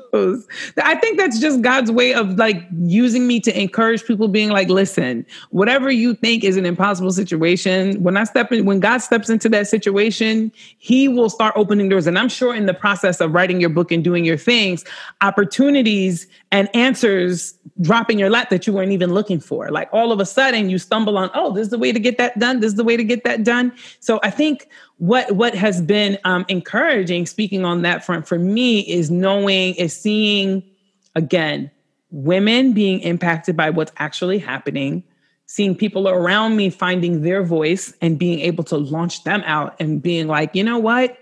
I 0.83 0.96
think 0.96 1.18
that's 1.18 1.38
just 1.38 1.62
God's 1.62 1.90
way 1.90 2.12
of 2.12 2.37
like 2.37 2.66
using 2.83 3.26
me 3.26 3.38
to 3.40 3.61
encourage 3.61 4.05
people 4.05 4.26
being 4.26 4.50
like, 4.50 4.68
listen, 4.68 5.24
whatever 5.50 5.90
you 5.90 6.14
think 6.14 6.42
is 6.42 6.57
an 6.57 6.66
impossible 6.66 7.12
situation, 7.12 8.02
when 8.02 8.16
I 8.16 8.24
step 8.24 8.50
in, 8.50 8.66
when 8.66 8.81
God 8.81 8.98
steps 8.98 9.31
into 9.31 9.48
that 9.50 9.68
situation, 9.68 10.50
he 10.79 11.07
will 11.07 11.31
start 11.31 11.55
opening 11.57 11.88
doors. 11.88 12.09
And 12.09 12.18
I'm 12.18 12.29
sure 12.29 12.55
in 12.55 12.66
the 12.66 12.74
process 12.74 13.20
of 13.20 13.33
writing 13.33 13.61
your 13.61 13.70
book 13.70 13.92
and 13.92 14.02
doing 14.02 14.24
your 14.24 14.37
things, 14.37 14.85
opportunities 15.20 16.26
and 16.50 16.74
answers 16.74 17.55
drop 17.81 18.11
in 18.11 18.18
your 18.18 18.31
lap 18.31 18.50
that 18.50 18.66
you 18.66 18.72
weren't 18.72 18.92
even 18.92 19.12
looking 19.12 19.38
for. 19.38 19.70
Like 19.70 19.88
all 19.92 20.11
of 20.11 20.18
a 20.18 20.26
sudden 20.26 20.70
you 20.70 20.79
stumble 20.79 21.18
on, 21.18 21.31
oh, 21.35 21.52
this 21.52 21.64
is 21.66 21.70
the 21.70 21.79
way 21.79 21.92
to 21.92 22.00
get 22.00 22.18
that 22.18 22.38
done. 22.38 22.61
This 22.61 22.70
is 22.70 22.76
the 22.76 22.85
way 22.85 22.96
to 22.96 23.05
get 23.05 23.22
that 23.24 23.44
done. 23.44 23.72
So 24.00 24.18
I 24.22 24.31
think 24.31 24.68
what 24.98 25.32
what 25.32 25.54
has 25.54 25.80
been 25.82 26.18
um, 26.24 26.44
encouraging, 26.48 27.26
speaking 27.26 27.64
on 27.64 27.82
that 27.82 28.04
front 28.04 28.26
for 28.26 28.38
me, 28.38 28.80
is 28.80 29.11
knowing, 29.11 29.74
is 29.74 29.98
seeing 29.98 30.62
again 31.14 31.70
women 32.11 32.72
being 32.72 33.00
impacted 33.00 33.56
by 33.56 33.70
what's 33.70 33.92
actually 33.98 34.38
happening, 34.38 35.04
seeing 35.46 35.74
people 35.74 36.09
around 36.09 36.56
me 36.56 36.70
finding 36.70 37.22
their 37.22 37.42
voice 37.42 37.92
and 38.00 38.18
being 38.18 38.40
able 38.40 38.64
to 38.64 38.76
launch 38.76 39.24
them 39.24 39.42
out 39.44 39.76
and 39.80 40.02
being 40.02 40.26
like, 40.26 40.54
you 40.54 40.64
know 40.64 40.78
what, 40.78 41.18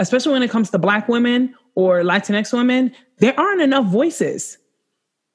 especially 0.00 0.32
when 0.32 0.42
it 0.42 0.50
comes 0.50 0.70
to 0.70 0.78
Black 0.78 1.08
women 1.08 1.54
or 1.76 2.02
Latinx 2.02 2.52
women, 2.52 2.92
there 3.18 3.38
aren't 3.38 3.62
enough 3.62 3.86
voices 3.86 4.58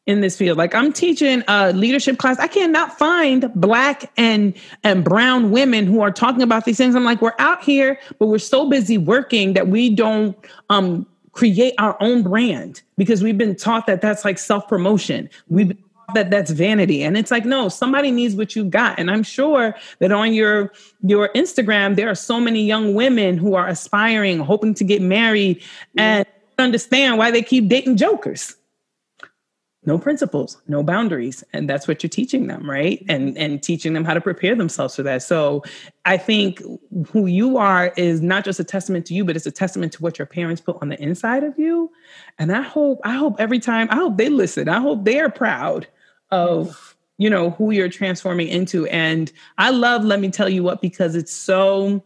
in 0.05 0.21
this 0.21 0.35
field. 0.37 0.57
Like 0.57 0.73
I'm 0.73 0.91
teaching 0.91 1.43
a 1.47 1.71
leadership 1.71 2.17
class. 2.17 2.39
I 2.39 2.47
cannot 2.47 2.97
find 2.97 3.51
black 3.53 4.11
and 4.17 4.55
and 4.83 5.03
brown 5.03 5.51
women 5.51 5.85
who 5.85 6.01
are 6.01 6.11
talking 6.11 6.41
about 6.41 6.65
these 6.65 6.77
things. 6.77 6.95
I'm 6.95 7.03
like, 7.03 7.21
we're 7.21 7.35
out 7.37 7.63
here, 7.63 7.99
but 8.17 8.27
we're 8.27 8.39
so 8.39 8.67
busy 8.67 8.97
working 8.97 9.53
that 9.53 9.67
we 9.67 9.93
don't 9.93 10.35
um 10.69 11.05
create 11.31 11.75
our 11.77 11.95
own 12.01 12.23
brand 12.23 12.81
because 12.97 13.23
we've 13.23 13.37
been 13.37 13.55
taught 13.55 13.85
that 13.85 14.01
that's 14.01 14.25
like 14.25 14.39
self-promotion. 14.39 15.29
We've 15.47 15.77
that 16.15 16.31
that's 16.31 16.49
vanity 16.49 17.03
and 17.03 17.15
it's 17.15 17.29
like 17.29 17.45
no 17.45 17.69
somebody 17.69 18.09
needs 18.09 18.33
what 18.33 18.55
you 18.55 18.63
got 18.63 18.97
and 18.97 19.11
i'm 19.11 19.21
sure 19.21 19.75
that 19.99 20.11
on 20.11 20.33
your 20.33 20.71
your 21.03 21.29
instagram 21.35 21.95
there 21.95 22.09
are 22.09 22.15
so 22.15 22.39
many 22.39 22.65
young 22.65 22.95
women 22.95 23.37
who 23.37 23.53
are 23.53 23.67
aspiring 23.67 24.39
hoping 24.39 24.73
to 24.73 24.83
get 24.83 25.03
married 25.03 25.61
and 25.97 26.25
understand 26.57 27.19
why 27.19 27.29
they 27.29 27.43
keep 27.43 27.67
dating 27.67 27.95
jokers 27.95 28.55
no 29.85 29.97
principles 29.97 30.61
no 30.67 30.83
boundaries 30.83 31.43
and 31.53 31.69
that's 31.69 31.87
what 31.87 32.03
you're 32.03 32.09
teaching 32.09 32.47
them 32.47 32.69
right? 32.69 33.03
And 33.07 33.37
and 33.37 33.63
teaching 33.63 33.93
them 33.93 34.03
how 34.03 34.13
to 34.13 34.21
prepare 34.21 34.55
themselves 34.55 34.95
for 34.95 35.03
that. 35.03 35.23
So 35.23 35.63
i 36.05 36.17
think 36.17 36.61
who 37.11 37.25
you 37.25 37.57
are 37.57 37.93
is 37.95 38.21
not 38.21 38.43
just 38.43 38.59
a 38.59 38.63
testament 38.63 39.05
to 39.07 39.13
you 39.13 39.23
but 39.23 39.35
it's 39.35 39.45
a 39.45 39.51
testament 39.51 39.93
to 39.93 40.01
what 40.01 40.19
your 40.19 40.25
parents 40.25 40.61
put 40.61 40.77
on 40.81 40.89
the 40.89 41.01
inside 41.01 41.43
of 41.43 41.57
you. 41.57 41.91
And 42.37 42.51
i 42.51 42.61
hope 42.61 42.99
i 43.03 43.13
hope 43.13 43.35
every 43.39 43.59
time 43.59 43.87
i 43.91 43.95
hope 43.95 44.17
they 44.17 44.29
listen. 44.29 44.67
I 44.69 44.79
hope 44.79 45.05
they're 45.05 45.29
proud 45.29 45.87
of 46.31 46.95
you 47.17 47.29
know 47.29 47.51
who 47.51 47.71
you're 47.71 47.89
transforming 47.89 48.47
into. 48.49 48.85
And 48.87 49.31
i 49.57 49.69
love 49.69 50.03
let 50.03 50.19
me 50.19 50.29
tell 50.29 50.49
you 50.49 50.63
what 50.63 50.81
because 50.81 51.15
it's 51.15 51.33
so 51.33 52.03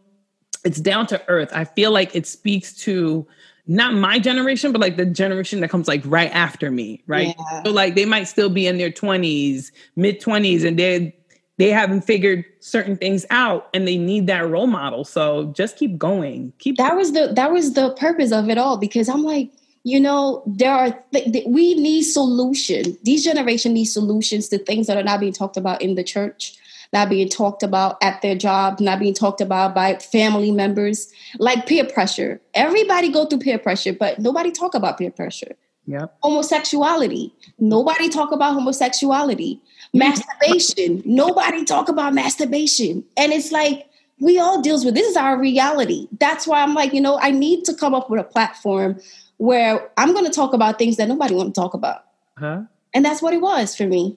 it's 0.64 0.80
down 0.80 1.06
to 1.08 1.22
earth. 1.28 1.50
I 1.52 1.64
feel 1.64 1.90
like 1.90 2.16
it 2.16 2.26
speaks 2.26 2.72
to 2.84 3.26
not 3.66 3.94
my 3.94 4.18
generation, 4.18 4.72
but 4.72 4.80
like 4.80 4.96
the 4.96 5.06
generation 5.06 5.60
that 5.60 5.70
comes 5.70 5.88
like 5.88 6.02
right 6.04 6.30
after 6.32 6.70
me, 6.70 7.02
right? 7.06 7.34
Yeah. 7.38 7.62
So 7.64 7.70
like 7.70 7.94
they 7.94 8.04
might 8.04 8.24
still 8.24 8.50
be 8.50 8.66
in 8.66 8.78
their 8.78 8.90
20s, 8.90 9.70
mid 9.96 10.20
20s, 10.20 10.66
and 10.66 10.78
they 10.78 11.16
they 11.56 11.70
haven't 11.70 12.02
figured 12.02 12.44
certain 12.60 12.96
things 12.96 13.24
out 13.30 13.68
and 13.72 13.86
they 13.86 13.96
need 13.96 14.26
that 14.26 14.48
role 14.48 14.66
model. 14.66 15.04
So 15.04 15.52
just 15.56 15.76
keep 15.76 15.96
going. 15.96 16.52
Keep 16.58 16.76
That 16.76 16.96
was 16.96 17.12
the 17.12 17.32
that 17.34 17.52
was 17.52 17.74
the 17.74 17.94
purpose 17.94 18.32
of 18.32 18.50
it 18.50 18.58
all 18.58 18.76
because 18.76 19.08
I'm 19.08 19.22
like, 19.22 19.50
you 19.84 20.00
know, 20.00 20.42
there 20.46 20.72
are 20.72 20.90
th- 21.12 21.32
th- 21.32 21.46
we 21.46 21.74
need 21.74 22.02
solution. 22.02 22.98
These 23.02 23.24
generation 23.24 23.72
needs 23.72 23.92
solutions 23.92 24.48
to 24.48 24.58
things 24.58 24.88
that 24.88 24.96
are 24.96 25.02
not 25.02 25.20
being 25.20 25.32
talked 25.32 25.56
about 25.56 25.80
in 25.80 25.94
the 25.94 26.04
church 26.04 26.58
not 26.94 27.10
being 27.10 27.28
talked 27.28 27.64
about 27.64 27.98
at 28.00 28.22
their 28.22 28.36
job, 28.36 28.78
not 28.78 29.00
being 29.00 29.12
talked 29.12 29.40
about 29.40 29.74
by 29.74 29.96
family 29.96 30.52
members, 30.52 31.12
like 31.38 31.66
peer 31.66 31.84
pressure. 31.84 32.40
Everybody 32.54 33.10
go 33.10 33.26
through 33.26 33.40
peer 33.40 33.58
pressure, 33.58 33.92
but 33.92 34.20
nobody 34.20 34.52
talk 34.52 34.74
about 34.74 34.96
peer 34.96 35.10
pressure. 35.10 35.56
Yeah. 35.86 36.06
Homosexuality. 36.22 37.34
Nobody 37.58 38.08
talk 38.08 38.30
about 38.30 38.54
homosexuality. 38.54 39.60
Masturbation. 39.92 41.02
Nobody 41.04 41.64
talk 41.64 41.88
about 41.88 42.14
masturbation. 42.14 43.04
And 43.16 43.32
it's 43.32 43.50
like 43.50 43.86
we 44.20 44.38
all 44.38 44.62
deals 44.62 44.84
with 44.84 44.94
this 44.94 45.08
is 45.08 45.16
our 45.16 45.36
reality. 45.36 46.06
That's 46.20 46.46
why 46.46 46.62
I'm 46.62 46.74
like, 46.74 46.94
you 46.94 47.00
know, 47.00 47.18
I 47.20 47.32
need 47.32 47.64
to 47.64 47.74
come 47.74 47.92
up 47.92 48.08
with 48.08 48.20
a 48.20 48.24
platform 48.24 49.00
where 49.38 49.90
I'm 49.98 50.12
going 50.12 50.24
to 50.24 50.30
talk 50.30 50.54
about 50.54 50.78
things 50.78 50.96
that 50.98 51.08
nobody 51.08 51.34
want 51.34 51.54
to 51.54 51.60
talk 51.60 51.74
about. 51.74 52.04
Huh? 52.38 52.62
And 52.94 53.04
that's 53.04 53.20
what 53.20 53.34
it 53.34 53.40
was 53.40 53.74
for 53.74 53.86
me. 53.86 54.16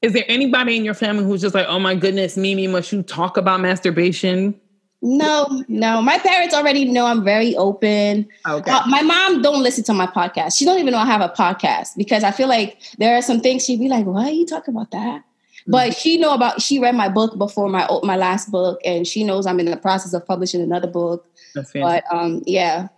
Is 0.00 0.12
there 0.12 0.24
anybody 0.28 0.76
in 0.76 0.84
your 0.84 0.94
family 0.94 1.24
who's 1.24 1.40
just 1.40 1.54
like, 1.54 1.66
oh 1.66 1.80
my 1.80 1.94
goodness, 1.94 2.36
Mimi, 2.36 2.68
must 2.68 2.92
you 2.92 3.02
talk 3.02 3.36
about 3.36 3.60
masturbation? 3.60 4.58
No, 5.02 5.64
no. 5.68 6.02
My 6.02 6.18
parents 6.18 6.54
already 6.54 6.84
know 6.84 7.06
I'm 7.06 7.24
very 7.24 7.56
open. 7.56 8.28
Okay. 8.46 8.70
Uh, 8.70 8.82
my 8.86 9.02
mom 9.02 9.42
don't 9.42 9.62
listen 9.62 9.84
to 9.84 9.92
my 9.92 10.06
podcast. 10.06 10.56
She 10.56 10.64
don't 10.64 10.78
even 10.78 10.92
know 10.92 10.98
I 10.98 11.06
have 11.06 11.20
a 11.20 11.28
podcast 11.28 11.96
because 11.96 12.24
I 12.24 12.30
feel 12.30 12.48
like 12.48 12.80
there 12.98 13.16
are 13.16 13.22
some 13.22 13.40
things 13.40 13.64
she'd 13.64 13.78
be 13.78 13.88
like, 13.88 14.06
"Why 14.06 14.24
are 14.24 14.30
you 14.30 14.44
talking 14.44 14.74
about 14.74 14.90
that?" 14.90 15.20
Mm-hmm. 15.20 15.70
But 15.70 15.94
she 15.94 16.16
know 16.16 16.34
about. 16.34 16.60
She 16.60 16.80
read 16.80 16.96
my 16.96 17.08
book 17.08 17.38
before 17.38 17.68
my 17.68 17.88
my 18.02 18.16
last 18.16 18.50
book, 18.50 18.80
and 18.84 19.06
she 19.06 19.22
knows 19.22 19.46
I'm 19.46 19.60
in 19.60 19.66
the 19.66 19.76
process 19.76 20.14
of 20.14 20.26
publishing 20.26 20.62
another 20.62 20.88
book. 20.88 21.26
But 21.74 22.02
um, 22.12 22.42
yeah, 22.44 22.88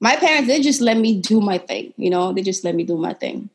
my 0.00 0.16
parents 0.16 0.48
they 0.48 0.60
just 0.60 0.80
let 0.80 0.96
me 0.96 1.20
do 1.20 1.42
my 1.42 1.58
thing. 1.58 1.92
You 1.98 2.08
know, 2.08 2.32
they 2.32 2.40
just 2.40 2.64
let 2.64 2.74
me 2.74 2.84
do 2.84 2.96
my 2.96 3.12
thing. 3.12 3.50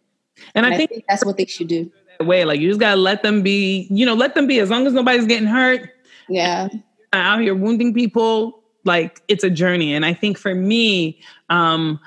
And, 0.53 0.65
and 0.65 0.73
I, 0.73 0.77
think, 0.77 0.91
I 0.91 0.93
think 0.93 1.05
that's 1.09 1.25
what 1.25 1.37
they 1.37 1.45
should 1.45 1.67
do 1.67 1.91
way. 2.23 2.45
Like 2.45 2.59
you 2.59 2.67
just 2.67 2.79
gotta 2.79 2.99
let 2.99 3.23
them 3.23 3.41
be, 3.41 3.87
you 3.89 4.05
know, 4.05 4.13
let 4.13 4.35
them 4.35 4.47
be 4.47 4.59
as 4.59 4.69
long 4.69 4.85
as 4.87 4.93
nobody's 4.93 5.25
getting 5.25 5.47
hurt. 5.47 5.89
Yeah. 6.27 6.69
Out 7.13 7.41
here 7.41 7.55
wounding 7.55 7.93
people. 7.93 8.61
like 8.85 9.21
it's 9.27 9.43
a 9.43 9.49
journey. 9.49 9.93
And 9.93 10.05
I 10.05 10.13
think 10.13 10.37
for 10.37 10.55
me, 10.55 11.19
um, 11.49 11.99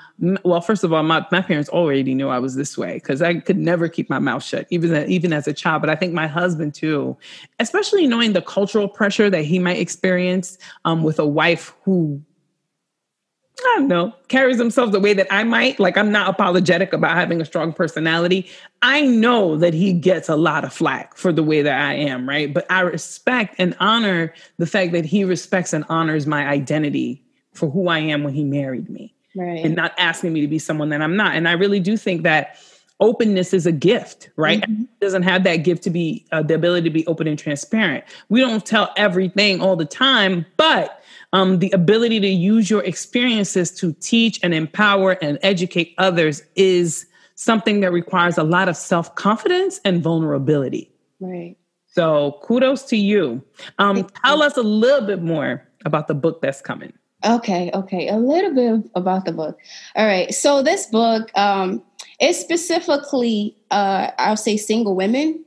well, 0.43 0.61
first 0.61 0.83
of 0.83 0.93
all, 0.93 1.03
my, 1.03 1.25
my 1.31 1.41
parents 1.41 1.69
already 1.69 2.13
knew 2.13 2.29
I 2.29 2.39
was 2.39 2.55
this 2.55 2.77
way 2.77 2.95
because 2.95 3.21
I 3.21 3.39
could 3.39 3.57
never 3.57 3.87
keep 3.89 4.09
my 4.09 4.19
mouth 4.19 4.43
shut, 4.43 4.67
even 4.69 5.09
even 5.09 5.33
as 5.33 5.47
a 5.47 5.53
child. 5.53 5.81
But 5.81 5.89
I 5.89 5.95
think 5.95 6.13
my 6.13 6.27
husband 6.27 6.73
too, 6.73 7.17
especially 7.59 8.07
knowing 8.07 8.33
the 8.33 8.41
cultural 8.41 8.87
pressure 8.87 9.29
that 9.29 9.43
he 9.43 9.59
might 9.59 9.77
experience 9.77 10.57
um, 10.85 11.03
with 11.03 11.19
a 11.19 11.27
wife 11.27 11.73
who 11.83 12.21
I 13.59 13.75
don't 13.77 13.87
know, 13.87 14.13
carries 14.27 14.57
himself 14.57 14.91
the 14.91 14.99
way 14.99 15.13
that 15.13 15.27
I 15.31 15.43
might. 15.43 15.79
Like, 15.79 15.97
I'm 15.97 16.11
not 16.11 16.27
apologetic 16.27 16.91
about 16.91 17.15
having 17.15 17.39
a 17.39 17.45
strong 17.45 17.71
personality. 17.71 18.49
I 18.81 19.01
know 19.01 19.57
that 19.57 19.73
he 19.73 19.93
gets 19.93 20.27
a 20.27 20.35
lot 20.35 20.65
of 20.65 20.73
flack 20.73 21.15
for 21.15 21.31
the 21.31 21.43
way 21.43 21.61
that 21.61 21.79
I 21.79 21.93
am, 21.93 22.27
right? 22.27 22.53
But 22.53 22.69
I 22.69 22.81
respect 22.81 23.55
and 23.59 23.75
honor 23.79 24.33
the 24.57 24.65
fact 24.65 24.91
that 24.93 25.05
he 25.05 25.23
respects 25.23 25.71
and 25.71 25.85
honors 25.87 26.27
my 26.27 26.47
identity 26.47 27.23
for 27.53 27.69
who 27.69 27.87
I 27.87 27.99
am 27.99 28.23
when 28.23 28.33
he 28.33 28.43
married 28.43 28.89
me. 28.89 29.13
Right. 29.35 29.65
And 29.65 29.75
not 29.75 29.93
asking 29.97 30.33
me 30.33 30.41
to 30.41 30.47
be 30.47 30.59
someone 30.59 30.89
that 30.89 31.01
I'm 31.01 31.15
not. 31.15 31.35
And 31.35 31.47
I 31.47 31.53
really 31.53 31.79
do 31.79 31.97
think 31.97 32.23
that 32.23 32.57
openness 32.99 33.53
is 33.53 33.65
a 33.65 33.71
gift, 33.71 34.29
right? 34.35 34.61
Mm-hmm. 34.61 34.83
Doesn't 35.01 35.23
have 35.23 35.43
that 35.43 35.57
gift 35.57 35.83
to 35.83 35.89
be 35.89 36.25
uh, 36.31 36.41
the 36.41 36.55
ability 36.55 36.89
to 36.89 36.93
be 36.93 37.05
open 37.07 37.27
and 37.27 37.37
transparent. 37.37 38.03
We 38.29 38.39
don't 38.39 38.65
tell 38.65 38.93
everything 38.95 39.61
all 39.61 39.75
the 39.75 39.85
time, 39.85 40.45
but 40.57 41.01
um, 41.33 41.59
the 41.59 41.71
ability 41.71 42.19
to 42.21 42.27
use 42.27 42.69
your 42.69 42.83
experiences 42.83 43.71
to 43.71 43.93
teach 43.93 44.39
and 44.43 44.53
empower 44.53 45.11
and 45.21 45.39
educate 45.41 45.95
others 45.97 46.43
is 46.55 47.05
something 47.35 47.79
that 47.81 47.91
requires 47.91 48.37
a 48.37 48.43
lot 48.43 48.69
of 48.69 48.77
self 48.77 49.15
confidence 49.15 49.79
and 49.83 50.01
vulnerability. 50.01 50.91
Right. 51.19 51.57
So 51.87 52.39
kudos 52.43 52.83
to 52.85 52.97
you. 52.97 53.43
Um, 53.77 54.07
tell 54.23 54.41
us 54.41 54.57
a 54.57 54.63
little 54.63 55.05
bit 55.05 55.21
more 55.21 55.67
about 55.85 56.07
the 56.07 56.15
book 56.15 56.41
that's 56.41 56.61
coming. 56.61 56.93
Okay, 57.25 57.71
okay, 57.73 58.09
a 58.09 58.17
little 58.17 58.53
bit 58.53 58.91
about 58.95 59.23
the 59.25 59.31
book. 59.31 59.57
All 59.95 60.05
right, 60.05 60.33
so 60.33 60.61
this 60.61 60.87
book 60.87 61.31
um, 61.37 61.81
is 62.19 62.39
specifically, 62.39 63.55
uh, 63.71 64.11
I'll 64.17 64.37
say, 64.37 64.57
single 64.57 64.95
women 64.95 65.43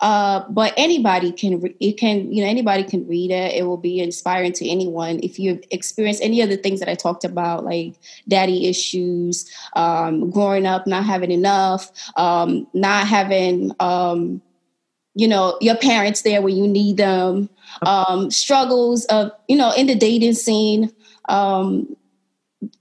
uh, 0.00 0.44
but 0.48 0.72
anybody 0.78 1.30
can 1.30 1.60
re- 1.60 1.76
it 1.78 1.98
can 1.98 2.32
you 2.32 2.42
know 2.42 2.48
anybody 2.48 2.82
can 2.82 3.06
read 3.06 3.30
it. 3.30 3.54
It 3.54 3.64
will 3.64 3.76
be 3.76 4.00
inspiring 4.00 4.52
to 4.54 4.68
anyone 4.68 5.20
if 5.22 5.38
you've 5.38 5.62
experienced 5.70 6.22
any 6.22 6.40
of 6.40 6.48
the 6.48 6.56
things 6.56 6.80
that 6.80 6.88
I 6.88 6.94
talked 6.94 7.22
about, 7.24 7.64
like 7.64 7.94
daddy 8.26 8.66
issues, 8.66 9.50
um, 9.76 10.30
growing 10.30 10.64
up 10.64 10.86
not 10.86 11.04
having 11.04 11.30
enough, 11.30 11.90
um, 12.16 12.66
not 12.72 13.06
having 13.06 13.72
um, 13.78 14.40
you 15.14 15.28
know 15.28 15.58
your 15.60 15.76
parents 15.76 16.22
there 16.22 16.40
when 16.40 16.56
you 16.56 16.66
need 16.66 16.96
them, 16.96 17.50
um, 17.82 18.30
struggles 18.30 19.04
of 19.06 19.30
you 19.48 19.56
know 19.56 19.72
in 19.76 19.86
the 19.86 19.94
dating 19.94 20.34
scene, 20.34 20.90
um, 21.28 21.94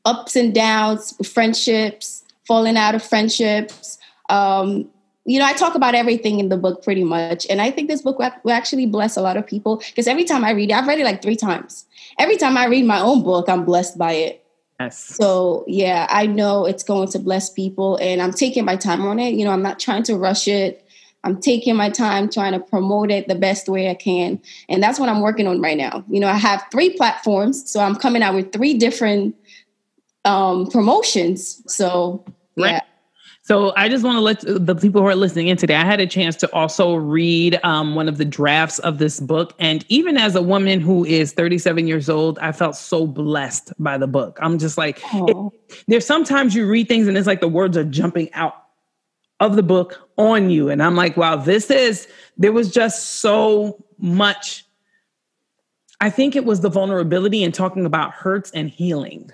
ups 0.06 0.38
and 0.38 0.56
downs, 0.56 1.14
friendships, 1.28 2.24
falling 2.50 2.78
out 2.78 2.96
of 2.96 3.04
friendships. 3.04 4.00
Um, 4.28 4.90
you 5.26 5.38
know, 5.38 5.46
I 5.46 5.54
talk 5.54 5.76
about 5.76 5.94
everything 5.94 6.40
in 6.40 6.50
the 6.50 6.58
book 6.58 6.84
pretty 6.84 7.04
much. 7.04 7.46
And 7.48 7.62
I 7.62 7.70
think 7.70 7.88
this 7.88 8.02
book 8.02 8.18
will 8.18 8.52
actually 8.52 8.88
bless 8.88 9.16
a 9.16 9.22
lot 9.22 9.38
of 9.38 9.46
people 9.46 9.78
because 9.78 10.08
every 10.08 10.24
time 10.24 10.44
I 10.44 10.52
read 10.52 10.72
it, 10.72 10.74
I've 10.74 10.88
read 10.88 10.98
it 11.00 11.04
like 11.04 11.22
three 11.22 11.36
times. 11.36 11.86
Every 12.18 12.38
time 12.38 12.58
I 12.58 12.66
read 12.66 12.86
my 12.86 13.00
own 13.00 13.22
book, 13.22 13.48
I'm 13.48 13.66
blessed 13.66 14.00
by 14.00 14.14
it. 14.14 14.44
Yes. 14.80 14.98
So, 14.98 15.64
yeah, 15.68 16.08
I 16.10 16.26
know 16.26 16.66
it's 16.66 16.82
going 16.82 17.10
to 17.10 17.20
bless 17.20 17.52
people 17.52 17.98
and 17.98 18.20
I'm 18.20 18.32
taking 18.32 18.66
my 18.66 18.78
time 18.78 19.06
on 19.06 19.20
it. 19.20 19.36
You 19.36 19.46
know, 19.46 19.52
I'm 19.52 19.62
not 19.62 19.80
trying 19.80 20.02
to 20.04 20.16
rush 20.16 20.48
it. 20.48 20.84
I'm 21.24 21.40
taking 21.40 21.76
my 21.76 21.92
time 21.92 22.32
trying 22.32 22.54
to 22.54 22.60
promote 22.60 23.12
it 23.12 23.28
the 23.28 23.36
best 23.36 23.70
way 23.70 23.92
I 23.92 23.94
can. 23.94 24.42
And 24.70 24.82
that's 24.82 25.00
what 25.00 25.10
I'm 25.10 25.22
working 25.22 25.46
on 25.46 25.62
right 25.62 25.78
now. 25.78 26.04
You 26.10 26.20
know, 26.20 26.30
I 26.30 26.38
have 26.38 26.66
three 26.72 26.96
platforms. 26.98 27.70
So 27.70 27.82
I'm 27.82 27.96
coming 27.96 28.24
out 28.24 28.34
with 28.34 28.52
three 28.52 28.74
different 28.74 29.36
um, 30.26 30.66
promotions. 30.72 31.62
So, 31.72 32.26
yeah. 32.60 32.74
Right. 32.74 32.84
So 33.42 33.74
I 33.76 33.90
just 33.90 34.04
want 34.04 34.16
to 34.16 34.22
let 34.22 34.42
the 34.42 34.76
people 34.76 35.02
who 35.02 35.08
are 35.08 35.16
listening 35.16 35.48
in 35.48 35.58
today, 35.58 35.76
I 35.76 35.84
had 35.84 36.00
a 36.00 36.06
chance 36.06 36.36
to 36.36 36.54
also 36.54 36.94
read 36.94 37.60
um, 37.64 37.96
one 37.96 38.08
of 38.08 38.18
the 38.18 38.26
drafts 38.26 38.78
of 38.80 39.00
this 39.00 39.20
book. 39.20 39.56
And 39.58 39.84
even 39.90 40.18
as 40.18 40.36
a 40.36 40.42
woman 40.42 40.80
who 40.80 41.04
is 41.04 41.34
37 41.34 41.88
years 41.88 42.10
old, 42.10 42.38
I 42.40 42.52
felt 42.52 42.76
so 42.76 43.08
blessed 43.08 43.74
by 43.80 43.98
the 43.98 44.06
book. 44.06 44.38
I'm 44.42 44.60
just 44.60 44.78
like, 44.78 45.02
it, 45.14 45.54
there's 45.88 46.06
sometimes 46.06 46.54
you 46.54 46.68
read 46.68 46.88
things 46.88 47.08
and 47.08 47.18
it's 47.18 47.26
like 47.26 47.42
the 47.42 47.48
words 47.48 47.76
are 47.76 47.84
jumping 47.84 48.32
out 48.34 48.54
of 49.40 49.56
the 49.56 49.64
book 49.64 50.10
on 50.18 50.52
you. 50.52 50.70
And 50.70 50.84
I'm 50.84 50.96
like, 50.96 51.18
wow, 51.18 51.36
this 51.38 51.72
is, 51.72 52.08
there 52.38 52.52
was 52.52 52.72
just 52.72 53.16
so 53.16 53.84
much. 53.98 54.66
I 56.02 56.10
think 56.10 56.36
it 56.36 56.46
was 56.46 56.62
the 56.62 56.70
vulnerability 56.70 57.44
and 57.44 57.54
talking 57.54 57.86
about 57.86 58.12
hurts 58.12 58.52
and 58.52 58.70
healing. 58.70 59.32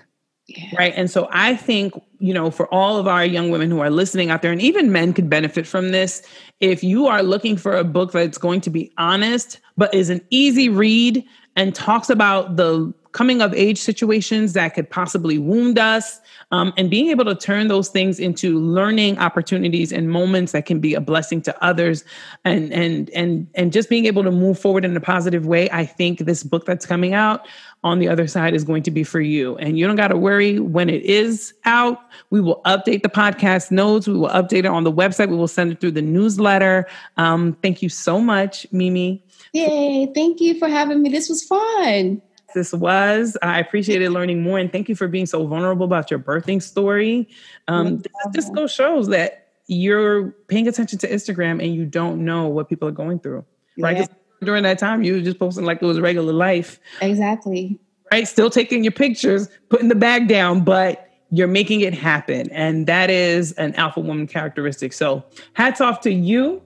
Right. 0.78 0.92
And 0.94 1.10
so 1.10 1.28
I 1.32 1.56
think, 1.56 1.94
you 2.20 2.32
know, 2.32 2.50
for 2.52 2.72
all 2.72 2.98
of 2.98 3.08
our 3.08 3.24
young 3.24 3.50
women 3.50 3.70
who 3.70 3.80
are 3.80 3.90
listening 3.90 4.30
out 4.30 4.42
there, 4.42 4.52
and 4.52 4.62
even 4.62 4.92
men 4.92 5.12
could 5.12 5.28
benefit 5.28 5.66
from 5.66 5.90
this, 5.90 6.22
if 6.60 6.84
you 6.84 7.06
are 7.08 7.22
looking 7.22 7.56
for 7.56 7.76
a 7.76 7.82
book 7.82 8.12
that's 8.12 8.38
going 8.38 8.60
to 8.62 8.70
be 8.70 8.92
honest, 8.96 9.60
but 9.76 9.92
is 9.92 10.08
an 10.08 10.20
easy 10.30 10.68
read 10.68 11.24
and 11.56 11.74
talks 11.74 12.10
about 12.10 12.56
the 12.56 12.92
coming 13.16 13.40
of 13.40 13.54
age 13.54 13.78
situations 13.78 14.52
that 14.52 14.74
could 14.74 14.90
possibly 14.90 15.38
wound 15.38 15.78
us 15.78 16.20
um, 16.50 16.70
and 16.76 16.90
being 16.90 17.08
able 17.08 17.24
to 17.24 17.34
turn 17.34 17.68
those 17.68 17.88
things 17.88 18.20
into 18.20 18.60
learning 18.60 19.16
opportunities 19.16 19.90
and 19.90 20.10
moments 20.10 20.52
that 20.52 20.66
can 20.66 20.80
be 20.80 20.92
a 20.92 21.00
blessing 21.00 21.40
to 21.40 21.64
others 21.64 22.04
and 22.44 22.70
and 22.74 23.08
and 23.10 23.48
and 23.54 23.72
just 23.72 23.88
being 23.88 24.04
able 24.04 24.22
to 24.22 24.30
move 24.30 24.58
forward 24.58 24.84
in 24.84 24.94
a 24.94 25.00
positive 25.00 25.46
way 25.46 25.66
i 25.70 25.82
think 25.82 26.18
this 26.18 26.42
book 26.42 26.66
that's 26.66 26.84
coming 26.84 27.14
out 27.14 27.48
on 27.82 28.00
the 28.00 28.08
other 28.08 28.26
side 28.26 28.52
is 28.52 28.64
going 28.64 28.82
to 28.82 28.90
be 28.90 29.04
for 29.04 29.20
you. 29.20 29.56
And 29.58 29.78
you 29.78 29.86
don't 29.86 29.96
got 29.96 30.08
to 30.08 30.16
worry 30.16 30.58
when 30.58 30.90
it 30.90 31.02
is 31.02 31.54
out 31.64 32.00
we 32.30 32.40
will 32.40 32.60
update 32.66 33.02
the 33.02 33.08
podcast 33.08 33.70
notes 33.70 34.08
we 34.08 34.14
will 34.18 34.30
update 34.30 34.60
it 34.60 34.66
on 34.66 34.82
the 34.82 34.92
website 34.92 35.28
we 35.28 35.36
will 35.36 35.48
send 35.48 35.72
it 35.72 35.80
through 35.80 35.92
the 35.92 36.02
newsletter. 36.02 36.86
Um, 37.16 37.56
thank 37.62 37.82
you 37.82 37.88
so 37.88 38.20
much 38.20 38.66
mimi. 38.72 39.22
Yay 39.52 40.10
thank 40.14 40.40
you 40.40 40.58
for 40.58 40.68
having 40.68 41.00
me. 41.00 41.08
This 41.08 41.28
was 41.28 41.44
fun 41.44 42.20
this 42.54 42.72
was. 42.72 43.36
I 43.42 43.58
appreciated 43.58 44.10
learning 44.10 44.42
more, 44.42 44.58
and 44.58 44.70
thank 44.72 44.88
you 44.88 44.94
for 44.94 45.08
being 45.08 45.26
so 45.26 45.46
vulnerable 45.46 45.84
about 45.84 46.10
your 46.10 46.20
birthing 46.20 46.62
story. 46.62 47.28
Um, 47.68 47.98
this 47.98 48.12
just 48.34 48.54
goes 48.54 48.72
shows 48.72 49.08
that 49.08 49.46
you're 49.66 50.30
paying 50.48 50.68
attention 50.68 50.98
to 51.00 51.08
Instagram 51.08 51.62
and 51.62 51.74
you 51.74 51.84
don't 51.84 52.24
know 52.24 52.46
what 52.48 52.68
people 52.68 52.88
are 52.88 52.92
going 52.92 53.18
through, 53.18 53.44
right? 53.78 53.98
Yeah. 53.98 54.06
During 54.42 54.62
that 54.64 54.78
time, 54.78 55.02
you 55.02 55.14
were 55.14 55.20
just 55.20 55.38
posting 55.38 55.64
like 55.64 55.82
it 55.82 55.86
was 55.86 55.98
regular 55.98 56.32
life. 56.32 56.78
Exactly. 57.00 57.78
Right. 58.12 58.28
Still 58.28 58.50
taking 58.50 58.84
your 58.84 58.92
pictures, 58.92 59.48
putting 59.68 59.88
the 59.88 59.94
bag 59.94 60.28
down, 60.28 60.62
but 60.62 61.10
you're 61.30 61.48
making 61.48 61.80
it 61.80 61.94
happen. 61.94 62.50
And 62.52 62.86
that 62.86 63.10
is 63.10 63.52
an 63.52 63.74
alpha 63.74 64.00
woman 64.00 64.26
characteristic. 64.26 64.92
So 64.92 65.24
hats 65.54 65.80
off 65.80 66.00
to 66.02 66.12
you. 66.12 66.62